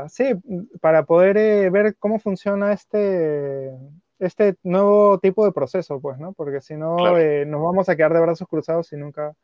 sí, 0.08 0.34
para 0.82 1.06
poder 1.06 1.38
eh, 1.38 1.70
ver 1.70 1.96
cómo 2.00 2.18
funciona 2.18 2.74
este, 2.74 3.70
este 4.18 4.56
nuevo 4.64 5.20
tipo 5.20 5.46
de 5.46 5.52
proceso, 5.52 6.00
pues, 6.02 6.18
¿no? 6.18 6.34
Porque 6.34 6.60
si 6.60 6.76
no, 6.76 7.16
eh, 7.20 7.46
nos 7.46 7.62
vamos 7.62 7.88
a 7.88 7.96
quedar 7.96 8.14
de 8.14 8.22
brazos 8.22 8.48
cruzados 8.48 8.92
y 8.94 8.96
nunca 8.96 9.36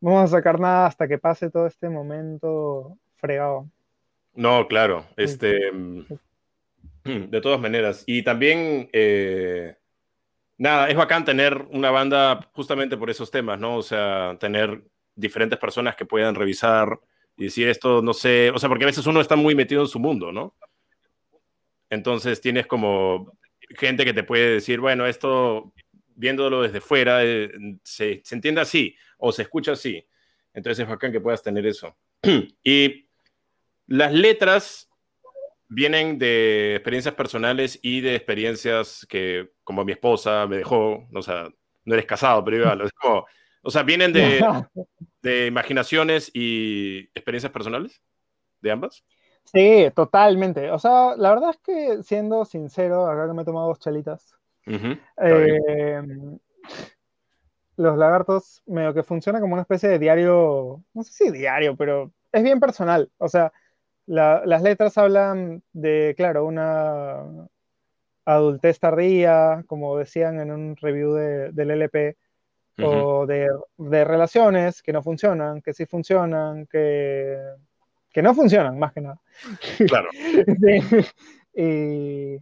vamos 0.00 0.24
a 0.24 0.36
sacar 0.36 0.60
nada 0.60 0.86
hasta 0.86 1.08
que 1.08 1.18
pase 1.18 1.50
todo 1.50 1.66
este 1.66 1.88
momento 1.88 2.96
fregado. 3.16 3.66
No, 4.34 4.68
claro, 4.68 5.06
este, 5.16 5.72
mm, 5.72 6.04
de 7.30 7.40
todas 7.40 7.58
maneras. 7.58 8.04
Y 8.06 8.22
también... 8.22 8.90
Eh 8.92 9.76
nada, 10.58 10.88
es 10.88 10.96
bacán 10.96 11.24
tener 11.24 11.66
una 11.70 11.90
banda 11.90 12.50
justamente 12.52 12.96
por 12.96 13.08
esos 13.08 13.30
temas, 13.30 13.58
¿no? 13.58 13.76
O 13.76 13.82
sea, 13.82 14.36
tener 14.38 14.82
diferentes 15.14 15.58
personas 15.58 15.96
que 15.96 16.04
puedan 16.04 16.34
revisar 16.34 17.00
y 17.36 17.44
decir 17.44 17.68
esto, 17.68 18.02
no 18.02 18.12
sé, 18.12 18.50
o 18.50 18.58
sea, 18.58 18.68
porque 18.68 18.84
a 18.84 18.88
veces 18.88 19.06
uno 19.06 19.20
está 19.20 19.36
muy 19.36 19.54
metido 19.54 19.82
en 19.82 19.88
su 19.88 19.98
mundo, 19.98 20.32
¿no? 20.32 20.56
Entonces 21.88 22.40
tienes 22.40 22.66
como 22.66 23.32
gente 23.78 24.04
que 24.04 24.12
te 24.12 24.24
puede 24.24 24.54
decir, 24.54 24.80
bueno, 24.80 25.06
esto 25.06 25.72
viéndolo 26.14 26.62
desde 26.62 26.80
fuera 26.80 27.24
eh, 27.24 27.50
se, 27.84 28.20
se, 28.24 28.34
entiende 28.34 28.60
así 28.60 28.96
o 29.18 29.30
se 29.30 29.42
escucha 29.42 29.72
así. 29.72 30.04
Entonces 30.52 30.82
es 30.82 30.88
bacán 30.88 31.12
que 31.12 31.20
puedas 31.20 31.42
tener 31.42 31.64
eso. 31.66 31.96
y 32.64 33.08
las 33.86 34.12
letras 34.12 34.87
vienen 35.68 36.18
de 36.18 36.76
experiencias 36.76 37.14
personales 37.14 37.78
y 37.82 38.00
de 38.00 38.14
experiencias 38.16 39.06
que, 39.08 39.50
como 39.64 39.84
mi 39.84 39.92
esposa 39.92 40.46
me 40.46 40.56
dejó, 40.56 41.06
o 41.14 41.22
sea, 41.22 41.48
no 41.84 41.94
eres 41.94 42.06
casado, 42.06 42.44
pero 42.44 42.58
igual, 42.58 42.80
es 42.82 42.92
como, 42.92 43.26
o 43.62 43.70
sea, 43.70 43.82
vienen 43.82 44.12
de, 44.12 44.40
de 45.22 45.46
imaginaciones 45.46 46.30
y 46.34 47.00
experiencias 47.14 47.52
personales 47.52 48.02
de 48.60 48.70
ambas. 48.70 49.04
Sí, 49.52 49.90
totalmente. 49.94 50.70
O 50.70 50.78
sea, 50.78 51.16
la 51.16 51.30
verdad 51.30 51.50
es 51.50 51.58
que 51.58 52.02
siendo 52.02 52.44
sincero, 52.44 53.06
acá 53.06 53.26
que 53.26 53.32
me 53.32 53.42
he 53.42 53.46
tomado 53.46 53.68
dos 53.68 53.78
chalitas, 53.78 54.34
eh, 54.66 56.02
los 57.76 57.96
lagartos 57.96 58.62
medio 58.66 58.92
que 58.92 59.02
funciona 59.02 59.40
como 59.40 59.54
una 59.54 59.62
especie 59.62 59.88
de 59.88 59.98
diario, 59.98 60.82
no 60.92 61.02
sé 61.02 61.12
si 61.12 61.30
diario, 61.30 61.76
pero 61.76 62.12
es 62.32 62.42
bien 62.42 62.60
personal. 62.60 63.10
O 63.16 63.28
sea, 63.28 63.52
las 64.08 64.62
letras 64.62 64.96
hablan 64.96 65.62
de, 65.72 66.14
claro, 66.16 66.46
una 66.46 67.48
adultez 68.24 68.80
tardía, 68.80 69.64
como 69.66 69.98
decían 69.98 70.40
en 70.40 70.50
un 70.50 70.76
review 70.76 71.12
del 71.12 71.70
LP, 71.70 72.16
o 72.80 73.26
de, 73.26 73.48
de, 73.76 74.04
relaciones 74.04 74.82
que 74.82 74.92
no 74.92 75.02
funcionan, 75.02 75.60
que 75.60 75.74
sí 75.74 75.84
funcionan, 75.84 76.66
que, 76.66 77.36
que 78.10 78.22
no 78.22 78.34
funcionan, 78.34 78.78
más 78.78 78.92
que 78.92 79.00
nada. 79.00 79.20
Claro. 79.86 80.08
Y 81.60 82.38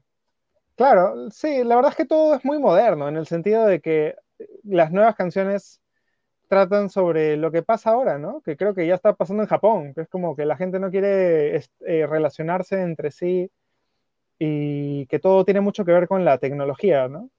claro, 0.74 1.30
sí, 1.30 1.64
la 1.64 1.76
verdad 1.76 1.92
es 1.92 1.96
que 1.96 2.04
todo 2.04 2.34
es 2.34 2.44
muy 2.44 2.58
moderno, 2.58 3.08
en 3.08 3.16
el 3.16 3.26
sentido 3.26 3.64
de 3.64 3.80
que 3.80 4.14
las 4.62 4.92
nuevas 4.92 5.14
canciones 5.14 5.80
tratan 6.48 6.90
sobre 6.90 7.36
lo 7.36 7.50
que 7.50 7.62
pasa 7.62 7.90
ahora, 7.90 8.18
¿no? 8.18 8.40
Que 8.42 8.56
creo 8.56 8.74
que 8.74 8.86
ya 8.86 8.94
está 8.94 9.14
pasando 9.14 9.42
en 9.42 9.48
Japón, 9.48 9.94
que 9.94 10.02
es 10.02 10.08
como 10.08 10.36
que 10.36 10.46
la 10.46 10.56
gente 10.56 10.78
no 10.78 10.90
quiere 10.90 11.56
eh, 11.56 12.06
relacionarse 12.06 12.82
entre 12.82 13.10
sí 13.10 13.50
y 14.38 15.06
que 15.06 15.18
todo 15.18 15.44
tiene 15.44 15.60
mucho 15.60 15.84
que 15.84 15.92
ver 15.92 16.08
con 16.08 16.24
la 16.24 16.38
tecnología, 16.38 17.08
¿no? 17.08 17.30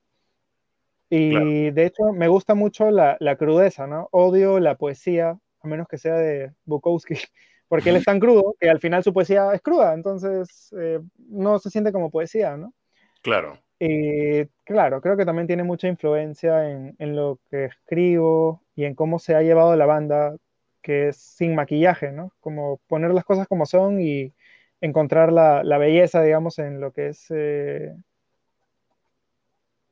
Y 1.10 1.72
de 1.72 1.86
hecho 1.86 2.12
me 2.12 2.28
gusta 2.28 2.54
mucho 2.54 2.92
la, 2.92 3.18
crudeza, 3.38 3.88
¿no? 3.88 4.10
Odio 4.12 4.60
la 4.60 4.76
poesía, 4.76 5.40
a 5.62 5.68
menos 5.68 5.88
que 5.88 5.98
sea 5.98 6.16
de 6.16 6.52
Bukowski, 6.66 7.16
porque 7.70 7.92
él 7.92 7.96
es 7.98 8.06
tan 8.06 8.20
crudo 8.20 8.56
que 8.60 8.70
al 8.70 8.80
final 8.80 9.04
su 9.04 9.14
poesía 9.14 9.54
es 9.54 9.62
cruda, 9.62 9.94
entonces 9.94 10.74
eh, 10.78 11.00
no 11.30 11.60
se 11.60 11.70
siente 11.70 11.94
como 11.94 12.12
poesía, 12.12 12.58
¿no? 12.58 12.74
Claro. 13.22 13.58
Y 13.80 14.46
claro, 14.64 15.02
creo 15.02 15.16
que 15.16 15.26
también 15.26 15.48
tiene 15.48 15.64
mucha 15.64 15.88
influencia 15.88 16.70
en, 16.70 17.16
lo 17.16 17.40
que 17.50 17.66
escribo 17.66 18.62
y 18.78 18.86
en 18.86 18.96
cómo 18.96 19.20
se 19.20 19.36
ha 19.36 19.42
llevado 19.42 19.76
la 19.76 19.88
banda, 19.88 20.38
que 20.84 21.10
es 21.10 21.18
sin 21.18 21.56
maquillaje, 21.56 22.12
¿no? 22.12 22.32
Como 22.40 22.80
poner 22.88 23.12
las 23.12 23.26
cosas 23.26 23.48
como 23.48 23.66
son 23.66 24.00
y 24.00 24.34
encontrar 24.82 25.34
la, 25.34 25.78
belleza, 25.80 26.22
digamos, 26.22 26.60
en 26.60 26.80
lo 26.80 26.94
que 26.94 27.10
es 27.10 27.26
eh, 27.32 27.96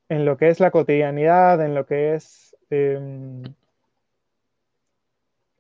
en 0.10 0.26
lo 0.26 0.38
que 0.38 0.50
es 0.50 0.60
la 0.60 0.72
cotidianidad, 0.72 1.66
en 1.66 1.74
lo 1.76 1.86
que 1.88 2.14
es 2.16 2.56
em, 2.70 3.44
en 3.44 3.54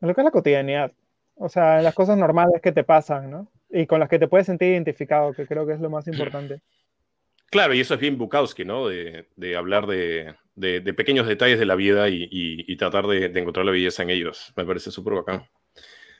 lo 0.08 0.14
que 0.14 0.22
es 0.22 0.26
la 0.26 0.32
cotidianidad. 0.32 0.92
O 1.36 1.50
sea, 1.50 1.80
en 1.80 1.84
las 1.84 1.96
cosas 1.96 2.18
normales 2.18 2.62
que 2.62 2.72
te 2.72 2.84
pasan, 2.84 3.32
¿no? 3.32 3.48
Y 3.70 3.88
con 3.88 4.00
las 4.00 4.10
que 4.10 4.20
te 4.20 4.28
puedes 4.28 4.46
sentir 4.46 4.70
identificado, 4.70 5.34
que 5.34 5.48
creo 5.48 5.66
que 5.66 5.74
es 5.74 5.80
lo 5.80 5.90
más 5.90 6.08
importante. 6.08 6.62
Claro, 7.56 7.74
y 7.74 7.80
eso 7.80 7.94
es 7.94 8.02
bien 8.02 8.18
Bukowski, 8.18 8.66
¿no? 8.66 8.90
De, 8.90 9.56
hablar 9.58 9.88
de, 9.88 10.36
pequeños 10.94 11.26
detalles 11.26 11.58
de 11.58 11.66
la 11.66 11.76
vida 11.76 12.10
y, 12.10 12.76
tratar 12.76 13.08
de, 13.08 13.28
encontrar 13.28 13.66
la 13.66 13.72
belleza 13.72 14.04
en 14.04 14.10
ellos. 14.10 14.52
Me 14.58 14.66
parece 14.66 14.92
súper 14.92 15.14
bacán. 15.14 15.48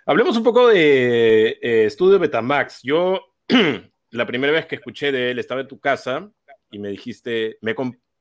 Hablemos 0.06 0.38
un 0.38 0.44
poco 0.46 0.70
de 0.70 1.60
eh, 1.62 1.86
Estudio 1.88 2.20
Betamax. 2.20 2.80
Yo, 2.84 3.34
la 4.12 4.26
primera 4.26 4.54
vez 4.54 4.66
que 4.66 4.76
escuché 4.76 5.12
de 5.12 5.32
él, 5.32 5.40
estaba 5.40 5.60
en 5.60 5.68
tu 5.68 5.78
casa 5.78 6.32
y 6.72 6.80
me 6.80 6.88
dijiste, 6.88 7.58
me, 7.60 7.76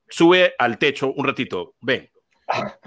sube 0.08 0.56
al 0.58 0.76
techo 0.76 1.12
un 1.12 1.24
ratito, 1.24 1.76
ven. 1.82 2.10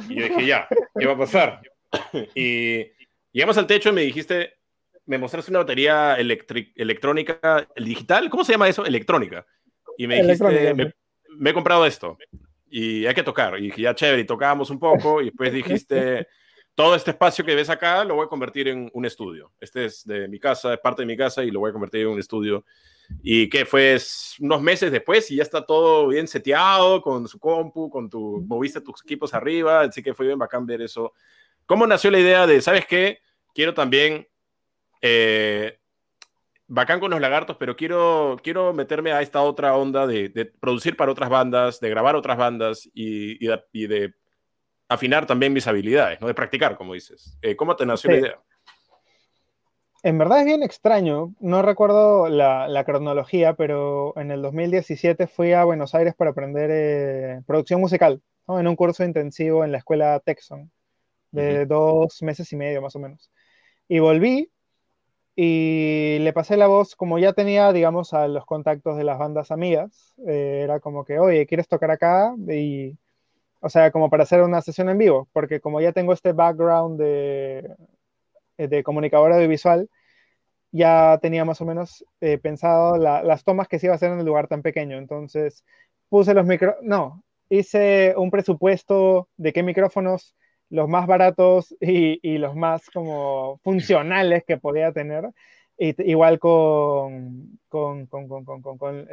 Y 0.10 0.16
yo 0.16 0.24
dije, 0.26 0.46
ya, 0.46 0.68
¿qué 1.00 1.06
va 1.06 1.14
a 1.14 1.18
pasar? 1.20 1.62
Y 2.36 2.84
llegamos 3.32 3.58
al 3.58 3.66
techo 3.66 3.92
y 3.92 3.94
me 3.94 4.02
dijiste, 4.02 4.56
me 5.06 5.18
mostraste 5.18 5.52
una 5.52 5.60
batería 5.60 6.16
electrónica, 6.16 7.66
el 7.74 7.86
digital, 7.86 8.30
¿cómo 8.30 8.44
se 8.44 8.52
llama 8.52 8.68
eso? 8.68 8.86
Electrónica. 8.86 9.46
Y 9.98 10.08
me 10.08 10.22
dijiste, 10.22 10.74
me, 11.38 11.50
he 11.50 11.54
comprado 11.54 11.86
esto 11.86 12.18
y 12.70 13.06
hay 13.06 13.14
que 13.14 13.24
tocar. 13.24 13.58
Y 13.60 13.64
dije, 13.64 13.82
ya 13.82 13.96
chévere, 13.96 14.22
y 14.22 14.26
tocábamos 14.26 14.70
un 14.70 14.80
poco 14.80 15.22
y 15.22 15.26
después 15.26 15.52
dijiste, 15.54 16.28
todo 16.76 16.96
este 16.96 17.12
espacio 17.12 17.44
que 17.44 17.56
ves 17.56 17.70
acá 17.70 18.04
lo 18.04 18.16
voy 18.16 18.26
a 18.26 18.30
convertir 18.30 18.68
en 18.68 18.90
un 18.94 19.06
estudio. 19.06 19.52
Este 19.60 19.86
es 19.86 20.06
de 20.06 20.28
mi 20.28 20.40
casa, 20.40 20.74
es 20.74 20.80
parte 20.80 21.02
de 21.02 21.08
mi 21.08 21.18
casa 21.18 21.44
y 21.44 21.52
lo 21.52 21.60
voy 21.60 21.70
a 21.70 21.74
convertir 21.74 22.02
en 22.02 22.10
un 22.10 22.20
estudio 22.20 22.64
y 23.22 23.50
que 23.50 23.66
fue 23.66 23.98
unos 24.40 24.62
meses 24.62 24.92
después 24.92 25.30
y 25.32 25.38
ya 25.38 25.44
está 25.44 25.66
todo 25.66 26.08
bien 26.08 26.28
seteado 26.28 27.02
con 27.02 27.28
su 27.28 27.40
compu, 27.40 27.90
con 27.90 28.10
tu, 28.10 28.44
moviste 28.46 28.82
tus 28.82 29.02
equipos 29.04 29.34
arriba, 29.34 29.82
así 29.82 30.04
que 30.04 30.14
fue 30.14 30.28
bien 30.28 30.40
bacán 30.40 30.66
ver 30.66 30.82
eso. 30.82 31.14
¿Cómo 31.66 31.88
nació 31.88 32.12
la 32.12 32.20
idea 32.20 32.48
de, 32.48 32.62
sabes 32.62 32.86
qué? 32.86 33.20
Quiero 33.54 33.74
también, 33.74 34.28
eh, 35.02 35.80
bacán 36.68 37.00
con 37.00 37.12
los 37.12 37.22
lagartos, 37.22 37.58
pero 37.58 37.76
quiero, 37.76 38.38
quiero 38.44 38.74
meterme 38.74 39.12
a 39.12 39.22
esta 39.22 39.42
otra 39.42 39.76
onda 39.76 40.06
de, 40.06 40.52
producir 40.60 40.98
para 40.98 41.12
otras 41.12 41.30
bandas, 41.30 41.80
de 41.80 41.90
grabar 41.90 42.16
otras 42.16 42.38
bandas 42.38 42.90
y, 42.94 43.38
y, 43.44 43.88
de, 43.88 44.14
afinar 44.90 45.26
también 45.26 45.54
mis 45.54 45.68
habilidades, 45.68 46.22
¿no? 46.22 46.28
De 46.28 46.34
practicar, 46.34 46.78
como 46.78 46.94
dices. 46.94 47.38
Eh, 47.42 47.56
¿Cómo 47.56 47.76
te 47.76 47.86
nació 47.86 48.12
la 48.12 48.18
idea? 48.18 48.40
En 50.04 50.18
verdad 50.18 50.40
es 50.40 50.46
bien 50.46 50.64
extraño, 50.64 51.34
no 51.40 51.62
recuerdo 51.62 52.30
la, 52.30 52.84
cronología, 52.86 53.54
pero 53.56 54.14
en 54.18 54.32
el 54.32 54.42
2017 54.42 55.28
fui 55.28 55.54
a 55.54 55.66
Buenos 55.66 55.96
Aires 55.96 56.14
para 56.16 56.32
aprender 56.32 56.70
eh, 56.72 57.42
producción 57.46 57.82
musical, 57.82 58.22
en 58.48 58.68
un 58.68 58.76
curso 58.76 59.04
intensivo 59.04 59.66
en 59.66 59.72
la 59.72 59.80
escuela 59.80 60.22
Texon, 60.24 60.72
de 61.32 61.66
dos 61.66 62.22
meses 62.22 62.52
y 62.54 62.56
medio 62.56 62.82
más 62.82 62.96
o 62.96 63.00
menos. 63.00 63.32
Y 63.90 64.00
volví 64.00 64.50
y 65.40 66.18
le 66.22 66.34
pasé 66.34 66.58
la 66.58 66.66
voz, 66.66 66.96
como 66.96 67.20
ya 67.20 67.32
tenía, 67.32 67.72
digamos, 67.72 68.12
a 68.16 68.28
los 68.28 68.44
contactos 68.48 68.98
de 68.98 69.04
las 69.04 69.20
bandas 69.20 69.52
amigas, 69.52 70.16
eh, 70.28 70.62
era 70.64 70.80
como 70.80 71.06
que, 71.06 71.20
oye, 71.20 71.46
¿quieres 71.46 71.68
tocar 71.68 71.92
acá? 71.92 72.34
Y, 72.50 72.98
o 73.62 73.70
sea, 73.70 73.92
como 73.92 74.10
para 74.10 74.24
hacer 74.24 74.42
una 74.42 74.62
sesión 74.64 74.90
en 74.90 74.98
vivo, 74.98 75.28
porque 75.34 75.62
como 75.62 75.80
ya 75.80 75.92
tengo 75.92 76.14
este 76.14 76.34
background 76.34 77.00
de, 77.00 77.76
eh, 78.58 78.68
de 78.68 78.84
comunicador 78.84 79.32
audiovisual, 79.32 79.88
ya 80.72 81.20
tenía 81.22 81.46
más 81.46 81.62
o 81.62 81.66
menos 81.66 82.04
eh, 82.20 82.40
pensado 82.40 82.98
las 82.98 83.44
tomas 83.44 83.68
que 83.68 83.78
se 83.78 83.88
iba 83.88 83.94
a 83.94 83.98
hacer 83.98 84.12
en 84.12 84.20
el 84.20 84.26
lugar 84.26 84.48
tan 84.48 84.64
pequeño. 84.64 84.98
Entonces 84.98 85.64
puse 86.10 86.34
los 86.34 86.48
micrófonos, 86.48 86.84
no, 86.84 87.24
hice 87.50 88.16
un 88.18 88.32
presupuesto 88.32 89.30
de 89.38 89.54
qué 89.54 89.62
micrófonos 89.62 90.36
los 90.70 90.90
más 90.90 91.08
baratos 91.08 91.76
y, 91.80 92.38
los 92.38 92.56
más 92.56 92.90
como 92.90 93.60
funcionales 93.64 94.44
que 94.46 94.58
podía 94.58 94.92
tener. 94.92 95.30
igual 95.78 96.40
con, 96.40 97.60
con, 97.70 98.08
con, 98.08 98.78
con 98.78 99.08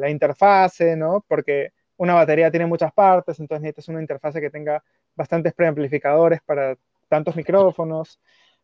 la 0.00 0.10
interfase, 0.10 0.96
¿no? 0.96 1.24
Porque 1.28 1.72
una 1.96 2.14
batería 2.14 2.50
tiene 2.50 2.66
muchas 2.66 2.92
partes, 2.92 3.38
entonces 3.40 3.62
necesitas 3.62 3.88
una 3.88 4.00
interfase 4.00 4.40
que 4.40 4.50
tenga 4.50 4.82
bastantes 5.14 5.52
preamplificadores 5.54 6.40
para 6.42 6.76
tantos 7.08 7.36
micrófonos 7.36 8.18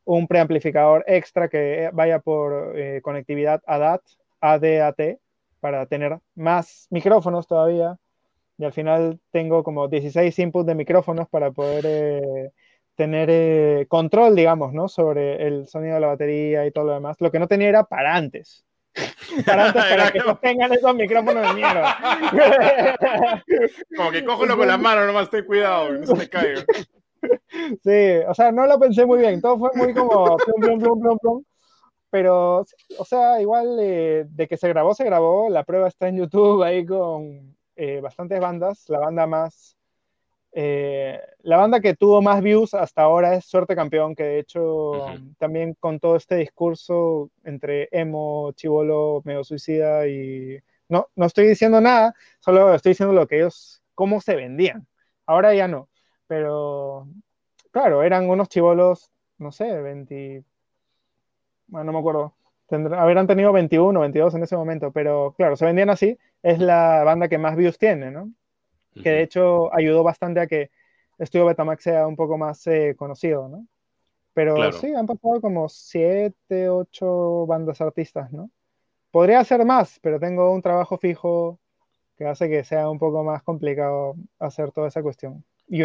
un 0.07 0.29
preamplificador 0.29 1.05
extra 1.07 1.49
que 1.49 1.91
vaya 1.93 2.21
por 2.21 2.79
eh, 2.79 3.01
conectividad 3.03 3.61
ADAT, 3.67 4.03
ADAT, 4.41 5.19
para 5.61 5.85
tener 5.87 6.19
más 6.37 6.87
micrófonos 6.91 7.47
todavía. 7.47 7.99
Y 8.59 8.65
al 8.65 8.73
final 8.73 9.21
tengo 9.31 9.63
como 9.63 9.89
16 9.89 10.39
inputs 10.39 10.67
de 10.67 10.75
micrófonos 10.75 11.29
para 11.29 11.51
poder 11.51 11.85
eh, 11.87 12.51
tener 12.95 13.29
eh, 13.31 13.87
control, 13.89 14.35
digamos, 14.35 14.73
¿no? 14.73 14.89
Sobre 14.89 15.47
el 15.47 15.69
sonido 15.69 15.95
de 15.95 16.01
la 16.01 16.07
batería 16.09 16.67
y 16.67 16.71
todo 16.71 16.87
lo 16.87 16.95
demás. 16.95 17.17
Lo 17.21 17.31
que 17.31 17.39
no 17.39 17.49
tenía 17.49 17.69
era 17.69 17.85
para 17.85 18.17
antes. 18.17 18.65
Para 19.45 19.67
antes, 19.67 19.85
para 19.91 20.11
que 20.11 20.21
no 20.21 20.39
tengan 20.39 20.73
esos 20.73 20.95
micrófonos 20.95 21.49
de 21.49 21.55
mierda. 21.55 21.97
Como 23.97 24.11
que 24.11 24.25
cógelo 24.25 24.57
con 24.57 24.67
la 24.67 24.79
mano, 24.79 25.07
nomás 25.07 25.29
ten 25.29 25.45
cuidado, 25.45 25.93
no 25.93 26.07
se 26.07 26.15
te 26.15 26.29
caiga. 26.31 26.65
Sí, 27.83 28.25
o 28.29 28.35
sea, 28.35 28.53
no 28.53 28.67
lo 28.67 28.79
pensé 28.79 29.05
muy 29.05 29.19
bien, 29.19 29.41
todo 29.41 29.59
fue 29.59 29.71
muy 29.75 29.93
como 29.93 30.37
plum, 30.37 30.79
plum, 30.79 31.01
plum, 31.01 31.19
plum, 31.19 31.45
pero, 32.11 32.65
o 32.99 33.05
sea, 33.05 33.41
igual 33.41 33.79
eh, 33.81 34.27
de 34.29 34.47
que 34.47 34.57
se 34.57 34.69
grabó, 34.69 34.95
se 34.95 35.05
grabó, 35.05 35.49
la 35.51 35.65
prueba 35.65 35.89
está 35.89 36.09
en 36.09 36.19
YouTube 36.19 36.63
ahí 36.63 36.87
con 36.87 37.56
eh, 37.77 38.01
bastantes 38.01 38.41
bandas, 38.41 38.89
la 38.89 38.99
banda 39.01 39.27
más 39.27 39.77
Eh, 40.53 41.21
la 41.41 41.59
banda 41.59 41.81
que 41.81 41.95
tuvo 41.95 42.23
más 42.23 42.43
views 42.43 42.75
hasta 42.75 43.03
ahora 43.03 43.35
es 43.37 43.45
Suerte 43.45 43.77
Campeón, 43.77 44.15
que 44.15 44.25
de 44.25 44.39
hecho 44.41 45.05
también 45.39 45.75
con 45.75 46.01
todo 46.01 46.17
este 46.17 46.37
discurso 46.37 47.31
entre 47.45 47.89
emo, 47.93 48.53
chivolo, 48.53 49.23
medio 49.25 49.45
suicida 49.45 50.09
y... 50.09 50.59
No, 50.89 51.09
no 51.17 51.27
estoy 51.27 51.49
diciendo 51.49 51.81
nada, 51.81 52.15
solo 52.41 52.75
estoy 52.75 52.93
diciendo 52.93 53.15
lo 53.15 53.27
que 53.27 53.37
ellos, 53.39 53.83
cómo 53.95 54.21
se 54.21 54.37
vendían. 54.37 54.87
Ahora 55.27 55.55
ya 55.55 55.69
no, 55.69 55.89
pero 56.27 57.09
claro, 57.73 58.03
eran 58.03 58.29
unos 58.31 58.49
chivolos, 58.49 59.13
no 59.39 59.53
sé, 59.53 59.81
20... 59.83 60.45
Bueno, 61.69 61.85
no 61.87 61.93
me 61.93 61.99
acuerdo. 61.99 62.36
Habrán 62.71 63.27
tenido 63.27 63.53
21, 63.53 64.01
22 64.01 64.35
en 64.35 64.43
ese 64.43 64.57
momento, 64.57 64.91
pero 64.93 65.35
claro, 65.37 65.57
se 65.57 65.65
vendían 65.65 65.91
así. 65.91 66.19
Es 66.43 66.59
la 66.59 67.03
banda 67.05 67.29
que 67.29 67.39
más 67.39 67.57
views 67.57 67.79
tiene, 67.79 68.11
¿no? 68.11 68.31
que 69.03 69.11
de 69.11 69.23
hecho 69.23 69.75
ayudó 69.75 70.03
bastante 70.03 70.41
a 70.41 70.47
que 70.47 70.71
Estudio 71.19 71.47
Betamax 71.47 71.83
sea 71.83 72.07
un 72.07 72.17
poco 72.17 72.39
más 72.39 72.67
eh, 72.67 72.95
conocido, 72.97 73.49
¿no? 73.49 73.67
Pero 74.35 74.71
sí, 74.73 74.93
han 74.95 75.07
pasado 75.07 75.41
como 75.41 75.69
siete, 75.69 76.69
ocho 76.69 77.47
bandas 77.47 77.81
artistas, 77.81 78.31
¿no? 78.33 78.51
Podría 79.11 79.43
ser 79.45 79.65
más, 79.65 79.99
pero 80.03 80.21
tengo 80.21 80.53
un 80.53 80.61
trabajo 80.61 80.99
fijo 80.99 81.59
que 82.19 82.27
hace 82.27 82.51
que 82.51 82.63
sea 82.63 82.91
un 82.91 82.99
poco 82.99 83.25
más 83.25 83.43
complicado 83.43 84.15
hacer 84.39 84.73
toda 84.73 84.89
esa 84.89 85.03
cuestión. 85.03 85.43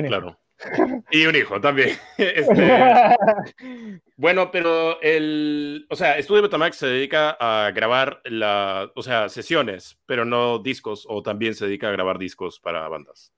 Claro. 0.10 0.38
Y 1.12 1.26
un 1.26 1.36
hijo 1.36 1.60
también. 1.60 1.90
Este, 2.18 2.72
bueno, 4.18 4.52
pero 4.52 5.02
el, 5.02 5.86
o 5.90 5.96
sea, 5.96 6.18
Estudio 6.18 6.44
Betamax 6.44 6.78
se 6.78 6.88
dedica 6.88 7.38
a 7.40 7.72
grabar 7.72 8.22
la, 8.26 8.92
o 8.96 9.02
sea, 9.02 9.30
sesiones, 9.30 10.00
pero 10.06 10.26
no 10.26 10.60
discos, 10.60 11.06
o 11.10 11.22
también 11.22 11.56
se 11.56 11.66
dedica 11.66 11.90
a 11.90 11.92
grabar 11.92 12.18
discos 12.18 12.60
para 12.60 12.88
bandas. 12.88 13.34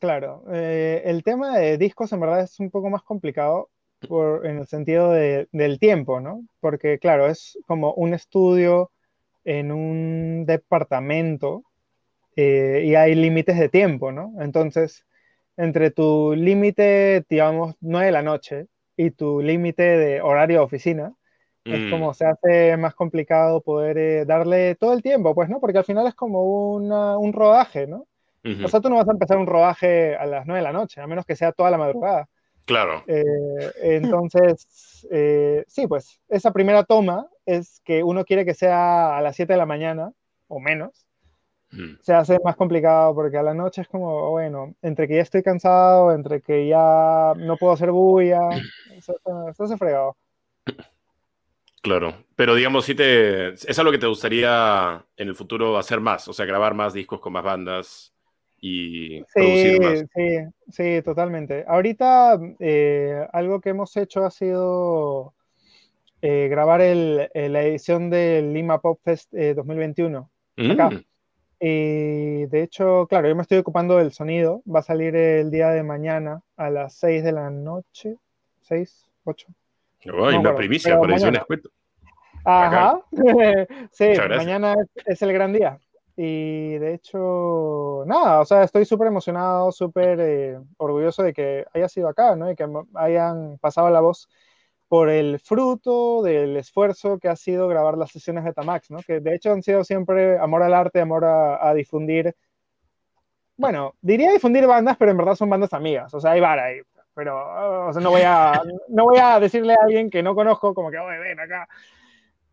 Claro, 0.00 0.44
eh, 0.52 1.02
el 1.06 1.22
tema 1.22 1.58
de 1.58 1.78
discos 1.78 2.12
en 2.12 2.20
verdad 2.20 2.42
es 2.42 2.60
un 2.60 2.70
poco 2.70 2.90
más 2.90 3.02
complicado 3.02 3.70
por, 4.06 4.46
en 4.46 4.58
el 4.58 4.66
sentido 4.66 5.10
del 5.10 5.78
tiempo, 5.78 6.20
¿no? 6.20 6.44
Porque, 6.60 6.98
claro, 6.98 7.26
es 7.28 7.58
como 7.66 7.94
un 7.94 8.12
estudio 8.12 8.90
en 9.44 9.72
un 9.72 10.44
departamento 10.44 11.62
eh, 12.36 12.82
y 12.84 12.94
hay 12.94 13.14
límites 13.14 13.58
de 13.58 13.70
tiempo, 13.70 14.12
¿no? 14.12 14.34
Entonces, 14.40 15.06
entre 15.56 15.90
tu 15.90 16.34
límite, 16.34 17.24
digamos, 17.28 17.74
9 17.80 18.06
de 18.06 18.12
la 18.12 18.22
noche 18.22 18.66
y 18.96 19.10
tu 19.10 19.40
límite 19.40 19.82
de 19.82 20.20
horario 20.20 20.58
de 20.58 20.64
oficina, 20.64 21.14
es 21.64 21.80
mm. 21.80 21.90
como 21.90 22.14
se 22.14 22.26
hace 22.26 22.76
más 22.76 22.94
complicado 22.94 23.60
poder 23.60 23.98
eh, 23.98 24.24
darle 24.24 24.76
todo 24.76 24.92
el 24.92 25.02
tiempo, 25.02 25.34
pues, 25.34 25.48
¿no? 25.48 25.60
Porque 25.60 25.78
al 25.78 25.84
final 25.84 26.06
es 26.06 26.14
como 26.14 26.74
un 26.74 27.32
rodaje, 27.32 27.86
¿no? 27.86 28.06
O 28.64 28.68
sea, 28.68 28.80
tú 28.80 28.88
no 28.88 28.94
vas 28.94 29.08
a 29.08 29.12
empezar 29.12 29.38
un 29.38 29.46
rodaje 29.46 30.14
a 30.14 30.24
las 30.24 30.46
9 30.46 30.60
de 30.60 30.62
la 30.62 30.72
noche, 30.72 31.00
a 31.00 31.06
menos 31.08 31.26
que 31.26 31.34
sea 31.34 31.50
toda 31.50 31.68
la 31.70 31.78
madrugada. 31.78 32.28
Claro. 32.64 33.02
Eh, 33.08 33.24
entonces, 33.82 35.06
eh, 35.10 35.64
sí, 35.66 35.86
pues 35.86 36.20
esa 36.28 36.52
primera 36.52 36.84
toma 36.84 37.28
es 37.44 37.80
que 37.84 38.04
uno 38.04 38.24
quiere 38.24 38.44
que 38.44 38.54
sea 38.54 39.16
a 39.16 39.20
las 39.20 39.34
7 39.34 39.52
de 39.52 39.58
la 39.58 39.66
mañana 39.66 40.12
o 40.48 40.60
menos, 40.60 41.05
Mm. 41.72 41.96
se 42.00 42.14
hace 42.14 42.38
más 42.44 42.56
complicado 42.56 43.14
porque 43.14 43.36
a 43.36 43.42
la 43.42 43.52
noche 43.52 43.82
es 43.82 43.88
como, 43.88 44.30
bueno, 44.30 44.74
entre 44.82 45.08
que 45.08 45.16
ya 45.16 45.22
estoy 45.22 45.42
cansado, 45.42 46.12
entre 46.12 46.40
que 46.40 46.68
ya 46.68 47.32
no 47.36 47.56
puedo 47.56 47.72
hacer 47.72 47.90
bulla, 47.90 48.40
se 49.00 49.62
hace 49.62 49.76
fregado. 49.76 50.16
Claro, 51.82 52.14
pero 52.34 52.54
digamos, 52.54 52.84
si 52.84 52.94
te, 52.94 53.50
es 53.50 53.78
algo 53.78 53.92
que 53.92 53.98
te 53.98 54.06
gustaría 54.06 55.04
en 55.16 55.28
el 55.28 55.34
futuro 55.34 55.76
hacer 55.78 56.00
más, 56.00 56.26
o 56.28 56.32
sea, 56.32 56.44
grabar 56.44 56.74
más 56.74 56.92
discos 56.92 57.20
con 57.20 57.32
más 57.32 57.44
bandas 57.44 58.12
y 58.58 59.22
producir 59.22 59.80
más. 59.80 60.04
Sí, 60.14 60.38
sí, 60.70 61.02
totalmente. 61.02 61.64
Ahorita 61.68 62.40
eh, 62.58 63.26
algo 63.32 63.60
que 63.60 63.70
hemos 63.70 63.96
hecho 63.96 64.24
ha 64.24 64.30
sido 64.30 65.34
eh, 66.22 66.48
grabar 66.50 66.80
el, 66.80 67.28
la 67.34 67.62
edición 67.62 68.10
del 68.10 68.52
Lima 68.52 68.80
Pop 68.80 68.98
Fest 69.04 69.32
2021. 69.32 70.30
Eh, 70.56 70.72
acá. 70.72 70.90
Y 71.58 72.46
de 72.46 72.62
hecho, 72.62 73.06
claro, 73.08 73.28
yo 73.28 73.36
me 73.36 73.42
estoy 73.42 73.58
ocupando 73.58 73.96
del 73.96 74.12
sonido. 74.12 74.62
Va 74.72 74.80
a 74.80 74.82
salir 74.82 75.16
el 75.16 75.50
día 75.50 75.70
de 75.70 75.82
mañana 75.82 76.42
a 76.56 76.70
las 76.70 76.94
6 76.94 77.24
de 77.24 77.32
la 77.32 77.50
noche. 77.50 78.16
6, 78.62 79.10
8. 79.24 79.48
Ay, 80.04 80.36
una 80.36 80.54
primicia 80.54 80.98
para 80.98 81.16
eso 81.16 81.30
Ajá. 82.44 83.00
sí, 83.90 84.12
mañana 84.28 84.74
es, 85.04 85.22
el 85.22 85.32
gran 85.32 85.52
día. 85.52 85.78
Y 86.16 86.78
de 86.78 86.94
hecho, 86.94 88.04
nada, 88.06 88.40
o 88.40 88.44
sea, 88.44 88.62
estoy 88.62 88.84
súper 88.84 89.08
emocionado, 89.08 89.72
súper 89.72 90.18
eh, 90.20 90.58
orgulloso 90.76 91.22
de 91.22 91.34
que 91.34 91.64
haya 91.74 91.88
sido 91.88 92.08
acá, 92.08 92.36
¿no? 92.36 92.50
Y 92.50 92.54
que 92.54 92.66
hayan 92.94 93.58
pasado 93.58 93.90
la 93.90 94.00
voz 94.00 94.28
por 94.88 95.08
el 95.08 95.40
fruto 95.40 96.22
del 96.22 96.56
esfuerzo 96.56 97.18
que 97.18 97.28
ha 97.28 97.36
sido 97.36 97.66
grabar 97.68 97.98
las 97.98 98.10
sesiones 98.10 98.44
de 98.44 98.52
Tamax, 98.52 98.90
¿no? 98.90 98.98
que 99.06 99.20
de 99.20 99.34
hecho 99.34 99.52
han 99.52 99.62
sido 99.62 99.82
siempre 99.84 100.38
amor 100.38 100.62
al 100.62 100.74
arte, 100.74 101.00
amor 101.00 101.24
a, 101.24 101.74
difundir, 101.74 102.34
bueno, 103.56 103.94
diría 104.00 104.30
difundir 104.30 104.66
bandas, 104.66 104.96
pero 104.96 105.10
en 105.10 105.16
verdad 105.16 105.34
son 105.34 105.50
bandas 105.50 105.72
amigas, 105.72 106.12
o 106.14 106.20
sea, 106.20 106.32
hay 106.32 106.40
bar 106.40 106.58
ahí, 106.58 106.80
pero 107.14 107.88
o 107.88 107.92
sea, 107.92 108.02
no, 108.02 108.10
voy 108.10 108.22
a, 108.24 108.62
no 108.88 109.04
voy 109.04 109.18
a 109.18 109.40
decirle 109.40 109.72
a 109.72 109.84
alguien 109.84 110.10
que 110.10 110.22
no 110.22 110.34
conozco 110.34 110.74
como 110.74 110.90
que, 110.90 110.98
oye, 110.98 111.18
ven 111.18 111.40
acá. 111.40 111.66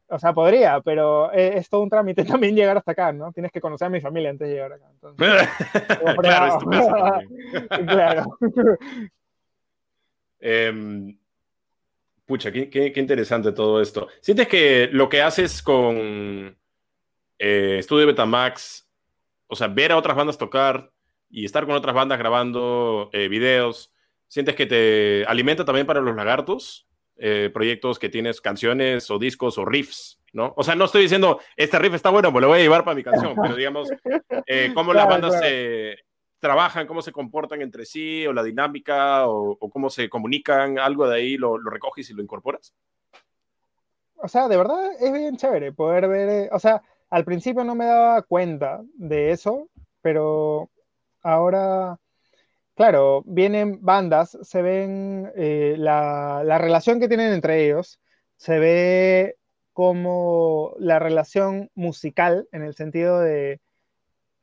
O 0.08 0.20
sea, 0.20 0.32
podría, 0.32 0.80
pero 0.82 1.32
es, 1.32 1.68
todo 1.70 1.82
un 1.82 1.90
trámite 1.90 2.24
también 2.26 2.56
llegar 2.56 2.78
hasta 2.78 2.92
acá, 2.92 3.12
¿no? 3.12 3.32
Tienes 3.32 3.52
que 3.52 3.62
conocer 3.62 3.88
a 3.88 3.90
mi 3.90 4.00
familia 4.00 4.30
antes 4.30 4.48
de 4.48 4.54
llegar 4.54 4.74
acá. 4.74 4.86
claro, 6.22 6.60
claro. 7.88 8.38
eh, 10.40 11.16
Pucha, 12.26 12.52
qué, 12.52 12.94
interesante 12.96 13.52
todo 13.52 13.82
esto. 13.82 14.08
¿Sientes 14.22 14.48
que 14.48 14.90
lo 14.92 15.10
que 15.10 15.22
haces 15.22 15.62
con 15.62 16.58
eh, 17.38 17.80
Studio 17.84 18.08
Betamax, 18.08 18.88
o 19.48 19.56
sea, 19.56 19.68
ver 19.68 19.92
a 19.92 19.98
otras 19.98 20.16
bandas 20.16 20.38
tocar 20.38 20.92
y 21.30 21.44
estar 21.44 21.66
con 21.66 21.76
otras 21.76 21.94
bandas 21.94 22.18
grabando 22.18 23.10
eh, 23.12 23.28
videos, 23.28 23.92
¿sientes 24.28 24.56
que 24.56 24.66
te 24.66 25.26
alimenta 25.28 25.66
también 25.66 25.86
para 25.86 26.00
los 26.00 26.16
lagartos? 26.16 26.88
Eh, 27.18 27.50
proyectos 27.54 28.00
que 28.00 28.10
tienes 28.10 28.40
canciones 28.40 29.12
o 29.12 29.20
discos 29.20 29.58
o 29.58 29.66
riffs, 29.66 30.22
¿no? 30.32 30.54
O 30.56 30.64
sea, 30.64 30.76
no 30.76 30.86
estoy 30.86 31.02
diciendo, 31.04 31.42
este 31.58 31.78
riff 31.78 31.94
está 31.94 32.10
bueno, 32.10 32.32
pues 32.32 32.42
lo 32.42 32.48
voy 32.48 32.60
a 32.60 32.64
llevar 32.64 32.86
para 32.86 32.96
mi 32.96 33.04
canción, 33.04 33.36
pero 33.42 33.56
digamos, 33.56 33.90
cómo 34.74 34.94
las 34.94 35.08
bandas 35.08 35.40
se 35.40 35.98
trabajan, 36.44 36.86
cómo 36.86 37.02
se 37.02 37.14
comportan 37.14 37.62
entre 37.62 37.86
sí, 37.86 38.28
o 38.28 38.34
la 38.34 38.44
dinámica, 38.44 39.28
o, 39.30 39.58
cómo 39.72 39.90
se 39.90 40.10
comunican, 40.10 40.78
algo 40.78 41.08
de 41.08 41.16
ahí 41.16 41.38
lo, 41.38 41.58
recoges 41.58 42.10
y 42.10 42.14
lo 42.14 42.22
incorporas? 42.22 42.76
O 44.18 44.28
sea, 44.28 44.50
de 44.50 44.58
verdad 44.58 44.92
es 45.00 45.14
bien 45.14 45.38
chévere 45.38 45.72
poder 45.72 46.10
ver, 46.10 46.30
eh, 46.30 46.50
o 46.52 46.60
sea, 46.60 46.84
al 47.10 47.24
principio 47.24 47.64
no 47.64 47.76
me 47.76 47.86
daba 47.86 48.22
cuenta 48.24 48.82
de 48.94 49.32
eso, 49.32 49.70
pero 50.02 50.70
ahora, 51.22 51.98
claro, 52.76 53.24
vienen 53.26 53.80
bandas, 53.82 54.38
se 54.42 54.62
ven 54.62 55.32
eh, 55.38 55.76
la, 55.78 56.44
la 56.44 56.58
relación 56.58 57.00
que 57.00 57.08
tienen 57.08 57.32
entre 57.32 57.66
ellos, 57.66 58.02
se 58.36 58.60
ve 58.60 59.38
como 59.72 60.76
la 60.78 61.00
relación 61.00 61.72
musical 61.74 62.50
en 62.52 62.64
el 62.64 62.76
sentido 62.76 63.22
de 63.22 63.62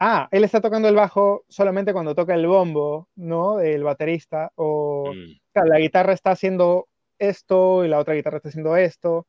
ah, 0.01 0.29
él 0.33 0.45
está 0.45 0.61
tocando 0.61 0.89
el 0.89 0.97
bajo 0.97 1.45
solamente 1.49 1.93
cuando 1.93 2.15
toca 2.15 2.35
el 2.35 2.47
bombo, 2.47 3.09
¿no? 3.15 3.61
El 3.61 3.85
baterista, 3.85 4.51
o 4.57 5.13
mm. 5.15 5.69
la 5.69 5.79
guitarra 5.79 6.15
está 6.15 6.33
haciendo 6.33 6.89
esto 7.19 7.85
y 7.85 7.89
la 7.89 7.99
otra 7.99 8.15
guitarra 8.15 8.39
está 8.39 8.49
haciendo 8.49 8.77
esto. 8.77 9.27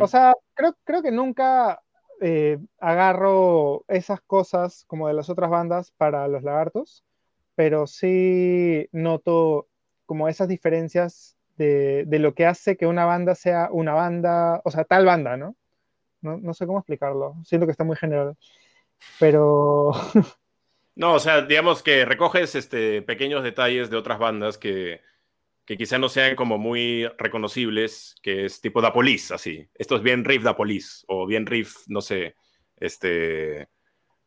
O 0.00 0.06
sea, 0.06 0.34
creo, 0.54 0.76
creo 0.84 1.02
que 1.02 1.10
nunca 1.10 1.82
eh, 2.20 2.58
agarro 2.78 3.84
esas 3.88 4.20
cosas 4.20 4.84
como 4.86 5.08
de 5.08 5.14
las 5.14 5.28
otras 5.28 5.50
bandas 5.50 5.90
para 5.96 6.28
los 6.28 6.44
lagartos, 6.44 7.04
pero 7.56 7.88
sí 7.88 8.88
noto 8.92 9.66
como 10.06 10.28
esas 10.28 10.46
diferencias 10.46 11.36
de, 11.56 12.04
de, 12.06 12.18
lo 12.20 12.34
que 12.34 12.46
hace 12.46 12.76
que 12.76 12.86
una 12.86 13.06
banda 13.06 13.34
sea 13.34 13.70
una 13.72 13.94
banda, 13.94 14.60
o 14.64 14.70
sea, 14.70 14.84
tal 14.84 15.04
banda, 15.04 15.36
¿no? 15.36 15.56
No, 16.20 16.36
no 16.38 16.54
sé 16.54 16.66
cómo 16.66 16.78
explicarlo, 16.78 17.34
siento 17.44 17.66
que 17.66 17.72
está 17.72 17.82
muy 17.82 17.96
general 17.96 18.36
pero... 19.18 19.92
No, 20.94 21.14
o 21.14 21.18
sea, 21.18 21.40
digamos 21.40 21.82
que 21.82 22.04
recoges 22.04 22.54
este, 22.54 23.00
pequeños 23.00 23.42
detalles 23.42 23.88
de 23.88 23.96
otras 23.96 24.18
bandas 24.18 24.58
que, 24.58 25.00
que 25.64 25.78
quizá 25.78 25.98
no 25.98 26.10
sean 26.10 26.36
como 26.36 26.58
muy 26.58 27.08
reconocibles, 27.16 28.14
que 28.22 28.44
es 28.44 28.60
tipo 28.60 28.82
Da 28.82 28.92
Police, 28.92 29.32
así. 29.32 29.66
Esto 29.74 29.96
es 29.96 30.02
bien 30.02 30.22
riff 30.22 30.42
Da 30.42 30.54
Police, 30.54 31.04
o 31.08 31.26
bien 31.26 31.46
riff, 31.46 31.76
no 31.86 32.02
sé, 32.02 32.36
este, 32.76 33.68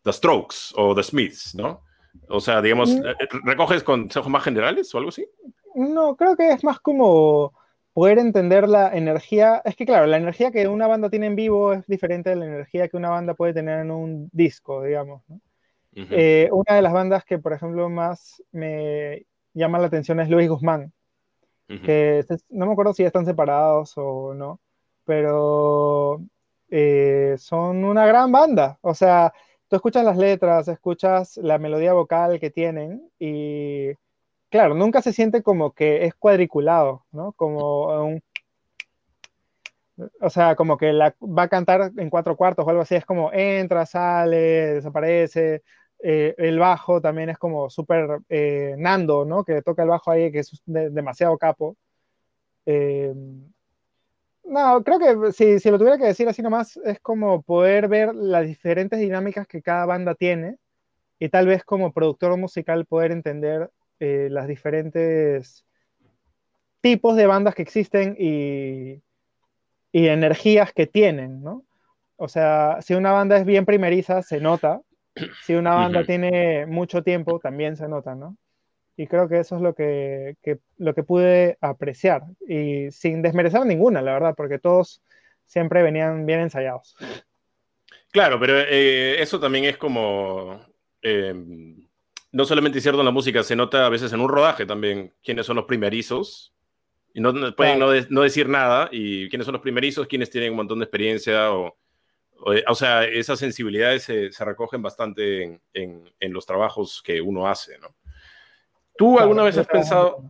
The 0.02 0.14
Strokes 0.14 0.74
o 0.76 0.96
The 0.96 1.04
Smiths, 1.04 1.54
¿no? 1.54 1.84
O 2.30 2.40
sea, 2.40 2.62
digamos, 2.62 2.90
mm. 2.90 3.06
eh, 3.06 3.16
¿recoges 3.44 3.84
consejos 3.84 4.30
más 4.30 4.44
generales 4.44 4.94
o 4.96 4.98
algo 4.98 5.10
así? 5.10 5.28
No, 5.76 6.16
creo 6.16 6.36
que 6.36 6.50
es 6.52 6.64
más 6.64 6.80
como 6.80 7.54
poder 7.96 8.20
entender 8.20 8.68
la 8.68 8.94
energía, 8.94 9.62
es 9.64 9.78
que 9.78 9.86
claro, 9.86 10.06
la 10.06 10.18
energía 10.18 10.52
que 10.52 10.68
una 10.68 10.86
banda 10.86 11.10
tiene 11.10 11.28
en 11.28 11.38
vivo 11.38 11.72
es 11.72 11.88
diferente 11.88 12.30
de 12.30 12.36
la 12.36 12.46
energía 12.46 12.90
que 12.90 12.98
una 12.98 13.08
banda 13.08 13.36
puede 13.36 13.54
tener 13.54 13.80
en 13.80 13.90
un 13.90 14.30
disco, 14.34 14.84
digamos. 14.84 15.24
¿no? 15.30 15.40
Eh, 15.94 16.50
una 16.52 16.76
de 16.76 16.82
las 16.82 16.92
bandas 16.92 17.24
que, 17.24 17.40
por 17.40 17.54
ejemplo, 17.54 17.90
más 17.90 18.44
me 18.52 19.26
llama 19.54 19.80
la 19.80 19.88
atención 19.88 20.20
es 20.20 20.30
Luis 20.30 20.50
Guzmán, 20.50 20.92
que 21.68 22.26
no 22.50 22.66
me 22.66 22.74
acuerdo 22.74 22.94
si 22.94 23.04
están 23.04 23.26
separados 23.26 23.94
o 23.96 24.34
no, 24.34 24.60
pero 25.06 26.22
eh, 26.70 27.36
son 27.38 27.86
una 27.86 28.06
gran 28.06 28.30
banda. 28.30 28.78
O 28.82 28.94
sea, 28.94 29.32
tú 29.70 29.78
escuchas 29.78 30.04
las 30.04 30.18
letras, 30.18 30.68
escuchas 30.68 31.38
la 31.38 31.60
melodía 31.60 31.94
vocal 31.94 32.42
que 32.42 32.52
tienen 32.52 33.10
y, 33.18 33.92
claro, 34.56 34.74
nunca 34.74 35.02
se 35.02 35.12
siente 35.12 35.44
como 35.44 35.74
que 35.74 36.06
es 36.06 36.16
cuadriculado, 36.16 37.06
¿no? 37.12 37.34
Como 37.34 38.06
un 38.06 38.24
o 40.22 40.30
sea, 40.30 40.56
como 40.56 40.78
que 40.78 40.94
la, 40.94 41.14
va 41.22 41.44
a 41.44 41.50
cantar 41.50 41.92
en 41.98 42.10
cuatro 42.10 42.38
cuartos 42.38 42.66
o 42.66 42.70
algo 42.70 42.82
así, 42.82 42.96
es 42.96 43.06
como 43.06 43.32
entra, 43.34 43.86
sale, 43.86 44.38
desaparece. 44.76 45.64
Eh, 46.00 46.36
el 46.38 46.60
bajo 46.60 47.02
también 47.02 47.30
es 47.30 47.38
como 47.38 47.70
súper 47.70 48.20
eh, 48.30 48.76
Nando, 48.78 49.26
¿no? 49.26 49.44
Que 49.44 49.62
toca 49.62 49.84
el 49.84 49.90
bajo 49.90 50.12
ahí, 50.12 50.32
que 50.32 50.40
es 50.40 50.62
demasiado 50.66 51.38
capo. 51.38 51.76
Eh, 52.66 53.14
no, 54.46 54.84
creo 54.84 55.00
que 55.00 55.34
si, 55.34 55.60
si, 55.60 55.70
lo 55.72 55.78
tuviera 55.78 55.98
que 55.98 56.06
decir 56.06 56.28
así 56.30 56.42
nomás, 56.42 56.78
es 56.78 57.00
como 57.02 57.42
poder 57.42 57.88
ver 57.90 58.16
las 58.16 58.46
diferentes 58.46 59.00
dinámicas 59.00 59.48
que 59.48 59.62
cada 59.62 59.86
banda 59.86 60.16
tiene 60.16 60.58
y 61.20 61.30
tal 61.30 61.48
vez 61.48 61.64
como 61.64 61.94
productor 61.94 62.38
musical 62.38 62.86
poder 62.86 63.12
entender 63.12 63.70
las 64.00 64.48
diferentes 64.48 65.66
tipos 66.82 67.16
de 67.16 67.28
bandas 67.28 67.56
que 67.56 67.62
existen 67.62 68.16
y, 68.20 69.02
y 69.92 70.08
energías 70.08 70.74
que 70.74 70.88
tienen, 70.88 71.42
¿no? 71.42 71.66
O 72.18 72.28
sea, 72.28 72.78
si 72.82 72.94
una 72.94 73.12
banda 73.12 73.38
es 73.38 73.46
bien 73.46 73.66
primeriza, 73.66 74.22
se 74.22 74.40
nota. 74.40 74.82
Si 75.44 75.56
una 75.56 75.74
banda 75.74 76.04
tiene 76.06 76.66
mucho 76.66 77.02
tiempo, 77.04 77.40
también 77.40 77.78
se 77.78 77.88
nota, 77.88 78.16
¿no? 78.16 78.38
Y 78.98 79.08
creo 79.08 79.28
que 79.28 79.40
eso 79.40 79.56
es 79.56 79.62
lo 79.62 79.74
que, 79.74 80.36
lo 80.78 80.94
que 80.94 81.04
pude 81.04 81.58
apreciar. 81.62 82.24
Y 82.48 82.92
sin 82.92 83.22
desmerecer 83.22 83.66
ninguna, 83.66 84.02
la 84.02 84.14
verdad, 84.14 84.36
porque 84.36 84.60
todos 84.60 85.02
siempre 85.46 85.84
venían 85.84 86.26
bien 86.26 86.42
ensayados. 86.42 86.96
Claro, 88.12 88.40
pero 88.40 88.60
eh, 88.60 89.22
eso 89.22 89.40
también 89.40 89.66
es 89.66 89.78
como... 89.78 90.62
Em, 91.02 91.88
no 92.36 92.44
solamente 92.44 92.82
cierto 92.82 93.00
en 93.00 93.06
la 93.06 93.12
música, 93.12 93.44
se 93.44 93.56
nota 93.56 93.86
a 93.86 93.90
veces 93.90 94.12
en 94.12 94.20
un 94.20 94.28
rodaje 94.28 94.66
también 94.66 95.14
quiénes 95.24 95.46
son 95.46 95.56
los 95.56 95.64
primerizos 95.64 96.54
y 97.14 97.22
no 97.22 97.34
pueden 97.56 97.80
no, 97.80 98.22
decir 98.22 98.50
nada. 98.50 98.90
¿Y 98.92 99.30
quiénes 99.30 99.46
son 99.46 99.54
los 99.54 99.62
primerizos? 99.62 100.06
¿Quiénes 100.06 100.30
tienen 100.30 100.52
un 100.52 100.58
montón 100.58 100.80
de 100.80 100.84
experiencia? 100.84 101.54
O, 101.54 101.78
o, 102.68 102.76
sea, 102.76 103.06
esas 103.06 103.40
sensibilidades 103.40 104.04
se, 104.04 104.34
se 104.34 104.44
recogen 104.44 104.82
bastante 104.82 105.62
en, 105.74 106.12
en, 106.20 106.34
los 106.34 106.46
trabajos 106.46 107.02
que 107.02 107.22
uno 107.22 107.48
hace, 107.48 107.80
¿no? 107.80 107.96
¿Tú 108.98 109.18
alguna 109.18 109.44
vez 109.44 109.58
has 109.58 109.68
pensado... 109.68 110.30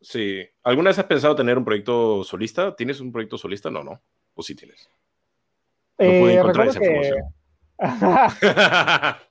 Sí, 0.00 0.46
¿alguna 0.62 0.90
vez 0.90 1.00
has 1.00 1.06
pensado 1.06 1.34
tener 1.34 1.58
un 1.58 1.64
proyecto 1.64 2.22
solista? 2.22 2.76
¿Tienes 2.76 3.00
un 3.00 3.10
proyecto 3.10 3.36
solista? 3.36 3.72
No, 3.72 3.82
no. 3.82 4.00
¿O 4.34 4.42
sí 4.44 4.54
tienes? 4.54 4.88
No 5.98 6.06
pude 6.06 6.32
eh, 6.32 6.38
encontrar 6.38 6.68
esa 6.68 6.78
información. 6.78 7.24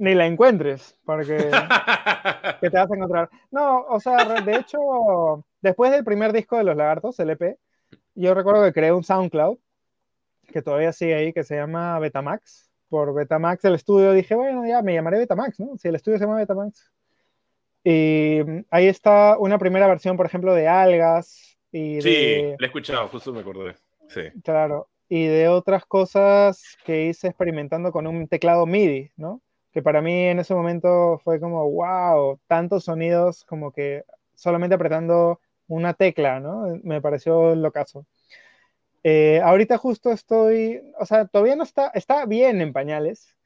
Ni 0.00 0.14
la 0.14 0.26
encuentres, 0.26 0.96
porque 1.04 1.36
te 2.60 2.70
vas 2.70 2.90
a 2.90 2.94
encontrar. 2.94 3.28
No, 3.50 3.82
o 3.82 4.00
sea, 4.00 4.40
de 4.40 4.56
hecho, 4.56 5.44
después 5.60 5.90
del 5.90 6.04
primer 6.04 6.32
disco 6.32 6.56
de 6.56 6.64
Los 6.64 6.74
Lagartos, 6.74 7.20
el 7.20 7.28
EP, 7.28 7.58
yo 8.14 8.32
recuerdo 8.32 8.64
que 8.64 8.72
creé 8.72 8.92
un 8.92 9.04
SoundCloud, 9.04 9.58
que 10.46 10.62
todavía 10.62 10.94
sigue 10.94 11.14
ahí, 11.14 11.32
que 11.34 11.44
se 11.44 11.56
llama 11.56 11.98
Betamax. 11.98 12.70
Por 12.88 13.12
Betamax 13.12 13.62
el 13.66 13.74
estudio 13.74 14.14
dije, 14.14 14.34
bueno, 14.34 14.66
ya 14.66 14.80
me 14.80 14.94
llamaré 14.94 15.18
Betamax, 15.18 15.60
¿no? 15.60 15.76
Si 15.76 15.88
el 15.88 15.96
estudio 15.96 16.16
se 16.16 16.24
llama 16.24 16.38
Betamax. 16.38 16.90
Y 17.84 18.40
ahí 18.70 18.86
está 18.86 19.36
una 19.38 19.58
primera 19.58 19.86
versión, 19.86 20.16
por 20.16 20.24
ejemplo, 20.24 20.54
de 20.54 20.66
Algas. 20.66 21.58
Y 21.72 22.00
sí, 22.00 22.08
le 22.08 22.56
he 22.58 22.64
escuchado, 22.64 23.06
justo 23.08 23.34
me 23.34 23.40
acordé. 23.40 23.76
Sí. 24.08 24.22
Claro. 24.42 24.88
Y 25.10 25.26
de 25.26 25.48
otras 25.48 25.84
cosas 25.84 26.78
que 26.86 27.04
hice 27.04 27.28
experimentando 27.28 27.92
con 27.92 28.06
un 28.06 28.28
teclado 28.28 28.64
MIDI, 28.64 29.12
¿no? 29.18 29.42
Que 29.72 29.82
para 29.82 30.02
mí 30.02 30.26
en 30.26 30.40
ese 30.40 30.54
momento 30.54 31.20
fue 31.22 31.38
como, 31.40 31.70
wow, 31.70 32.38
tantos 32.46 32.84
sonidos 32.84 33.44
como 33.44 33.72
que 33.72 34.04
solamente 34.34 34.74
apretando 34.74 35.40
una 35.68 35.94
tecla, 35.94 36.40
¿no? 36.40 36.80
Me 36.82 37.00
pareció 37.00 37.54
lo 37.54 37.70
caso. 37.70 38.06
Eh, 39.02 39.40
ahorita 39.42 39.78
justo 39.78 40.10
estoy, 40.12 40.82
o 40.98 41.06
sea, 41.06 41.26
todavía 41.26 41.56
no 41.56 41.62
está, 41.62 41.88
está 41.94 42.26
bien 42.26 42.60
en 42.60 42.72
pañales. 42.72 43.36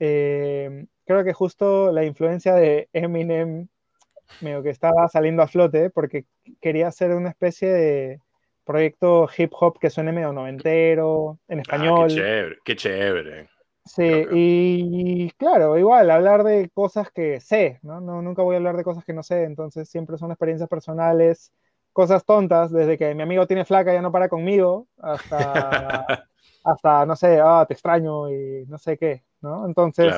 Eh, 0.00 0.86
creo 1.04 1.24
que 1.24 1.32
justo 1.32 1.92
la 1.92 2.04
influencia 2.04 2.54
de 2.54 2.88
Eminem, 2.92 3.68
medio 4.40 4.62
que 4.62 4.70
estaba 4.70 5.08
saliendo 5.08 5.42
a 5.42 5.48
flote, 5.48 5.90
porque 5.90 6.24
quería 6.60 6.88
hacer 6.88 7.12
una 7.12 7.30
especie 7.30 7.68
de 7.68 8.20
proyecto 8.64 9.28
hip 9.36 9.52
hop 9.58 9.78
que 9.78 9.90
suene 9.90 10.12
medio 10.12 10.32
noventero, 10.32 11.38
en 11.48 11.58
ah, 11.58 11.62
español. 11.62 12.08
qué 12.08 12.14
chévere, 12.14 12.58
qué 12.64 12.76
chévere. 12.76 13.48
Sí, 13.88 14.02
y 14.32 15.30
claro, 15.32 15.78
igual, 15.78 16.10
hablar 16.10 16.44
de 16.44 16.68
cosas 16.74 17.10
que 17.10 17.40
sé, 17.40 17.78
¿no? 17.82 18.00
¿no? 18.00 18.20
Nunca 18.20 18.42
voy 18.42 18.54
a 18.54 18.58
hablar 18.58 18.76
de 18.76 18.84
cosas 18.84 19.02
que 19.04 19.14
no 19.14 19.22
sé, 19.22 19.44
entonces 19.44 19.88
siempre 19.88 20.18
son 20.18 20.30
experiencias 20.30 20.68
personales, 20.68 21.52
cosas 21.94 22.24
tontas, 22.26 22.70
desde 22.70 22.98
que 22.98 23.14
mi 23.14 23.22
amigo 23.22 23.46
tiene 23.46 23.64
flaca 23.64 23.90
y 23.90 23.94
ya 23.94 24.02
no 24.02 24.12
para 24.12 24.28
conmigo, 24.28 24.88
hasta, 24.98 26.06
hasta 26.64 27.06
no 27.06 27.16
sé, 27.16 27.40
ah, 27.42 27.64
te 27.66 27.72
extraño 27.72 28.30
y 28.30 28.66
no 28.66 28.76
sé 28.76 28.98
qué, 28.98 29.24
¿no? 29.40 29.66
Entonces, 29.66 30.14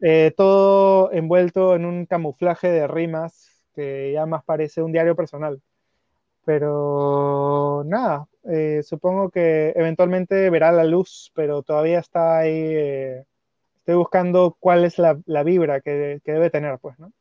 eh, 0.00 0.32
todo 0.36 1.10
envuelto 1.12 1.74
en 1.74 1.84
un 1.84 2.06
camuflaje 2.06 2.68
de 2.70 2.86
rimas 2.86 3.64
que 3.74 4.12
ya 4.12 4.26
más 4.26 4.44
parece 4.44 4.80
un 4.80 4.92
diario 4.92 5.16
personal. 5.16 5.60
Pero 6.44 7.82
nada, 7.86 8.26
eh, 8.44 8.82
supongo 8.82 9.30
que 9.30 9.72
eventualmente 9.76 10.50
verá 10.50 10.72
la 10.72 10.84
luz, 10.84 11.30
pero 11.34 11.62
todavía 11.62 12.00
está 12.00 12.38
ahí. 12.38 12.50
Eh, 12.52 13.24
estoy 13.76 13.94
buscando 13.94 14.56
cuál 14.58 14.84
es 14.84 14.98
la, 14.98 15.14
vibra 15.44 15.80
que, 15.80 16.20
debe 16.24 16.50
tener, 16.50 16.78
pues, 16.78 16.98
¿no? 16.98 17.12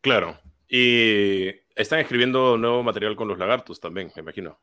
Claro. 0.00 0.36
Y 0.68 1.48
están 1.74 2.00
escribiendo 2.00 2.56
nuevo 2.56 2.82
material 2.82 3.16
con 3.16 3.28
los 3.28 3.38
lagartos 3.38 3.80
también, 3.80 4.10
me 4.14 4.22
imagino. 4.22 4.58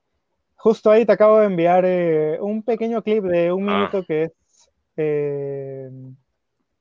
Justo 0.56 0.92
ahí 0.92 1.06
te 1.06 1.12
acabo 1.14 1.40
de 1.40 1.48
enviar 1.48 1.84
eh, 1.86 2.38
un 2.40 2.64
pequeño 2.64 3.02
clip 3.02 3.24
de 3.24 3.52
un 3.52 3.70
ah. 3.70 3.74
minuto 3.74 4.06
que 4.06 4.24
es. 4.24 4.32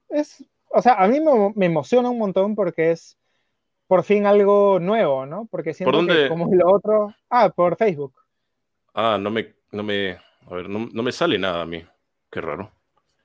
es. 0.08 0.44
O 0.72 0.82
sea, 0.82 0.94
a 0.94 1.08
mí 1.08 1.18
me 1.56 1.66
emociona 1.66 2.11
un 2.11 2.18
montón 2.18 2.54
porque 2.54 2.92
es 2.92 3.18
por 3.88 4.04
fin 4.04 4.24
algo 4.24 4.78
nuevo, 4.78 5.26
¿no? 5.26 5.48
Porque 5.50 5.74
siento 5.74 6.06
que 6.06 6.28
como 6.28 6.48
lo 6.54 6.72
otro. 6.72 7.12
Ah, 7.28 7.48
por 7.48 7.76
Facebook. 7.76 8.19
Ah, 8.95 9.18
no 9.20 9.30
me, 9.30 9.55
no 9.72 9.82
me, 9.82 10.18
a 10.47 10.55
ver, 10.55 10.68
no, 10.68 11.03
me 11.03 11.12
sale 11.12 11.38
nada 11.38 11.62
a 11.62 11.66
mí. 11.66 11.84
Qué 12.30 12.41
raro. 12.41 12.70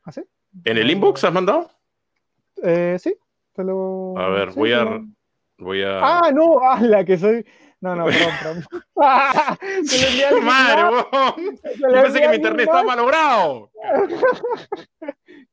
¿Ah, 0.04 0.12
sí? 0.12 0.22
¿En 0.64 0.78
el 0.78 0.90
inbox 0.90 1.24
has 1.24 1.34
mandado? 1.34 1.72
Eh, 2.64 2.98
sí, 3.00 3.16
te 3.54 3.64
lo. 3.64 4.18
A 4.18 4.30
ver, 4.30 4.52
voy 4.52 4.74
a, 4.74 5.02
voy 5.58 5.84
a. 5.84 6.00
Ah, 6.00 6.32
no, 6.32 6.60
ah, 6.64 6.80
la 6.82 7.04
que 7.04 7.18
soy. 7.18 7.46
No, 7.82 7.96
no, 7.96 8.06
perdón, 8.06 8.32
perdón. 8.42 8.66
¡Ah! 9.02 9.58
Se 9.84 10.02
lo 10.02 10.08
envié 10.08 10.42
¡Madre, 10.42 10.82
Yo 11.80 12.02
pensé 12.02 12.22
que 12.22 12.30
mi 12.30 12.36
internet 12.36 12.62
estaba 12.62 12.84
malogrado. 12.84 13.72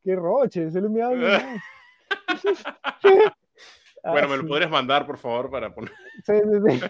¡Qué 0.04 0.16
roche! 0.16 0.70
Se 0.70 0.80
lo 0.80 0.86
envié 0.86 1.02
a 1.02 1.08
Bueno, 4.04 4.28
¿me 4.28 4.36
lo 4.36 4.46
podrías 4.46 4.70
mandar, 4.70 5.06
por 5.06 5.18
favor, 5.18 5.50
para 5.50 5.74
poner? 5.74 5.92
Sí, 6.24 6.32
sí, 6.32 6.78
sí. 6.78 6.80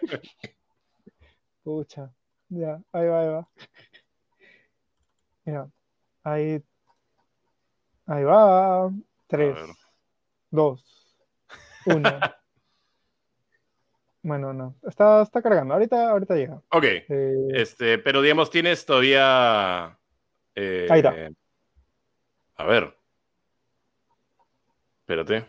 Pucha. 1.64 2.11
Ya, 2.55 2.78
ahí 2.92 3.09
va, 3.09 3.20
ahí 3.20 3.28
va. 3.28 3.48
Mira, 5.46 5.70
ahí. 6.22 6.62
Ahí 8.05 8.24
va. 8.24 8.90
Tres, 9.26 9.57
dos, 10.50 10.84
uno. 11.86 12.11
bueno, 14.22 14.53
no. 14.53 14.74
Está, 14.86 15.22
está 15.22 15.40
cargando. 15.40 15.72
Ahorita, 15.72 16.11
ahorita 16.11 16.34
llega. 16.34 16.61
Ok. 16.68 16.84
Eh, 16.84 17.48
este, 17.55 17.96
pero 17.96 18.20
digamos, 18.20 18.50
tienes 18.50 18.84
todavía. 18.84 19.98
Eh, 20.55 20.88
ahí 20.90 20.98
está. 21.00 21.14
A 22.57 22.64
ver. 22.66 22.94
Espérate. 25.00 25.46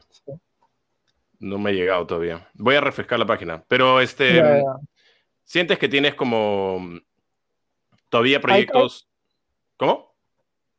No 1.39 1.59
me 1.59 1.71
ha 1.71 1.73
llegado 1.73 2.07
todavía. 2.07 2.47
Voy 2.53 2.75
a 2.75 2.81
refrescar 2.81 3.19
la 3.19 3.25
página. 3.25 3.61
Pero 3.67 3.99
este. 3.99 4.63
¿Sientes 5.43 5.77
que 5.77 5.89
tienes 5.89 6.15
como 6.15 6.79
todavía 8.09 8.39
proyectos? 8.39 9.07
¿Cómo? 9.77 10.13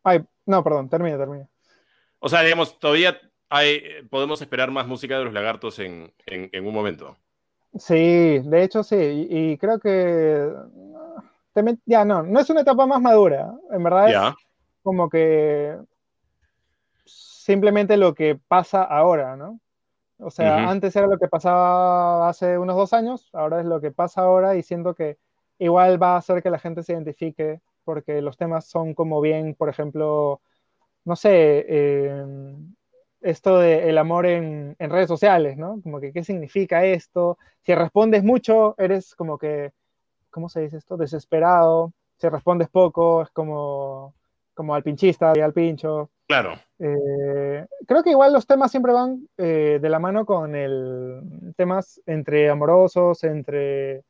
Ay, 0.02 0.24
no, 0.46 0.62
perdón, 0.62 0.88
termina, 0.88 1.18
termina. 1.18 1.48
O 2.18 2.28
sea, 2.28 2.42
digamos, 2.42 2.78
todavía 2.78 3.20
hay, 3.48 4.02
podemos 4.10 4.40
esperar 4.40 4.70
más 4.70 4.86
música 4.86 5.18
de 5.18 5.24
los 5.24 5.32
lagartos 5.32 5.78
en, 5.78 6.12
un 6.54 6.74
momento. 6.74 7.16
Sí, 7.78 8.38
de 8.38 8.62
hecho 8.62 8.82
sí, 8.82 9.28
y, 9.28 9.58
creo 9.58 9.78
que 9.78 10.50
ya 11.86 12.04
no, 12.04 12.22
no 12.22 12.40
es 12.40 12.50
una 12.50 12.62
etapa 12.62 12.86
más 12.86 13.00
madura, 13.00 13.52
en 13.70 13.82
verdad 13.82 14.10
es 14.10 14.34
como 14.82 15.08
que 15.08 15.76
simplemente 17.04 17.96
lo 17.96 18.14
que 18.14 18.36
pasa 18.36 18.82
ahora, 18.82 19.36
¿no? 19.36 19.60
O 20.18 20.30
sea, 20.30 20.70
antes 20.70 20.94
era 20.94 21.06
lo 21.06 21.18
que 21.18 21.28
pasaba 21.28 22.28
hace 22.28 22.56
unos 22.58 22.76
dos 22.76 22.92
años, 22.92 23.28
ahora 23.32 23.60
es 23.60 23.66
lo 23.66 23.80
que 23.80 23.90
pasa 23.90 24.22
ahora 24.22 24.56
y 24.56 24.62
siento 24.62 24.94
que 24.94 25.18
igual 25.58 26.00
va 26.02 26.14
a 26.14 26.18
hacer 26.18 26.42
que 26.42 26.50
la 26.50 26.58
gente 26.58 26.82
se 26.82 26.92
identifique 26.92 27.60
porque 27.84 28.22
los 28.22 28.36
temas 28.36 28.66
son 28.66 28.94
como 28.94 29.20
bien, 29.20 29.54
por 29.54 29.68
ejemplo, 29.68 30.40
no 31.04 31.16
sé, 31.16 31.66
eh, 31.68 32.24
esto 33.20 33.58
del 33.58 33.88
el 33.88 33.98
amor 33.98 34.26
en, 34.26 34.76
en, 34.78 34.90
redes 34.90 35.08
sociales, 35.08 35.56
¿no? 35.56 35.80
Como 35.82 36.00
que, 36.00 36.12
¿qué 36.12 36.22
significa 36.24 36.84
esto? 36.84 37.38
Si 37.62 37.74
respondes 37.74 38.22
mucho, 38.22 38.74
eres 38.78 39.14
como 39.14 39.38
que, 39.38 39.72
¿cómo 40.30 40.48
se 40.48 40.60
dice 40.62 40.78
esto? 40.78 40.96
Desesperado. 40.96 41.92
Si 42.18 42.28
respondes 42.28 42.68
poco, 42.68 43.22
es 43.22 43.30
como, 43.30 44.14
como 44.55 44.74
al 44.74 44.82
pinchista 44.82 45.32
y 45.34 45.40
al 45.40 45.52
pincho. 45.52 46.11
Claro. 46.26 46.59
Eh, 46.78 47.66
creo 47.86 48.02
que 48.02 48.11
igual 48.11 48.32
los 48.32 48.46
temas 48.46 48.70
siempre 48.70 48.92
van 48.92 49.28
eh, 49.36 49.78
de 49.80 49.88
la 49.88 49.98
mano 49.98 50.24
con 50.24 50.55
el 50.55 51.52
temas 51.57 52.00
entre 52.07 52.48
amorosos, 52.48 53.24
entre, 53.24 54.05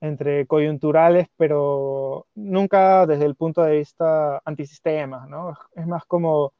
entre 0.00 0.46
coyunturales, 0.46 1.28
pero 1.36 2.26
nunca 2.34 3.06
desde 3.06 3.24
el 3.24 3.36
punto 3.36 3.62
de 3.62 3.78
vista 3.78 4.42
antisistema, 4.44 5.26
¿no? 5.26 5.56
Es 5.74 5.86
más 5.86 6.04
como 6.04 6.52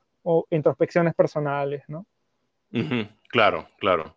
introspecciones 0.50 1.14
personales, 1.14 1.82
¿no? 1.88 2.06
Claro, 3.28 3.68
claro. 3.78 4.16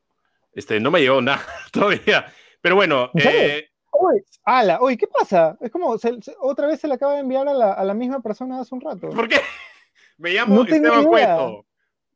Este, 0.54 0.80
no 0.80 0.91
me 0.91 1.02
llegó 1.02 1.22
nada 1.22 1.41
todavía. 1.72 2.26
Pero 2.62 2.76
bueno. 2.76 3.12
Eh... 3.16 3.70
Uy, 4.04 4.22
ala, 4.43 4.82
uy, 4.82 4.97
¿qué 4.97 5.08
pasa? 5.08 5.58
Es 5.62 5.72
como, 5.72 5.95
otra 6.39 6.68
vez 6.68 6.80
se 6.82 6.89
le 6.89 6.95
acaba 6.95 7.14
de 7.14 7.20
enviar 7.20 7.47
a 7.47 7.54
la, 7.54 7.72
a 7.72 7.84
la 7.86 7.93
misma 7.93 8.22
persona 8.22 8.60
hace 8.60 8.76
un 8.76 8.82
rato. 8.82 9.10
¿Por 9.10 9.30
qué? 9.30 9.38
Me 10.18 10.32
llamo 10.32 10.62
Esteban 10.64 11.06
Cueto. 11.06 11.66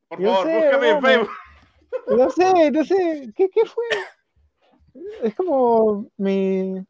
Por 0.09 0.21
favor, 0.21 0.47
búscame 0.47 0.89
en 0.89 1.01
Facebook. 1.01 1.31
No 2.07 2.29
sé, 2.29 2.71
no 2.71 2.83
sé. 2.83 3.33
¿Qué, 3.35 3.49
¿Qué 3.49 3.65
fue? 3.65 3.85
Es 5.23 5.33
como 5.35 6.09
mi. 6.17 6.85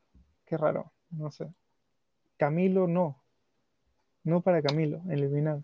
Qué 0.45 0.57
raro, 0.57 0.91
no 1.11 1.31
sé. 1.31 1.47
Camilo 2.37 2.87
no. 2.87 3.23
No 4.23 4.41
para 4.41 4.61
Camilo, 4.61 5.01
eliminar. 5.09 5.59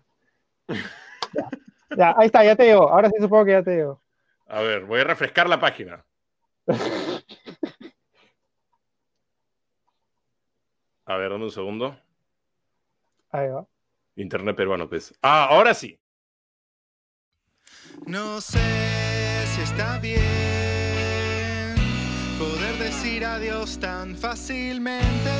Ya. 0.68 1.50
ya, 1.96 2.14
ahí 2.16 2.26
está, 2.26 2.44
ya 2.44 2.54
te 2.56 2.64
digo. 2.64 2.88
Ahora 2.88 3.10
sí 3.10 3.16
supongo 3.20 3.44
que 3.44 3.52
ya 3.52 3.62
te 3.62 3.76
digo. 3.76 4.00
A 4.46 4.62
ver, 4.62 4.84
voy 4.84 5.00
a 5.00 5.04
refrescar 5.04 5.48
la 5.48 5.58
página. 5.58 6.04
A 11.06 11.16
ver, 11.16 11.30
dame 11.30 11.44
un 11.44 11.50
segundo. 11.50 11.96
Ahí 13.30 13.48
va. 13.48 13.66
Internet 14.16 14.56
peruano, 14.56 14.88
pues. 14.88 15.14
Ah, 15.22 15.46
ahora 15.50 15.74
sí. 15.74 15.98
No 18.06 18.40
sé 18.40 18.58
si 19.54 19.60
está 19.62 19.98
bien 19.98 21.74
poder 22.38 22.76
decir 22.78 23.24
adiós 23.24 23.78
tan 23.78 24.16
fácilmente. 24.16 25.30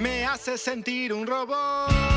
Me 0.00 0.24
hace 0.24 0.58
sentir 0.58 1.12
un 1.12 1.26
robot. 1.26 2.11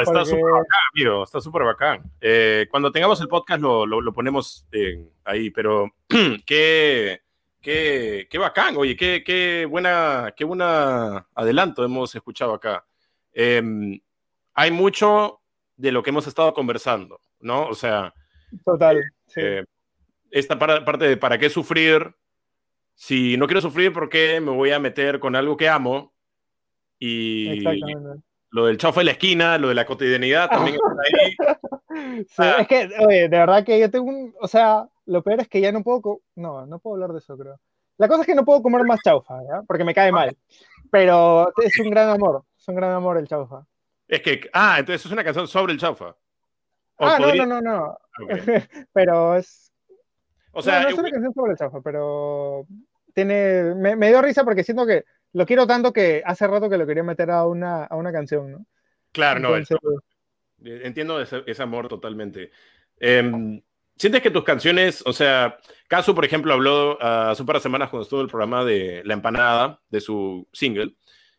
Está 0.00 0.24
súper 0.24 0.52
bacán, 0.52 0.80
amigo, 0.92 1.24
está 1.24 1.40
súper 1.40 1.62
bacán. 1.64 2.02
Eh, 2.20 2.66
cuando 2.70 2.90
tengamos 2.92 3.20
el 3.20 3.28
podcast 3.28 3.60
lo, 3.60 3.86
lo, 3.86 4.12
ponemos 4.12 4.66
ahí, 5.24 5.50
pero 5.50 5.90
qué, 6.46 7.20
qué, 7.60 8.26
qué, 8.30 8.38
bacán, 8.38 8.76
oye, 8.76 8.96
qué, 8.96 9.22
qué, 9.24 9.66
buena, 9.68 10.32
qué 10.36 10.44
buena 10.44 11.26
adelanto 11.34 11.84
hemos 11.84 12.14
escuchado 12.14 12.54
acá. 12.54 12.84
Em, 13.32 14.00
hay 14.54 14.70
mucho 14.70 15.40
de 15.76 15.92
lo 15.92 16.02
que 16.02 16.10
hemos 16.10 16.26
estado 16.26 16.54
conversando, 16.54 17.20
¿no? 17.40 17.66
O 17.66 17.74
sea, 17.74 18.12
total. 18.64 19.02
Eh, 19.36 19.64
esta 20.30 20.58
parte 20.58 21.08
de 21.08 21.16
para 21.16 21.38
qué 21.38 21.50
sufrir, 21.50 22.14
si 22.94 23.36
no 23.36 23.46
quiero 23.46 23.60
sufrir, 23.60 23.92
¿por 23.92 24.08
qué 24.08 24.40
me 24.40 24.50
voy 24.50 24.70
a 24.70 24.78
meter 24.78 25.18
con 25.18 25.36
algo 25.36 25.56
que 25.56 25.68
amo? 25.68 26.12
Y, 26.98 27.64
lo 28.54 28.66
del 28.66 28.78
chaufa 28.78 29.00
en 29.00 29.06
la 29.06 29.12
esquina, 29.12 29.58
lo 29.58 29.68
de 29.68 29.74
la 29.74 29.84
cotidianidad 29.84 30.48
también 30.48 30.76
está 30.76 31.02
ahí. 31.02 31.36
Sí, 32.28 32.42
es 32.58 32.66
que, 32.66 32.90
oye, 33.06 33.28
de 33.28 33.38
verdad 33.38 33.64
que 33.64 33.78
yo 33.78 33.88
tengo 33.88 34.08
un, 34.08 34.34
o 34.40 34.48
sea, 34.48 34.88
lo 35.06 35.22
peor 35.22 35.40
es 35.40 35.48
que 35.48 35.60
ya 35.60 35.70
no 35.70 35.84
puedo, 35.84 36.22
no, 36.34 36.66
no 36.66 36.80
puedo 36.80 36.94
hablar 36.94 37.12
de 37.12 37.18
eso, 37.18 37.38
creo. 37.38 37.60
La 37.98 38.08
cosa 38.08 38.22
es 38.22 38.26
que 38.26 38.34
no 38.34 38.44
puedo 38.44 38.62
comer 38.62 38.82
más 38.84 38.98
chaufa, 39.00 39.40
¿ya? 39.44 39.62
Porque 39.62 39.84
me 39.84 39.94
cae 39.94 40.10
mal. 40.10 40.36
Pero 40.90 41.52
es 41.62 41.78
un 41.78 41.90
gran 41.90 42.08
amor, 42.08 42.44
es 42.58 42.66
un 42.66 42.74
gran 42.74 42.90
amor 42.90 43.18
el 43.18 43.28
chaufa. 43.28 43.64
Es 44.08 44.22
que, 44.22 44.50
ah, 44.52 44.76
entonces 44.80 45.06
es 45.06 45.12
una 45.12 45.22
canción 45.22 45.46
sobre 45.46 45.72
el 45.72 45.78
chaufa. 45.78 46.16
Ah, 46.98 47.18
no, 47.20 47.32
no, 47.32 47.46
no, 47.46 47.60
no. 47.60 47.98
pero 48.92 49.36
es... 49.36 49.72
O 50.50 50.62
sea, 50.62 50.82
no, 50.82 50.88
es 50.88 50.98
una 50.98 51.10
canción 51.10 51.32
sobre 51.32 51.52
el 51.52 51.58
chaufa, 51.58 51.80
pero 51.80 52.66
tiene, 53.14 53.74
me, 53.76 53.94
me 53.94 54.08
dio 54.08 54.20
risa 54.20 54.42
porque 54.42 54.64
siento 54.64 54.84
que 54.84 55.04
lo 55.34 55.44
quiero 55.46 55.66
tanto 55.66 55.92
que 55.92 56.22
hace 56.24 56.46
rato 56.46 56.70
que 56.70 56.78
lo 56.78 56.86
quería 56.86 57.02
meter 57.02 57.30
a 57.30 57.44
una, 57.44 57.84
a 57.84 57.96
una 57.96 58.12
canción, 58.12 58.52
¿no? 58.52 58.66
Claro, 59.12 59.40
no, 59.40 59.56
entiendo 60.64 61.20
ese, 61.20 61.62
amor 61.62 61.88
totalmente. 61.88 62.50
Em, 62.98 63.60
¿Sientes 63.96 64.22
que 64.22 64.30
tus 64.30 64.44
canciones, 64.44 65.02
o 65.06 65.12
sea, 65.12 65.58
Casu, 65.88 66.14
por 66.14 66.24
ejemplo, 66.24 66.52
habló 66.52 66.94
uh, 66.94 67.30
hace 67.30 67.42
un 67.42 67.46
par 67.46 67.56
de 67.56 67.62
semanas 67.62 67.90
cuando 67.90 68.04
estuvo 68.04 68.20
el 68.20 68.28
programa 68.28 68.64
de 68.64 69.02
La 69.04 69.14
Empanada, 69.14 69.80
de 69.88 70.00
su 70.00 70.48
single, 70.52 70.94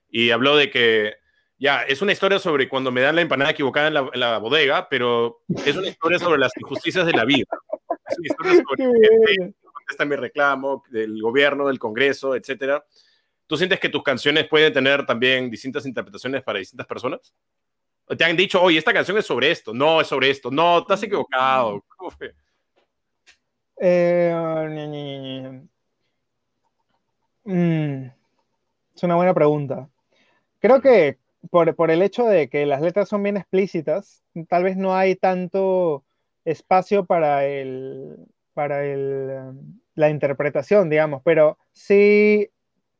y 0.10 0.30
habló 0.30 0.56
de 0.56 0.70
que, 0.70 1.16
ya, 1.58 1.84
es 1.84 2.02
una 2.02 2.12
historia 2.12 2.39
sobre 2.39 2.70
cuando 2.70 2.91
me 2.91 3.02
dan 3.02 3.16
la 3.16 3.22
empanada 3.22 3.52
equivocada 3.52 3.88
en 3.88 3.93
la, 3.93 4.10
en 4.14 4.20
la 4.20 4.38
bodega, 4.38 4.88
pero 4.89 5.41
es 5.66 5.76
una 5.76 5.88
historia 5.88 6.20
sobre 6.20 6.39
las 6.39 6.52
injusticias 6.58 7.06
de 7.06 7.14
la 7.14 7.26
vida. 7.26 7.46
Es 8.08 8.18
una 8.18 8.28
historia 8.28 8.54
sobre 8.56 9.54
contesta 9.86 10.06
mi 10.06 10.16
reclamo, 10.16 10.84
del 10.89 11.22
gobierno, 11.22 11.68
del 11.68 11.80
Congreso, 11.80 12.36
etcétera. 12.36 12.84
¿Tú 13.48 13.58
sientes 13.58 13.80
que 13.80 13.89
tus 13.89 14.04
canciones 14.04 14.48
pueden 14.48 14.74
tener 14.74 15.06
también 15.06 15.50
distintas 15.50 15.86
interpretaciones 15.86 16.43
para 16.43 16.60
distintas 16.60 16.88
personas? 16.88 17.34
¿Te 18.18 18.24
han 18.24 18.38
dicho, 18.38 18.62
oye, 18.62 18.78
esta 18.78 18.93
canción 18.93 19.18
es 19.18 19.26
sobre 19.26 19.52
esto? 19.52 19.74
No, 19.74 20.02
es 20.02 20.08
sobre 20.08 20.30
esto. 20.30 20.52
No, 20.52 20.80
estás 20.80 21.02
equivocado. 21.04 21.84
¿Cómo 21.98 22.12
fue? 22.12 22.34
Eh, 23.82 25.62
mm, 27.43 28.06
es 28.96 29.04
una 29.04 29.16
buena 29.16 29.34
pregunta. 29.34 29.89
Creo 30.60 30.82
que 30.82 31.18
por, 31.50 31.76
por, 31.76 31.91
el 31.91 32.02
hecho 32.02 32.26
de 32.26 32.50
que 32.50 32.66
las 32.66 32.82
letras 32.82 33.10
son 33.10 33.24
bien 33.24 33.38
explícitas, 33.38 34.24
tal 34.50 34.64
vez 34.64 34.78
no 34.78 34.96
hay 34.96 35.16
tanto 35.16 36.04
espacio 36.43 37.06
para, 37.06 37.46
el, 37.46 38.18
para 38.54 38.86
el, 38.86 39.54
la 39.96 40.10
interpretación, 40.10 40.89
digamos, 40.89 41.22
pero 41.24 41.58
sí 41.72 42.50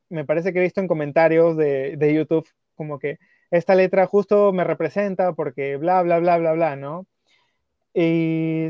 me 0.08 0.24
parece 0.24 0.52
que 0.52 0.60
he 0.60 0.62
visto 0.62 0.80
en 0.80 0.88
comentarios 0.88 1.56
de, 1.56 1.96
de, 1.96 2.14
YouTube 2.14 2.48
como 2.74 2.98
que 2.98 3.18
esta 3.50 3.74
letra 3.74 4.06
justo 4.06 4.52
me 4.52 4.64
representa 4.64 5.32
porque 5.34 5.76
bla, 5.76 6.02
bla, 6.02 6.18
bla, 6.18 6.38
bla, 6.38 6.52
bla, 6.52 6.76
¿no? 6.76 7.06
Y 7.94 8.68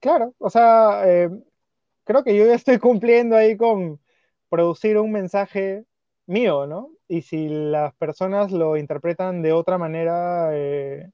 claro, 0.00 0.34
o 0.38 0.50
sea, 0.50 1.02
eh, 1.06 1.30
creo 2.04 2.24
que 2.24 2.36
yo 2.36 2.46
ya 2.46 2.54
estoy 2.54 2.78
cumpliendo 2.78 3.36
ahí 3.36 3.56
con 3.56 4.00
producir 4.48 4.98
un 4.98 5.12
mensaje 5.12 5.84
mío, 6.26 6.66
¿no? 6.66 6.90
Y 7.08 7.22
si 7.22 7.48
las 7.48 7.94
personas 7.96 8.52
lo 8.52 8.76
interpretan 8.76 9.42
de 9.42 9.52
otra 9.52 9.78
manera, 9.78 10.50
eh, 10.52 11.10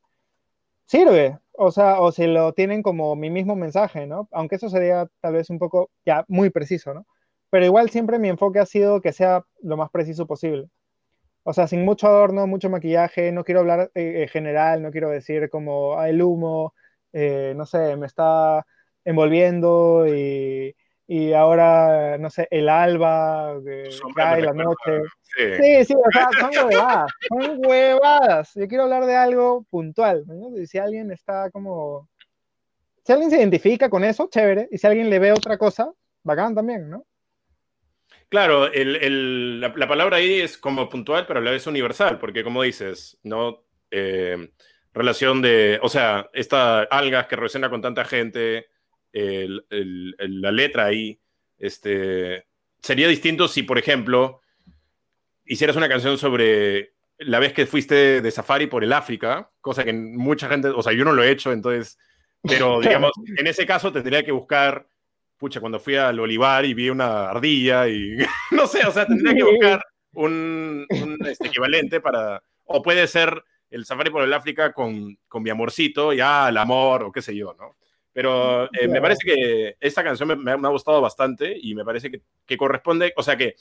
sirve, 0.86 1.38
o 1.52 1.70
sea, 1.72 2.00
o 2.00 2.12
si 2.12 2.26
lo 2.26 2.52
tienen 2.54 2.82
como 2.82 3.16
mi 3.16 3.30
mismo 3.30 3.56
mensaje, 3.56 4.06
¿no? 4.06 4.28
Aunque 4.32 4.56
eso 4.56 4.68
sería 4.68 5.08
tal 5.20 5.34
vez 5.34 5.50
un 5.50 5.58
poco 5.58 5.90
ya 6.04 6.24
muy 6.28 6.50
preciso, 6.50 6.94
¿no? 6.94 7.06
Pero 7.54 7.66
igual 7.66 7.88
siempre 7.88 8.18
mi 8.18 8.28
enfoque 8.28 8.58
ha 8.58 8.66
sido 8.66 9.00
que 9.00 9.12
sea 9.12 9.44
lo 9.62 9.76
más 9.76 9.88
preciso 9.88 10.26
posible. 10.26 10.66
O 11.44 11.52
sea, 11.52 11.68
sin 11.68 11.84
mucho 11.84 12.08
adorno, 12.08 12.48
mucho 12.48 12.68
maquillaje, 12.68 13.30
no 13.30 13.44
quiero 13.44 13.60
hablar 13.60 13.92
en 13.94 14.22
eh, 14.22 14.26
general, 14.26 14.82
no 14.82 14.90
quiero 14.90 15.08
decir 15.08 15.48
como 15.50 15.96
ah, 15.96 16.08
el 16.08 16.20
humo, 16.20 16.74
eh, 17.12 17.54
no 17.54 17.64
sé, 17.64 17.94
me 17.96 18.06
está 18.06 18.66
envolviendo 19.04 20.04
y, 20.08 20.74
y 21.06 21.32
ahora, 21.32 22.18
no 22.18 22.28
sé, 22.28 22.48
el 22.50 22.68
alba, 22.68 23.60
que 23.64 23.88
cae 24.16 24.42
la 24.42 24.52
noche. 24.52 25.02
Sí. 25.22 25.84
sí, 25.84 25.94
o 25.94 26.10
sea, 26.10 26.26
son 26.40 26.50
huevadas, 26.66 27.12
son 27.28 27.60
huevadas. 27.64 28.52
Yo 28.56 28.66
quiero 28.66 28.82
hablar 28.82 29.06
de 29.06 29.14
algo 29.14 29.64
puntual, 29.70 30.24
¿no? 30.26 30.58
Y 30.58 30.66
si 30.66 30.78
alguien 30.78 31.12
está 31.12 31.52
como... 31.52 32.08
Si 33.04 33.12
alguien 33.12 33.30
se 33.30 33.38
identifica 33.38 33.88
con 33.88 34.02
eso, 34.02 34.28
chévere, 34.28 34.66
y 34.72 34.78
si 34.78 34.88
alguien 34.88 35.08
le 35.08 35.20
ve 35.20 35.30
otra 35.30 35.56
cosa, 35.56 35.92
bacán 36.24 36.56
también, 36.56 36.90
¿no? 36.90 37.04
Claro, 38.34 38.68
la, 38.68 39.86
palabra 39.86 40.16
ahí 40.16 40.40
es 40.40 40.58
como 40.58 40.88
puntual, 40.88 41.24
pero 41.24 41.38
a 41.38 41.42
la 41.44 41.52
vez 41.52 41.68
universal, 41.68 42.18
porque 42.18 42.42
como 42.42 42.64
dices, 42.64 43.16
¿no? 43.22 43.64
Eh, 43.92 44.50
relación 44.92 45.40
de, 45.40 45.78
o 45.80 45.88
sea, 45.88 46.30
esta 46.32 46.80
algas 46.80 47.28
que 47.28 47.36
resuena 47.36 47.70
con 47.70 47.80
tanta 47.80 48.04
gente, 48.04 48.66
la 49.12 50.50
letra 50.50 50.86
ahí, 50.86 51.20
este, 51.58 52.48
sería 52.82 53.06
distinto 53.06 53.46
si, 53.46 53.62
por 53.62 53.78
ejemplo, 53.78 54.40
hicieras 55.44 55.76
una 55.76 55.88
canción 55.88 56.18
sobre 56.18 56.94
la 57.18 57.38
vez 57.38 57.52
que 57.52 57.66
fuiste 57.66 58.20
de 58.20 58.30
safari 58.32 58.66
por 58.66 58.82
el 58.82 58.94
África, 58.94 59.52
cosa 59.60 59.84
que 59.84 59.92
mucha 59.92 60.48
gente, 60.48 60.70
o 60.70 60.82
sea, 60.82 60.92
yo 60.92 61.04
no 61.04 61.12
lo 61.12 61.22
he 61.22 61.30
hecho, 61.30 61.52
entonces, 61.52 62.00
pero 62.42 62.80
digamos, 62.80 63.12
en 63.38 63.46
ese 63.46 63.64
caso 63.64 63.92
tendría 63.92 64.24
que 64.24 64.32
buscar, 64.32 64.88
pucha, 65.44 65.60
cuando 65.60 65.78
fui 65.78 65.94
al 65.94 66.18
olivar 66.18 66.64
y 66.64 66.72
vi 66.72 66.88
una 66.88 67.28
ardilla 67.28 67.86
y 67.86 68.16
no 68.50 68.66
sé, 68.66 68.86
o 68.86 68.90
sea, 68.90 69.06
tendría 69.06 69.34
que 69.34 69.42
buscar 69.52 69.84
un, 70.14 70.86
este, 71.26 71.48
equivalente 71.48 72.00
para, 72.00 72.42
o 72.64 72.80
puede 72.80 73.06
ser 73.06 73.44
el 73.68 73.84
safari 73.84 74.08
por 74.08 74.22
el 74.22 74.32
África 74.32 74.72
con, 74.72 75.18
con 75.28 75.42
mi 75.42 75.50
amorcito, 75.50 76.14
ya 76.14 76.48
el 76.48 76.56
amor 76.56 77.02
o 77.02 77.12
qué 77.12 77.20
sé 77.20 77.36
yo, 77.36 77.54
¿no? 77.60 77.76
Pero 78.10 78.72
eh, 78.72 78.88
me 78.88 79.02
parece 79.02 79.26
que 79.26 79.76
esta 79.80 80.02
canción 80.02 80.42
me, 80.42 80.52
ha 80.52 80.68
gustado 80.68 81.02
bastante 81.02 81.54
y 81.60 81.74
me 81.74 81.84
parece 81.84 82.10
que, 82.10 82.22
que, 82.46 82.56
corresponde, 82.56 83.12
o 83.14 83.22
sea 83.22 83.36
que, 83.36 83.56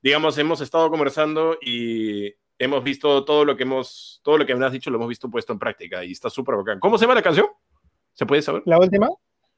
digamos, 0.00 0.38
hemos 0.38 0.62
estado 0.62 0.88
conversando 0.88 1.58
y 1.60 2.32
hemos 2.58 2.82
visto 2.82 3.26
todo 3.26 3.44
lo 3.44 3.58
que 3.58 3.64
hemos, 3.64 4.22
todo 4.24 4.38
lo 4.38 4.46
que 4.46 4.54
me 4.54 4.64
has 4.64 4.72
dicho, 4.72 4.88
lo 4.88 4.96
hemos 4.96 5.10
visto 5.10 5.30
puesto 5.30 5.52
en 5.52 5.58
práctica 5.58 6.02
y 6.02 6.12
está 6.12 6.30
súper 6.30 6.56
bacán. 6.56 6.80
¿Cómo 6.80 6.96
se 6.96 7.04
llama 7.04 7.16
la 7.16 7.22
canción? 7.22 7.48
¿Se 8.14 8.24
puede 8.24 8.40
saber? 8.40 8.62
¿La 8.64 8.78
última? 8.78 9.10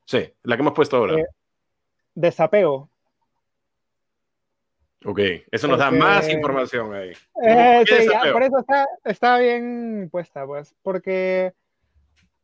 Sí, 0.07 0.27
la 0.43 0.57
que 0.57 0.63
hemos 0.63 0.73
puesto 0.73 0.97
ahora. 0.97 1.21
Eh, 1.21 1.25
desapego. 2.19 2.91
Ok, 5.05 5.21
eso 5.53 5.69
nos 5.69 5.79
da 5.79 5.93
más 5.93 6.29
información 6.29 6.93
ahí. 6.93 7.13
Eh, 7.45 7.85
sí, 7.87 8.09
por 8.33 8.43
eso 8.43 8.59
está, 8.59 8.89
está, 9.05 9.39
bien 9.39 10.09
puesta, 10.11 10.45
pues, 10.45 10.75
porque 10.83 11.53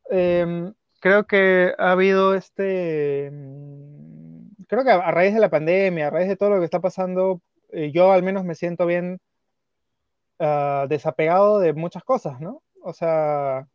em, 0.09 0.73
creo 1.01 1.25
que 1.27 1.73
ha 1.77 1.91
habido 1.91 2.33
este, 2.33 3.29
mm, 3.29 4.65
creo 4.69 4.85
que 4.85 4.91
a, 4.91 5.11
raíz 5.11 5.33
de 5.33 5.41
la 5.41 5.49
pandemia, 5.49 6.07
a 6.07 6.11
raíz 6.11 6.29
de 6.29 6.37
todo 6.37 6.51
lo 6.51 6.59
que 6.59 6.65
está 6.65 6.79
pasando, 6.79 7.41
eh, 7.73 7.91
yo 7.91 8.13
al 8.13 8.23
menos 8.23 8.45
me 8.45 8.55
siento 8.55 8.85
bien 8.85 9.19
ah, 10.39 10.85
desapegado 10.87 11.59
de 11.59 11.73
muchas 11.73 12.05
cosas, 12.05 12.39
¿no? 12.39 12.63
O 12.81 12.93
sea, 12.93 13.67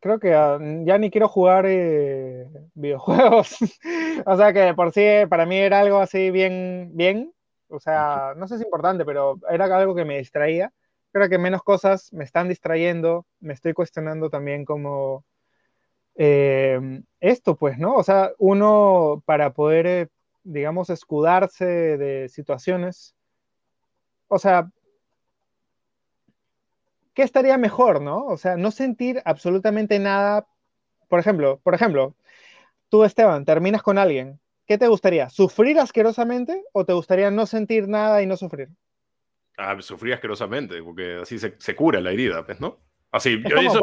creo 0.00 0.18
que 0.18 0.34
ah, 0.34 0.58
ya 0.84 0.98
ni 0.98 1.10
quiero 1.10 1.28
jugar 1.28 1.64
eh, 1.66 2.48
videojuegos. 2.74 3.56
o 4.26 4.36
sea 4.36 4.52
que 4.52 4.74
por 4.74 4.92
sí 4.92 5.02
para 5.28 5.46
mí 5.46 5.56
era 5.56 5.80
algo 5.80 5.98
así 5.98 6.30
bien, 6.30 6.90
bien. 6.94 7.32
O 7.68 7.80
sea, 7.80 8.34
no 8.36 8.48
sé 8.48 8.56
si 8.56 8.62
es 8.62 8.66
importante, 8.66 9.04
pero 9.04 9.38
era 9.50 9.64
algo 9.76 9.94
que 9.94 10.04
me 10.04 10.18
distraía. 10.18 10.72
Creo 11.12 11.28
que 11.28 11.38
menos 11.38 11.62
cosas 11.62 12.12
me 12.12 12.24
están 12.24 12.48
distrayendo, 12.48 13.26
me 13.40 13.54
estoy 13.54 13.72
cuestionando 13.74 14.30
también 14.30 14.64
como 14.64 15.24
eh, 16.16 17.02
esto, 17.20 17.56
pues, 17.56 17.78
¿no? 17.78 17.94
O 17.96 18.02
sea, 18.02 18.32
uno 18.38 19.22
para 19.26 19.52
poder, 19.52 19.86
eh, 19.86 20.08
digamos, 20.42 20.90
escudarse 20.90 21.64
de 21.64 22.28
situaciones, 22.28 23.14
o 24.28 24.38
sea, 24.38 24.70
¿qué 27.18 27.24
estaría 27.24 27.58
mejor, 27.58 28.00
no? 28.00 28.26
O 28.26 28.36
sea, 28.36 28.56
no 28.56 28.70
sentir 28.70 29.20
absolutamente 29.24 29.98
nada. 29.98 30.46
Por 31.08 31.18
ejemplo, 31.18 31.58
por 31.64 31.74
ejemplo, 31.74 32.14
tú, 32.90 33.02
Esteban, 33.02 33.44
terminas 33.44 33.82
con 33.82 33.98
alguien. 33.98 34.38
¿Qué 34.68 34.78
te 34.78 34.86
gustaría? 34.86 35.28
¿Sufrir 35.28 35.80
asquerosamente 35.80 36.62
o 36.72 36.84
te 36.84 36.92
gustaría 36.92 37.32
no 37.32 37.44
sentir 37.46 37.88
nada 37.88 38.22
y 38.22 38.26
no 38.26 38.36
sufrir? 38.36 38.68
Ah, 39.56 39.76
sufrir 39.80 40.14
asquerosamente, 40.14 40.80
porque 40.80 41.18
así 41.22 41.40
se, 41.40 41.74
cura 41.74 42.00
la 42.00 42.12
herida, 42.12 42.46
pues, 42.46 42.60
¿no? 42.60 42.78
Así, 43.10 43.42
yo 43.42 43.56
eso, 43.56 43.80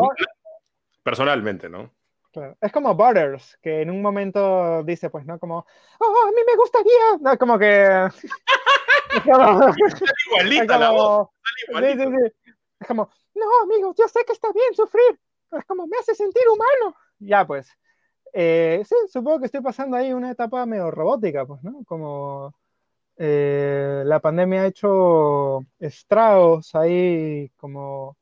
personalmente, 1.04 1.70
¿no? 1.70 1.92
Es 2.62 2.72
como 2.72 2.96
Butters, 2.96 3.58
que 3.62 3.82
en 3.82 3.90
un 3.90 4.02
momento 4.02 4.82
dice, 4.84 5.10
pues, 5.10 5.26
¿no? 5.26 5.40
Como, 5.40 5.58
oh, 6.00 6.28
a 6.30 6.32
mí 6.32 6.42
me 6.48 6.56
gustaría. 6.56 7.18
No, 7.20 7.38
como 7.38 7.60
que. 7.60 7.84
es 9.14 9.24
como, 9.24 9.76
igualita 10.30 10.78
la 10.78 10.92
voz. 10.92 11.28
Es 12.80 12.88
como, 12.88 13.10
no, 13.36 13.46
amigo, 13.64 13.94
yo 13.98 14.08
sé 14.08 14.24
que 14.26 14.34
está 14.34 14.52
bien 14.52 14.74
sufrir. 14.74 15.20
Es 15.52 15.66
como, 15.66 15.88
me 15.88 15.98
hace 15.98 16.16
sentir 16.16 16.44
humano. 16.48 16.96
Ya, 17.20 17.46
pues. 17.46 17.70
Eh, 18.34 18.84
sí, 18.86 18.96
supongo 19.12 19.40
que 19.40 19.46
estoy 19.46 19.62
pasando 19.62 19.96
ahí 19.96 20.12
una 20.12 20.32
etapa 20.32 20.66
medio 20.66 20.92
robótica, 20.92 21.46
pues, 21.46 21.64
¿no? 21.64 21.84
Como 21.86 22.54
eh, 23.18 24.04
la 24.06 24.20
pandemia 24.20 24.64
ha 24.64 24.68
hecho 24.68 25.60
estragos 25.80 26.76
ahí, 26.76 27.50
como 27.56 28.18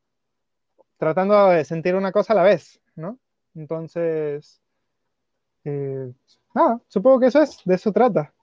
tratando 0.97 1.49
de 1.49 1.65
sentir 1.65 1.95
una 1.95 2.11
cosa 2.11 2.33
a 2.33 2.35
la 2.35 2.43
vez, 2.43 2.79
¿no? 2.95 3.17
Entonces, 3.55 4.61
eh, 5.63 6.11
supongo 6.87 7.19
que 7.19 7.27
eso 7.27 7.41
es, 7.41 7.61
de 7.65 7.75
eso 7.75 7.91
trata. 7.91 8.33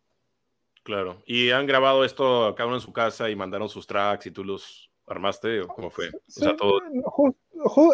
Claro, 0.82 1.22
y 1.26 1.50
han 1.50 1.66
grabado 1.66 2.04
esto 2.04 2.54
cada 2.56 2.66
uno 2.66 2.76
en 2.76 2.82
su 2.82 2.92
casa 2.92 3.30
y 3.30 3.36
mandaron 3.36 3.68
sus 3.68 3.86
tracks 3.86 4.26
y 4.26 4.30
tú 4.30 4.42
los 4.42 4.89
armaste 5.10 5.60
o 5.60 5.68
cómo 5.68 5.90
fue? 5.90 6.10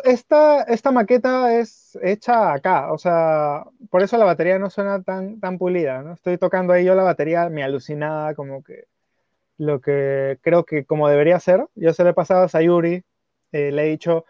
esta, 0.05 0.63
esta 0.63 0.93
maqueta 0.93 1.59
es 1.59 1.99
hecha 2.03 2.53
acá, 2.53 2.93
o 2.93 2.99
sea, 2.99 3.65
por 3.91 4.03
eso 4.03 4.17
la 4.17 4.25
batería 4.25 4.59
no 4.59 4.71
suena 4.71 5.03
tan, 5.03 5.41
tan 5.41 5.59
pulida, 5.59 6.03
¿no? 6.03 6.13
Estoy 6.15 6.39
tocando 6.39 6.73
ahí 6.73 6.85
yo 6.85 6.95
la 6.95 7.03
batería, 7.03 7.49
me 7.49 7.65
alucinada, 7.65 8.35
como 8.35 8.63
que 8.63 8.85
lo 9.59 9.81
que 9.81 10.39
creo 10.43 10.65
que 10.65 10.85
como 10.85 11.09
debería 11.09 11.41
ser. 11.41 11.67
Yo 11.75 11.93
se 11.93 12.05
lo 12.05 12.11
he 12.11 12.15
pasado 12.15 12.45
a 12.45 12.49
Sayuri, 12.49 13.05
eh, 13.53 13.73
le 13.73 13.87
he 13.87 13.91
dicho, 13.91 14.25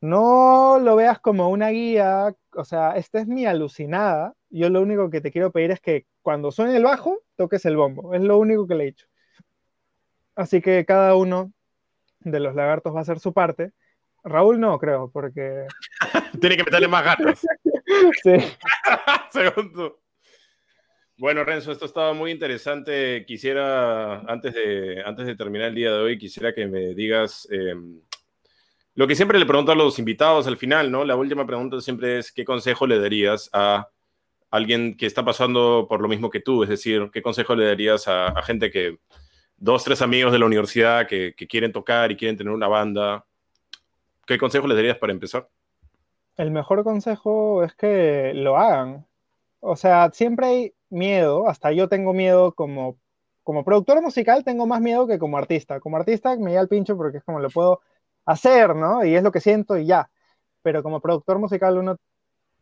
no 0.00 0.78
lo 0.78 0.96
veas 0.96 1.18
como 1.18 1.48
una 1.48 1.70
guía, 1.70 2.34
o 2.54 2.64
sea, 2.64 2.96
esta 2.96 3.20
es 3.20 3.26
mi 3.26 3.46
alucinada. 3.46 4.34
Yo 4.50 4.68
lo 4.68 4.82
único 4.82 5.10
que 5.10 5.20
te 5.20 5.32
quiero 5.32 5.50
pedir 5.50 5.70
es 5.70 5.80
que 5.80 6.06
cuando 6.22 6.52
suene 6.52 6.76
el 6.76 6.84
bajo, 6.84 7.20
toques 7.36 7.64
el 7.64 7.76
bombo. 7.76 8.14
Es 8.14 8.22
lo 8.22 8.38
único 8.38 8.66
que 8.66 8.74
le 8.74 8.84
he 8.84 8.86
dicho. 8.88 9.06
Así 10.36 10.60
que 10.60 10.84
cada 10.84 11.14
uno 11.16 11.52
de 12.24 12.40
los 12.40 12.54
lagartos 12.54 12.94
va 12.94 12.98
a 12.98 13.02
hacer 13.02 13.20
su 13.20 13.32
parte. 13.32 13.72
Raúl 14.24 14.58
no, 14.58 14.78
creo, 14.78 15.10
porque... 15.12 15.66
Tiene 16.40 16.56
que 16.56 16.64
meterle 16.64 16.88
más 16.88 17.04
gatos. 17.04 17.40
sí. 18.22 18.32
Segundo. 19.30 20.00
Bueno, 21.16 21.44
Renzo, 21.44 21.70
esto 21.70 21.84
estaba 21.84 22.12
muy 22.12 22.30
interesante. 22.30 23.24
Quisiera, 23.26 24.20
antes 24.20 24.54
de, 24.54 25.02
antes 25.04 25.26
de 25.26 25.36
terminar 25.36 25.68
el 25.68 25.74
día 25.74 25.92
de 25.92 25.98
hoy, 25.98 26.18
quisiera 26.18 26.54
que 26.54 26.66
me 26.66 26.94
digas... 26.94 27.46
Em, 27.50 28.00
lo 28.96 29.08
que 29.08 29.16
siempre 29.16 29.40
le 29.40 29.46
pregunto 29.46 29.72
a 29.72 29.74
los 29.74 29.98
invitados 29.98 30.46
al 30.46 30.56
final, 30.56 30.90
¿no? 30.90 31.04
La 31.04 31.16
última 31.16 31.44
pregunta 31.44 31.80
siempre 31.80 32.18
es, 32.18 32.30
¿qué 32.30 32.44
consejo 32.44 32.86
le 32.86 33.00
darías 33.00 33.50
a 33.52 33.88
alguien 34.52 34.96
que 34.96 35.06
está 35.06 35.24
pasando 35.24 35.86
por 35.88 36.00
lo 36.00 36.06
mismo 36.06 36.30
que 36.30 36.38
tú? 36.38 36.62
Es 36.62 36.68
decir, 36.68 37.10
¿qué 37.12 37.20
consejo 37.20 37.56
le 37.56 37.66
darías 37.66 38.06
a, 38.06 38.40
gente 38.42 38.70
que, 38.70 38.98
dos, 39.56 39.84
tres 39.84 40.02
amigos 40.02 40.32
de 40.32 40.38
la 40.38 40.46
universidad 40.46 41.06
que, 41.06 41.34
quieren 41.34 41.72
tocar 41.72 42.10
y 42.10 42.16
quieren 42.16 42.36
tener 42.36 42.52
una 42.52 42.68
banda? 42.68 43.24
¿Qué 44.26 44.38
consejo 44.38 44.66
le 44.66 44.74
darías 44.74 44.98
para 44.98 45.12
empezar? 45.12 45.48
El 46.36 46.50
mejor 46.50 46.82
consejo 46.84 47.62
es 47.62 47.74
que 47.74 48.32
lo 48.34 48.56
hagan. 48.56 49.06
O 49.60 49.76
sea, 49.76 50.10
siempre 50.12 50.46
hay 50.46 50.74
miedo, 50.90 51.48
hasta 51.48 51.72
yo 51.72 51.88
tengo 51.88 52.12
miedo 52.12 52.52
como, 52.52 52.98
como 53.42 53.64
productor 53.64 54.02
musical, 54.02 54.44
tengo 54.44 54.66
más 54.66 54.80
miedo 54.80 55.06
que 55.06 55.18
como 55.18 55.38
artista. 55.38 55.80
Como 55.80 55.96
artista 55.96 56.36
me 56.36 56.54
da 56.54 56.60
el 56.60 56.68
pincho 56.68 56.96
porque 56.96 57.18
es 57.18 57.24
como 57.24 57.40
lo 57.40 57.50
puedo 57.50 57.80
hacer, 58.26 58.74
¿no? 58.74 59.04
Y 59.04 59.14
es 59.14 59.22
lo 59.22 59.32
que 59.32 59.40
siento 59.40 59.76
y 59.76 59.86
ya. 59.86 60.10
Pero 60.62 60.82
como 60.82 61.00
productor 61.00 61.38
musical 61.38 61.78
uno, 61.78 61.96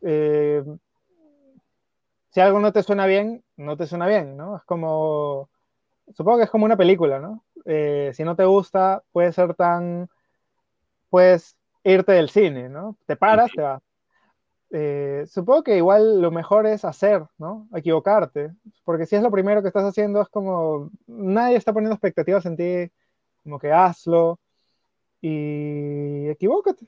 eh, 0.02 0.62
si 2.30 2.40
algo 2.40 2.60
no 2.60 2.72
te 2.72 2.82
suena 2.82 3.06
bien, 3.06 3.44
no 3.56 3.76
te 3.76 3.86
suena 3.86 4.06
bien, 4.06 4.36
¿no? 4.36 4.56
Es 4.56 4.62
como, 4.64 5.50
supongo 6.14 6.38
que 6.38 6.44
es 6.44 6.50
como 6.50 6.64
una 6.64 6.76
película, 6.76 7.18
¿no? 7.20 7.44
Eh, 7.64 8.10
si 8.14 8.24
no 8.24 8.36
te 8.36 8.44
gusta, 8.44 9.02
puede 9.12 9.32
ser 9.32 9.54
tan, 9.54 10.08
puedes 11.10 11.56
irte 11.84 12.12
del 12.12 12.30
cine, 12.30 12.68
¿no? 12.68 12.96
Te 13.06 13.16
paras, 13.16 13.52
te 13.54 13.62
vas. 13.62 13.82
eh, 14.72 15.24
supongo 15.28 15.62
que 15.64 15.76
igual 15.76 16.20
lo 16.22 16.30
mejor 16.30 16.66
es 16.66 16.84
hacer, 16.84 17.24
¿no? 17.38 17.68
Equivocarte. 17.74 18.52
Porque 18.84 19.06
si 19.06 19.16
es 19.16 19.22
lo 19.22 19.30
primero 19.30 19.62
que 19.62 19.68
estás 19.68 19.84
haciendo, 19.84 20.22
es 20.22 20.28
como 20.28 20.90
nadie 21.06 21.56
está 21.56 21.72
poniendo 21.72 21.94
expectativas 21.94 22.46
en 22.46 22.56
ti, 22.56 22.92
como 23.44 23.58
que 23.58 23.72
hazlo 23.72 24.40
y 25.20 26.28
equivócate. 26.30 26.86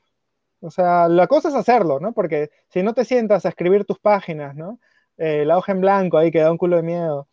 O 0.61 0.71
sea, 0.71 1.07
la 1.09 1.27
cosa 1.27 1.49
es 1.49 1.55
hacerlo, 1.55 1.99
¿no? 1.99 2.13
Porque 2.13 2.51
si 2.69 2.83
no 2.83 2.93
te 2.93 3.05
sientas 3.05 3.45
a 3.45 3.49
escribir 3.49 3.85
tus 3.85 3.99
páginas, 3.99 4.55
¿no? 4.55 4.79
Eh, 5.17 5.45
la 5.45 5.57
hoja 5.57 5.71
en 5.73 5.81
blanco 5.81 6.17
ahí 6.17 6.31
que 6.31 6.39
da 6.41 6.51
un 6.51 6.57
culo 6.57 6.77
de 6.77 6.83
miedo. 6.83 7.27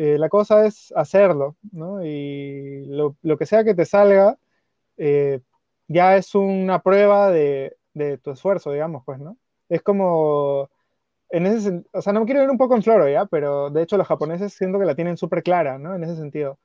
Eh, 0.00 0.16
la 0.16 0.28
cosa 0.28 0.64
es 0.64 0.92
hacerlo, 0.94 1.56
¿no? 1.72 2.04
Y 2.04 2.86
lo, 2.86 3.16
que 3.36 3.46
sea 3.46 3.64
que 3.64 3.74
te 3.74 3.84
salga, 3.84 4.38
eh, 4.96 5.40
ya 5.88 6.16
es 6.16 6.36
una 6.36 6.82
prueba 6.82 7.30
de, 7.30 7.76
tu 8.22 8.30
esfuerzo, 8.30 8.70
digamos, 8.70 9.02
pues, 9.04 9.18
¿no? 9.18 9.36
Es 9.68 9.82
como, 9.82 10.70
en 11.30 11.46
ese 11.46 11.82
o 11.92 12.02
sea, 12.02 12.12
no 12.12 12.24
quiero 12.26 12.44
ir 12.44 12.50
un 12.50 12.58
poco 12.58 12.76
en 12.76 12.84
floro, 12.84 13.08
¿ya? 13.08 13.26
Pero 13.26 13.70
de 13.70 13.82
hecho 13.82 13.96
los 13.98 14.06
japoneses 14.06 14.52
siento 14.54 14.78
que 14.78 14.86
la 14.86 14.94
tienen 14.94 15.16
súper 15.16 15.42
clara, 15.42 15.78
¿no? 15.78 15.96
En 15.96 16.04
ese 16.04 16.16
sentido. 16.16 16.58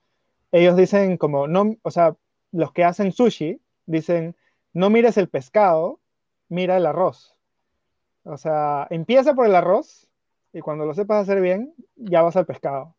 Ellos 0.52 0.78
dicen 0.78 1.18
como, 1.18 1.48
no, 1.48 1.76
o 1.84 1.92
sea, 1.92 2.16
los 2.52 2.72
que 2.74 2.84
hacen 2.84 3.12
sushi 3.12 3.62
dicen, 3.88 4.36
no 4.74 4.92
mires 4.92 5.18
el 5.18 5.30
pescado, 5.30 6.00
mira 6.50 6.78
el 6.78 6.86
arroz. 6.86 7.36
O 8.26 8.38
sea, 8.38 8.88
empieza 8.92 9.34
por 9.36 9.48
el 9.48 9.56
arroz 9.56 10.10
y 10.54 10.62
cuando 10.62 10.86
lo 10.86 10.94
sepas 10.94 11.24
hacer 11.24 11.42
bien, 11.42 11.74
ya 11.96 12.22
vas 12.22 12.38
al 12.38 12.46
pescado. 12.46 12.96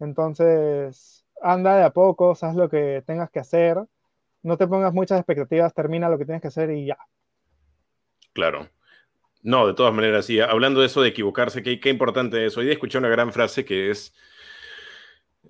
Entonces, 0.00 1.24
anda 1.42 1.76
de 1.76 1.84
a 1.84 1.90
poco, 1.90 2.36
haz 2.40 2.54
lo 2.54 2.68
que 2.68 3.02
tengas 3.06 3.30
que 3.30 3.40
hacer, 3.40 3.78
no 4.42 4.56
te 4.56 4.66
pongas 4.66 4.92
muchas 4.92 5.18
expectativas, 5.18 5.74
termina 5.74 6.08
lo 6.08 6.18
que 6.18 6.24
tienes 6.24 6.42
que 6.42 6.48
hacer 6.48 6.70
y 6.70 6.86
ya. 6.86 6.98
Claro. 8.32 8.68
No, 9.42 9.66
de 9.66 9.74
todas 9.74 9.94
maneras, 9.94 10.26
sí. 10.26 10.40
Hablando 10.40 10.80
de 10.80 10.86
eso 10.86 11.02
de 11.02 11.10
equivocarse, 11.10 11.62
qué, 11.62 11.78
qué 11.78 11.90
importante 11.90 12.46
es. 12.46 12.56
Hoy 12.56 12.64
día 12.64 12.74
escuché 12.74 12.98
una 12.98 13.08
gran 13.08 13.32
frase 13.32 13.64
que 13.64 13.90
es, 13.90 14.14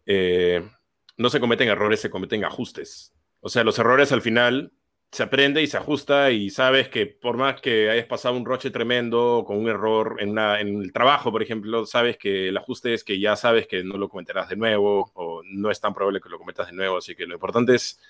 eh, 0.06 0.68
no 1.16 1.30
se 1.30 1.40
cometen 1.40 1.68
errores, 1.68 2.00
se 2.00 2.10
cometen 2.10 2.44
ajustes. 2.44 3.14
O 3.40 3.48
sea, 3.48 3.62
los 3.62 3.78
errores 3.78 4.10
al 4.12 4.22
final 4.22 4.72
se 5.10 5.22
aprende 5.22 5.62
y 5.62 5.66
se 5.68 5.76
ajusta 5.76 6.30
y 6.32 6.50
sabes 6.50 6.88
que 6.88 7.06
por 7.06 7.36
más 7.36 7.60
que 7.60 7.88
hayas 7.88 8.06
pasado 8.06 8.36
un 8.36 8.44
roche 8.44 8.70
tremendo 8.70 9.44
con 9.46 9.58
un 9.58 9.68
error 9.68 10.16
en, 10.18 10.36
el 10.36 10.92
trabajo, 10.92 11.30
por 11.30 11.42
ejemplo, 11.42 11.86
sabes 11.86 12.16
que 12.18 12.48
el 12.48 12.56
ajuste 12.56 12.94
es 12.94 13.04
que 13.04 13.20
ya 13.20 13.36
sabes 13.36 13.68
que 13.68 13.84
no 13.84 13.96
lo 13.96 14.08
cometerás 14.08 14.48
de 14.48 14.56
nuevo 14.56 15.12
o 15.14 15.42
no 15.44 15.70
es 15.70 15.80
tan 15.80 15.94
probable 15.94 16.20
que 16.20 16.28
lo 16.28 16.38
cometas 16.38 16.66
de 16.66 16.72
nuevo. 16.72 16.98
Así 16.98 17.14
que 17.14 17.26
lo 17.26 17.34
importante 17.34 17.76
es, 17.76 18.00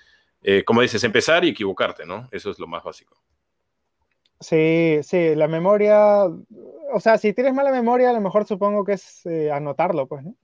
eh, 0.43 0.65
como 0.65 0.81
dices, 0.81 1.05
empezar 1.05 1.45
y 1.45 1.51
equivocarte, 1.51 2.07
¿no? 2.07 2.29
Eso 2.33 2.51
es 2.51 2.59
lo 2.59 2.67
más 2.67 2.83
básico. 2.83 3.17
Sí, 4.41 5.01
sí, 5.03 5.35
la 5.35 5.49
memoria, 5.49 6.25
o 6.25 7.01
sea, 7.01 7.19
si 7.19 7.33
tienes 7.33 7.55
mala 7.55 7.71
memoria, 7.71 8.11
a 8.11 8.13
lo 8.13 8.21
mejor 8.21 8.47
supongo 8.47 8.85
que 8.85 8.93
es 8.93 9.25
eh, 9.27 9.51
anotarlo, 9.51 10.07
pues, 10.07 10.25
¿no? 10.25 10.35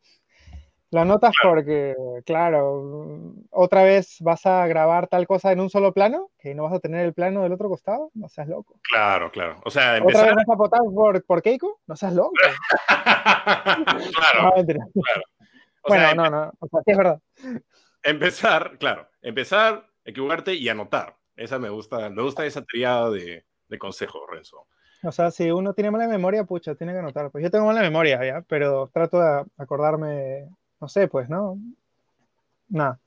La 0.90 1.04
notas 1.04 1.32
porque, 1.40 1.94
claro, 2.26 3.32
otra 3.50 3.84
vez 3.84 4.16
vas 4.20 4.44
a 4.44 4.66
grabar 4.66 5.06
tal 5.06 5.24
cosa 5.28 5.52
en 5.52 5.60
un 5.60 5.70
solo 5.70 5.94
plano, 5.94 6.30
que 6.36 6.52
no 6.52 6.64
vas 6.64 6.72
a 6.72 6.80
tener 6.80 7.06
el 7.06 7.14
plano 7.14 7.44
del 7.44 7.52
otro 7.52 7.68
costado, 7.68 8.10
no 8.14 8.28
seas 8.28 8.48
loco. 8.48 8.80
Claro, 8.82 9.30
claro. 9.30 9.60
O 9.64 9.70
sea, 9.70 9.98
empezar... 9.98 10.22
¿Otra 10.22 10.34
vez 10.34 10.44
vas 10.46 10.54
a 10.54 10.58
votar 10.58 10.80
por, 10.92 11.24
por 11.24 11.42
Keiko? 11.42 11.80
No 11.86 11.94
seas 11.94 12.12
loco. 12.12 12.32
claro, 12.88 14.52
bueno, 15.86 16.14
no, 16.14 16.30
no, 16.30 16.52
o 16.58 16.68
sea, 16.68 16.80
sí 16.84 16.90
es 16.90 16.96
verdad. 16.96 17.20
Empezar, 18.02 18.76
claro, 18.78 19.08
empezar, 19.22 19.86
equivocarte 20.04 20.54
y 20.54 20.68
anotar. 20.68 21.16
Esa 21.36 21.58
me 21.58 21.70
gusta, 21.70 22.10
me 22.10 22.22
gusta 22.22 22.44
esa 22.44 22.64
triada 22.64 23.10
de, 23.10 23.44
de 23.68 23.78
consejos, 23.78 24.22
Renzo. 24.28 24.66
O 25.02 25.12
sea, 25.12 25.30
si 25.30 25.50
uno 25.50 25.72
tiene 25.72 25.90
mala 25.90 26.06
memoria, 26.08 26.44
pucha, 26.44 26.74
tiene 26.74 26.92
que 26.92 26.98
anotar. 26.98 27.30
Pues 27.30 27.42
yo 27.42 27.50
tengo 27.50 27.64
mala 27.64 27.80
memoria, 27.80 28.22
¿ya? 28.24 28.42
Pero 28.46 28.90
trato 28.92 29.18
de 29.18 29.44
acordarme 29.56 30.50
no 30.80 30.88
sé, 30.88 31.08
pues, 31.08 31.28
¿no? 31.28 31.58
Nada. 32.68 32.98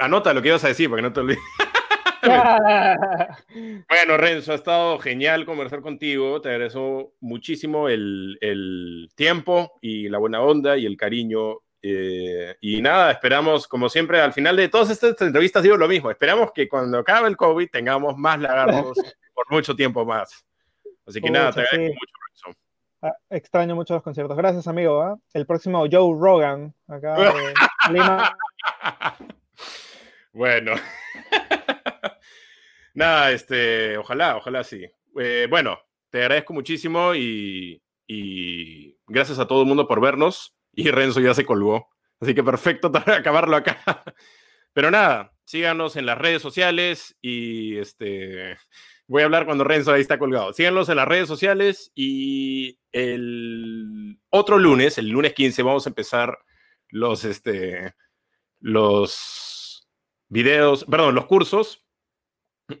Anota 0.00 0.34
lo 0.34 0.42
que 0.42 0.48
ibas 0.48 0.64
a 0.64 0.68
decir 0.68 0.90
para 0.90 1.02
que 1.02 1.08
no 1.08 1.12
te 1.12 1.20
olvides. 1.20 1.42
bueno, 3.88 4.16
Renzo, 4.16 4.52
ha 4.52 4.54
estado 4.56 4.98
genial 4.98 5.44
conversar 5.44 5.80
contigo. 5.80 6.40
Te 6.40 6.50
agradezco 6.50 7.14
muchísimo 7.20 7.88
el, 7.88 9.08
tiempo 9.14 9.72
y 9.80 10.08
la 10.08 10.18
buena 10.18 10.40
onda 10.40 10.76
y 10.76 10.86
el 10.86 10.96
cariño. 10.96 11.58
Eh, 11.84 12.56
y 12.60 12.80
nada, 12.80 13.10
esperamos, 13.10 13.66
como 13.66 13.88
siempre, 13.88 14.20
al 14.20 14.32
final 14.32 14.56
de 14.56 14.68
todas 14.68 14.90
estas 14.90 15.20
entrevistas 15.20 15.62
digo 15.62 15.76
lo 15.76 15.88
mismo. 15.88 16.10
Esperamos 16.10 16.52
que 16.52 16.68
cuando 16.68 16.98
acabe 16.98 17.28
el 17.28 17.36
COVID 17.36 17.68
tengamos 17.70 18.16
más 18.16 18.40
lagartos 18.40 18.98
por 19.34 19.50
mucho 19.50 19.74
tiempo 19.74 20.04
más. 20.04 20.46
Así 21.06 21.20
que 21.20 21.30
nada, 21.30 21.52
te 21.52 21.60
agradezco 21.60 21.94
mucho. 21.94 22.21
Ah, 23.02 23.16
extraño 23.30 23.74
mucho 23.74 23.94
los 23.94 24.02
conciertos. 24.04 24.36
Gracias, 24.36 24.68
amigo. 24.68 25.02
¿ah? 25.02 25.18
El 25.34 25.44
próximo 25.44 25.84
Joe 25.90 26.16
Rogan, 26.16 26.72
acá 26.86 27.16
de 27.16 27.54
Lima. 27.92 28.36
Bueno. 30.32 30.74
Nada, 32.94 33.32
este, 33.32 33.98
ojalá, 33.98 34.36
ojalá 34.36 34.62
sí. 34.62 34.86
Eh, 35.18 35.48
bueno, 35.50 35.80
te 36.10 36.20
agradezco 36.20 36.54
muchísimo 36.54 37.14
y, 37.14 37.82
y, 38.06 38.96
gracias 39.08 39.40
a 39.40 39.46
todo 39.46 39.62
el 39.62 39.68
mundo 39.68 39.88
por 39.88 40.00
vernos. 40.00 40.54
Y 40.72 40.88
Renzo 40.90 41.20
ya 41.20 41.34
se 41.34 41.44
colgó. 41.44 41.88
Así 42.20 42.34
que 42.34 42.44
perfecto 42.44 42.92
para 42.92 43.16
acabarlo 43.16 43.56
acá. 43.56 43.82
Pero 44.72 44.92
nada, 44.92 45.32
síganos 45.44 45.96
en 45.96 46.06
las 46.06 46.18
redes 46.18 46.40
sociales 46.40 47.16
y 47.20 47.78
este 47.78 48.56
Voy 49.08 49.22
a 49.22 49.24
hablar 49.26 49.44
cuando 49.44 49.64
Renzo 49.64 49.92
ahí 49.92 50.00
está 50.00 50.18
colgado. 50.18 50.52
Síganlos 50.52 50.88
en 50.88 50.96
las 50.96 51.08
redes 51.08 51.28
sociales 51.28 51.92
y 51.94 52.78
el 52.92 54.18
otro 54.30 54.58
lunes, 54.58 54.98
el 54.98 55.08
lunes 55.08 55.34
15, 55.34 55.62
vamos 55.62 55.86
a 55.86 55.90
empezar 55.90 56.38
los, 56.88 57.24
este, 57.24 57.94
los 58.60 59.88
videos, 60.28 60.84
perdón, 60.84 61.14
los 61.14 61.26
cursos. 61.26 61.84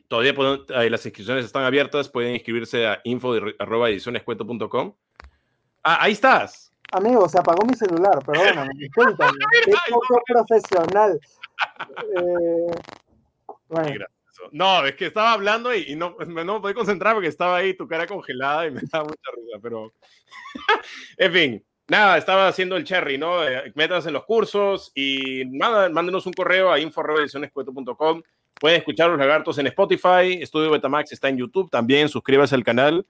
Todavía 0.08 0.32
las 0.88 1.04
inscripciones 1.04 1.44
están 1.44 1.64
abiertas, 1.64 2.08
pueden 2.08 2.34
inscribirse 2.34 2.86
a 2.86 3.00
info.edicionescuento.com. 3.04 4.94
Ah, 5.82 5.98
ahí 6.00 6.12
estás. 6.12 6.72
Amigo, 6.92 7.28
se 7.28 7.38
apagó 7.38 7.66
mi 7.66 7.74
celular, 7.74 8.18
perdóname, 8.24 8.70
discúlpame. 8.76 9.38
Qué 9.64 9.72
poco 9.90 10.22
profesional. 10.26 11.18
Eh, 12.16 12.70
bueno. 13.68 14.06
No, 14.50 14.84
es 14.84 14.94
que 14.94 15.06
estaba 15.06 15.32
hablando 15.32 15.74
y, 15.74 15.94
no, 15.94 16.16
me 16.26 16.44
podía 16.44 16.74
concentrar 16.74 17.14
porque 17.14 17.28
estaba 17.28 17.56
ahí 17.56 17.74
tu 17.74 17.86
cara 17.86 18.06
congelada 18.06 18.66
y 18.66 18.70
me 18.70 18.80
daba 18.92 19.04
mucha 19.04 19.30
risa, 19.36 19.58
pero... 19.62 19.92
en 21.18 21.32
fin, 21.32 21.64
nada, 21.88 22.18
estaba 22.18 22.48
haciendo 22.48 22.76
el 22.76 22.84
cherry, 22.84 23.18
¿no? 23.18 23.46
Eh, 23.46 23.72
métanse 23.74 24.08
en 24.08 24.14
los 24.14 24.24
cursos 24.24 24.92
y 24.94 25.44
nada, 25.46 25.88
mándenos 25.88 26.26
un 26.26 26.32
correo 26.32 26.72
a 26.72 26.80
info.edicionescueto.com. 26.80 28.22
Pueden 28.60 28.78
escuchar 28.78 29.10
los 29.10 29.18
lagartos 29.18 29.58
en 29.58 29.66
Spotify, 29.68 30.38
Estudio 30.40 30.70
Betamax 30.70 31.12
está 31.12 31.28
en 31.28 31.38
YouTube, 31.38 31.70
también 31.70 32.08
suscríbase 32.08 32.54
al 32.54 32.64
canal 32.64 33.06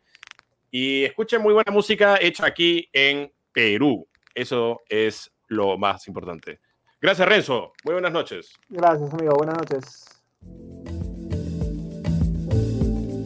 y 0.70 1.04
escuchen 1.04 1.42
muy 1.42 1.52
buena 1.52 1.70
música 1.70 2.16
hecha 2.20 2.46
aquí 2.46 2.88
en 2.92 3.30
Perú. 3.52 4.08
Eso 4.34 4.80
es 4.88 5.30
lo 5.48 5.76
más 5.76 6.08
importante. 6.08 6.60
Gracias, 7.00 7.28
Renzo. 7.28 7.72
Muy 7.84 7.94
buenas 7.94 8.12
noches. 8.12 8.54
Gracias, 8.68 9.12
amigo. 9.12 9.34
Buenas 9.34 9.56
noches. 9.58 10.04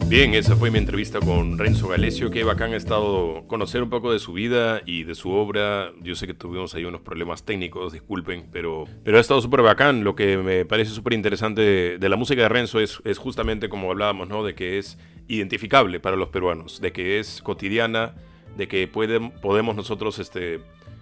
Bien, 0.09 0.33
esa 0.35 0.55
fue 0.55 0.71
mi 0.71 0.77
entrevista 0.77 1.19
con 1.19 1.57
Renzo 1.57 1.89
Galesio. 1.89 2.31
Qué 2.31 2.45
bacán 2.45 2.71
ha 2.71 2.77
estado 2.77 3.43
conocer 3.47 3.83
un 3.83 3.89
poco 3.89 4.13
de 4.13 4.19
su 4.19 4.31
vida 4.31 4.81
y 4.85 5.03
de 5.03 5.15
su 5.15 5.31
obra. 5.31 5.91
Yo 6.01 6.15
sé 6.15 6.27
que 6.27 6.33
tuvimos 6.33 6.73
ahí 6.75 6.85
unos 6.85 7.01
problemas 7.01 7.43
técnicos, 7.43 7.91
disculpen, 7.91 8.47
pero, 8.49 8.85
pero 9.03 9.17
ha 9.17 9.19
estado 9.19 9.41
súper 9.41 9.63
bacán. 9.63 10.05
Lo 10.05 10.15
que 10.15 10.37
me 10.37 10.63
parece 10.63 10.91
súper 10.91 11.11
interesante 11.11 11.97
de, 11.99 12.09
la 12.09 12.15
música 12.15 12.41
de 12.41 12.47
Renzo 12.47 12.79
es, 12.79 13.01
es, 13.03 13.17
justamente 13.17 13.67
como 13.67 13.91
hablábamos, 13.91 14.29
¿no? 14.29 14.45
De 14.45 14.55
que 14.55 14.77
es 14.77 14.97
identificable 15.27 15.99
para 15.99 16.15
los 16.15 16.29
peruanos, 16.29 16.79
de 16.79 16.93
que 16.93 17.19
es 17.19 17.41
cotidiana, 17.41 18.15
de 18.55 18.69
que 18.69 18.87
pueden, 18.87 19.31
podemos 19.31 19.75
nosotros, 19.75 20.19
este, 20.19 20.61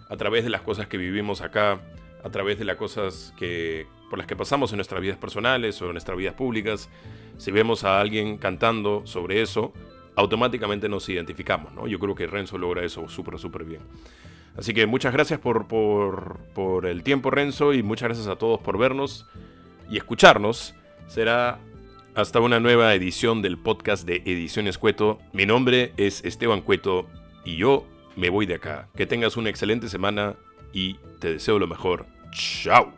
a 0.10 0.18
través 0.18 0.43
de 0.43 0.49
las 0.49 0.62
cosas 0.62 0.88
que 0.88 0.97
vivimos 0.97 1.41
acá, 1.41 1.80
a 2.26 2.30
través 2.32 2.57
de 2.57 2.65
las 2.65 2.76
cosas 2.78 3.36
que, 3.38 3.86
por 4.09 4.17
las 4.17 4.28
que 4.28 4.36
pasamos 4.36 4.71
en 4.71 4.78
nuestras 4.78 4.99
vidas 4.99 5.17
personales 5.17 5.80
o 5.84 5.86
en 5.86 5.91
nuestras 5.91 6.17
vidas 6.17 6.34
públicas, 6.34 6.89
si 7.38 7.51
vemos 7.51 7.84
a 7.84 8.01
alguien 8.01 8.39
cantando 8.39 9.05
sobre 9.05 9.43
eso, 9.43 9.73
automáticamente 10.15 10.89
nos 10.89 11.07
identificamos, 11.07 11.71
¿no? 11.73 11.86
Yo 11.86 11.99
creo 11.99 12.15
que 12.15 12.26
Renzo 12.26 12.57
logra 12.57 12.84
eso 12.84 13.07
súper, 13.09 13.38
súper 13.38 13.63
bien. 13.63 13.82
Así 14.57 14.73
que 14.73 14.88
muchas 14.88 15.13
gracias 15.13 15.39
por, 15.39 15.67
por, 15.67 16.39
por 16.55 16.88
el 16.88 17.03
tiempo, 17.03 17.30
Renzo, 17.30 17.73
y 17.73 17.84
muchas 17.84 18.07
gracias 18.07 18.28
a 18.28 18.38
todos 18.38 18.59
por 18.59 18.80
vernos 18.80 19.28
y 19.88 19.97
escucharnos. 19.97 20.73
Será 21.05 21.59
hasta 22.15 22.39
una 22.39 22.59
nueva 22.59 22.95
edición 22.95 23.43
del 23.43 23.59
podcast 23.59 24.03
de 24.07 24.23
Ediciones 24.26 24.80
Cueto. 24.80 25.19
Mi 25.32 25.45
nombre 25.45 25.93
es 25.97 26.26
Esteban 26.26 26.61
Cueto 26.61 27.05
y 27.43 27.57
yo 27.57 27.86
me 28.15 28.30
voy 28.32 28.47
de 28.47 28.55
acá. 28.55 28.88
Que 28.95 29.05
tengas 29.05 29.38
una 29.38 29.51
excelente 29.51 29.89
semana 29.89 30.38
y 30.73 30.95
te 31.19 31.34
deseo 31.34 31.59
lo 31.59 31.67
mejor. 31.67 32.14
Tchau! 32.36 32.91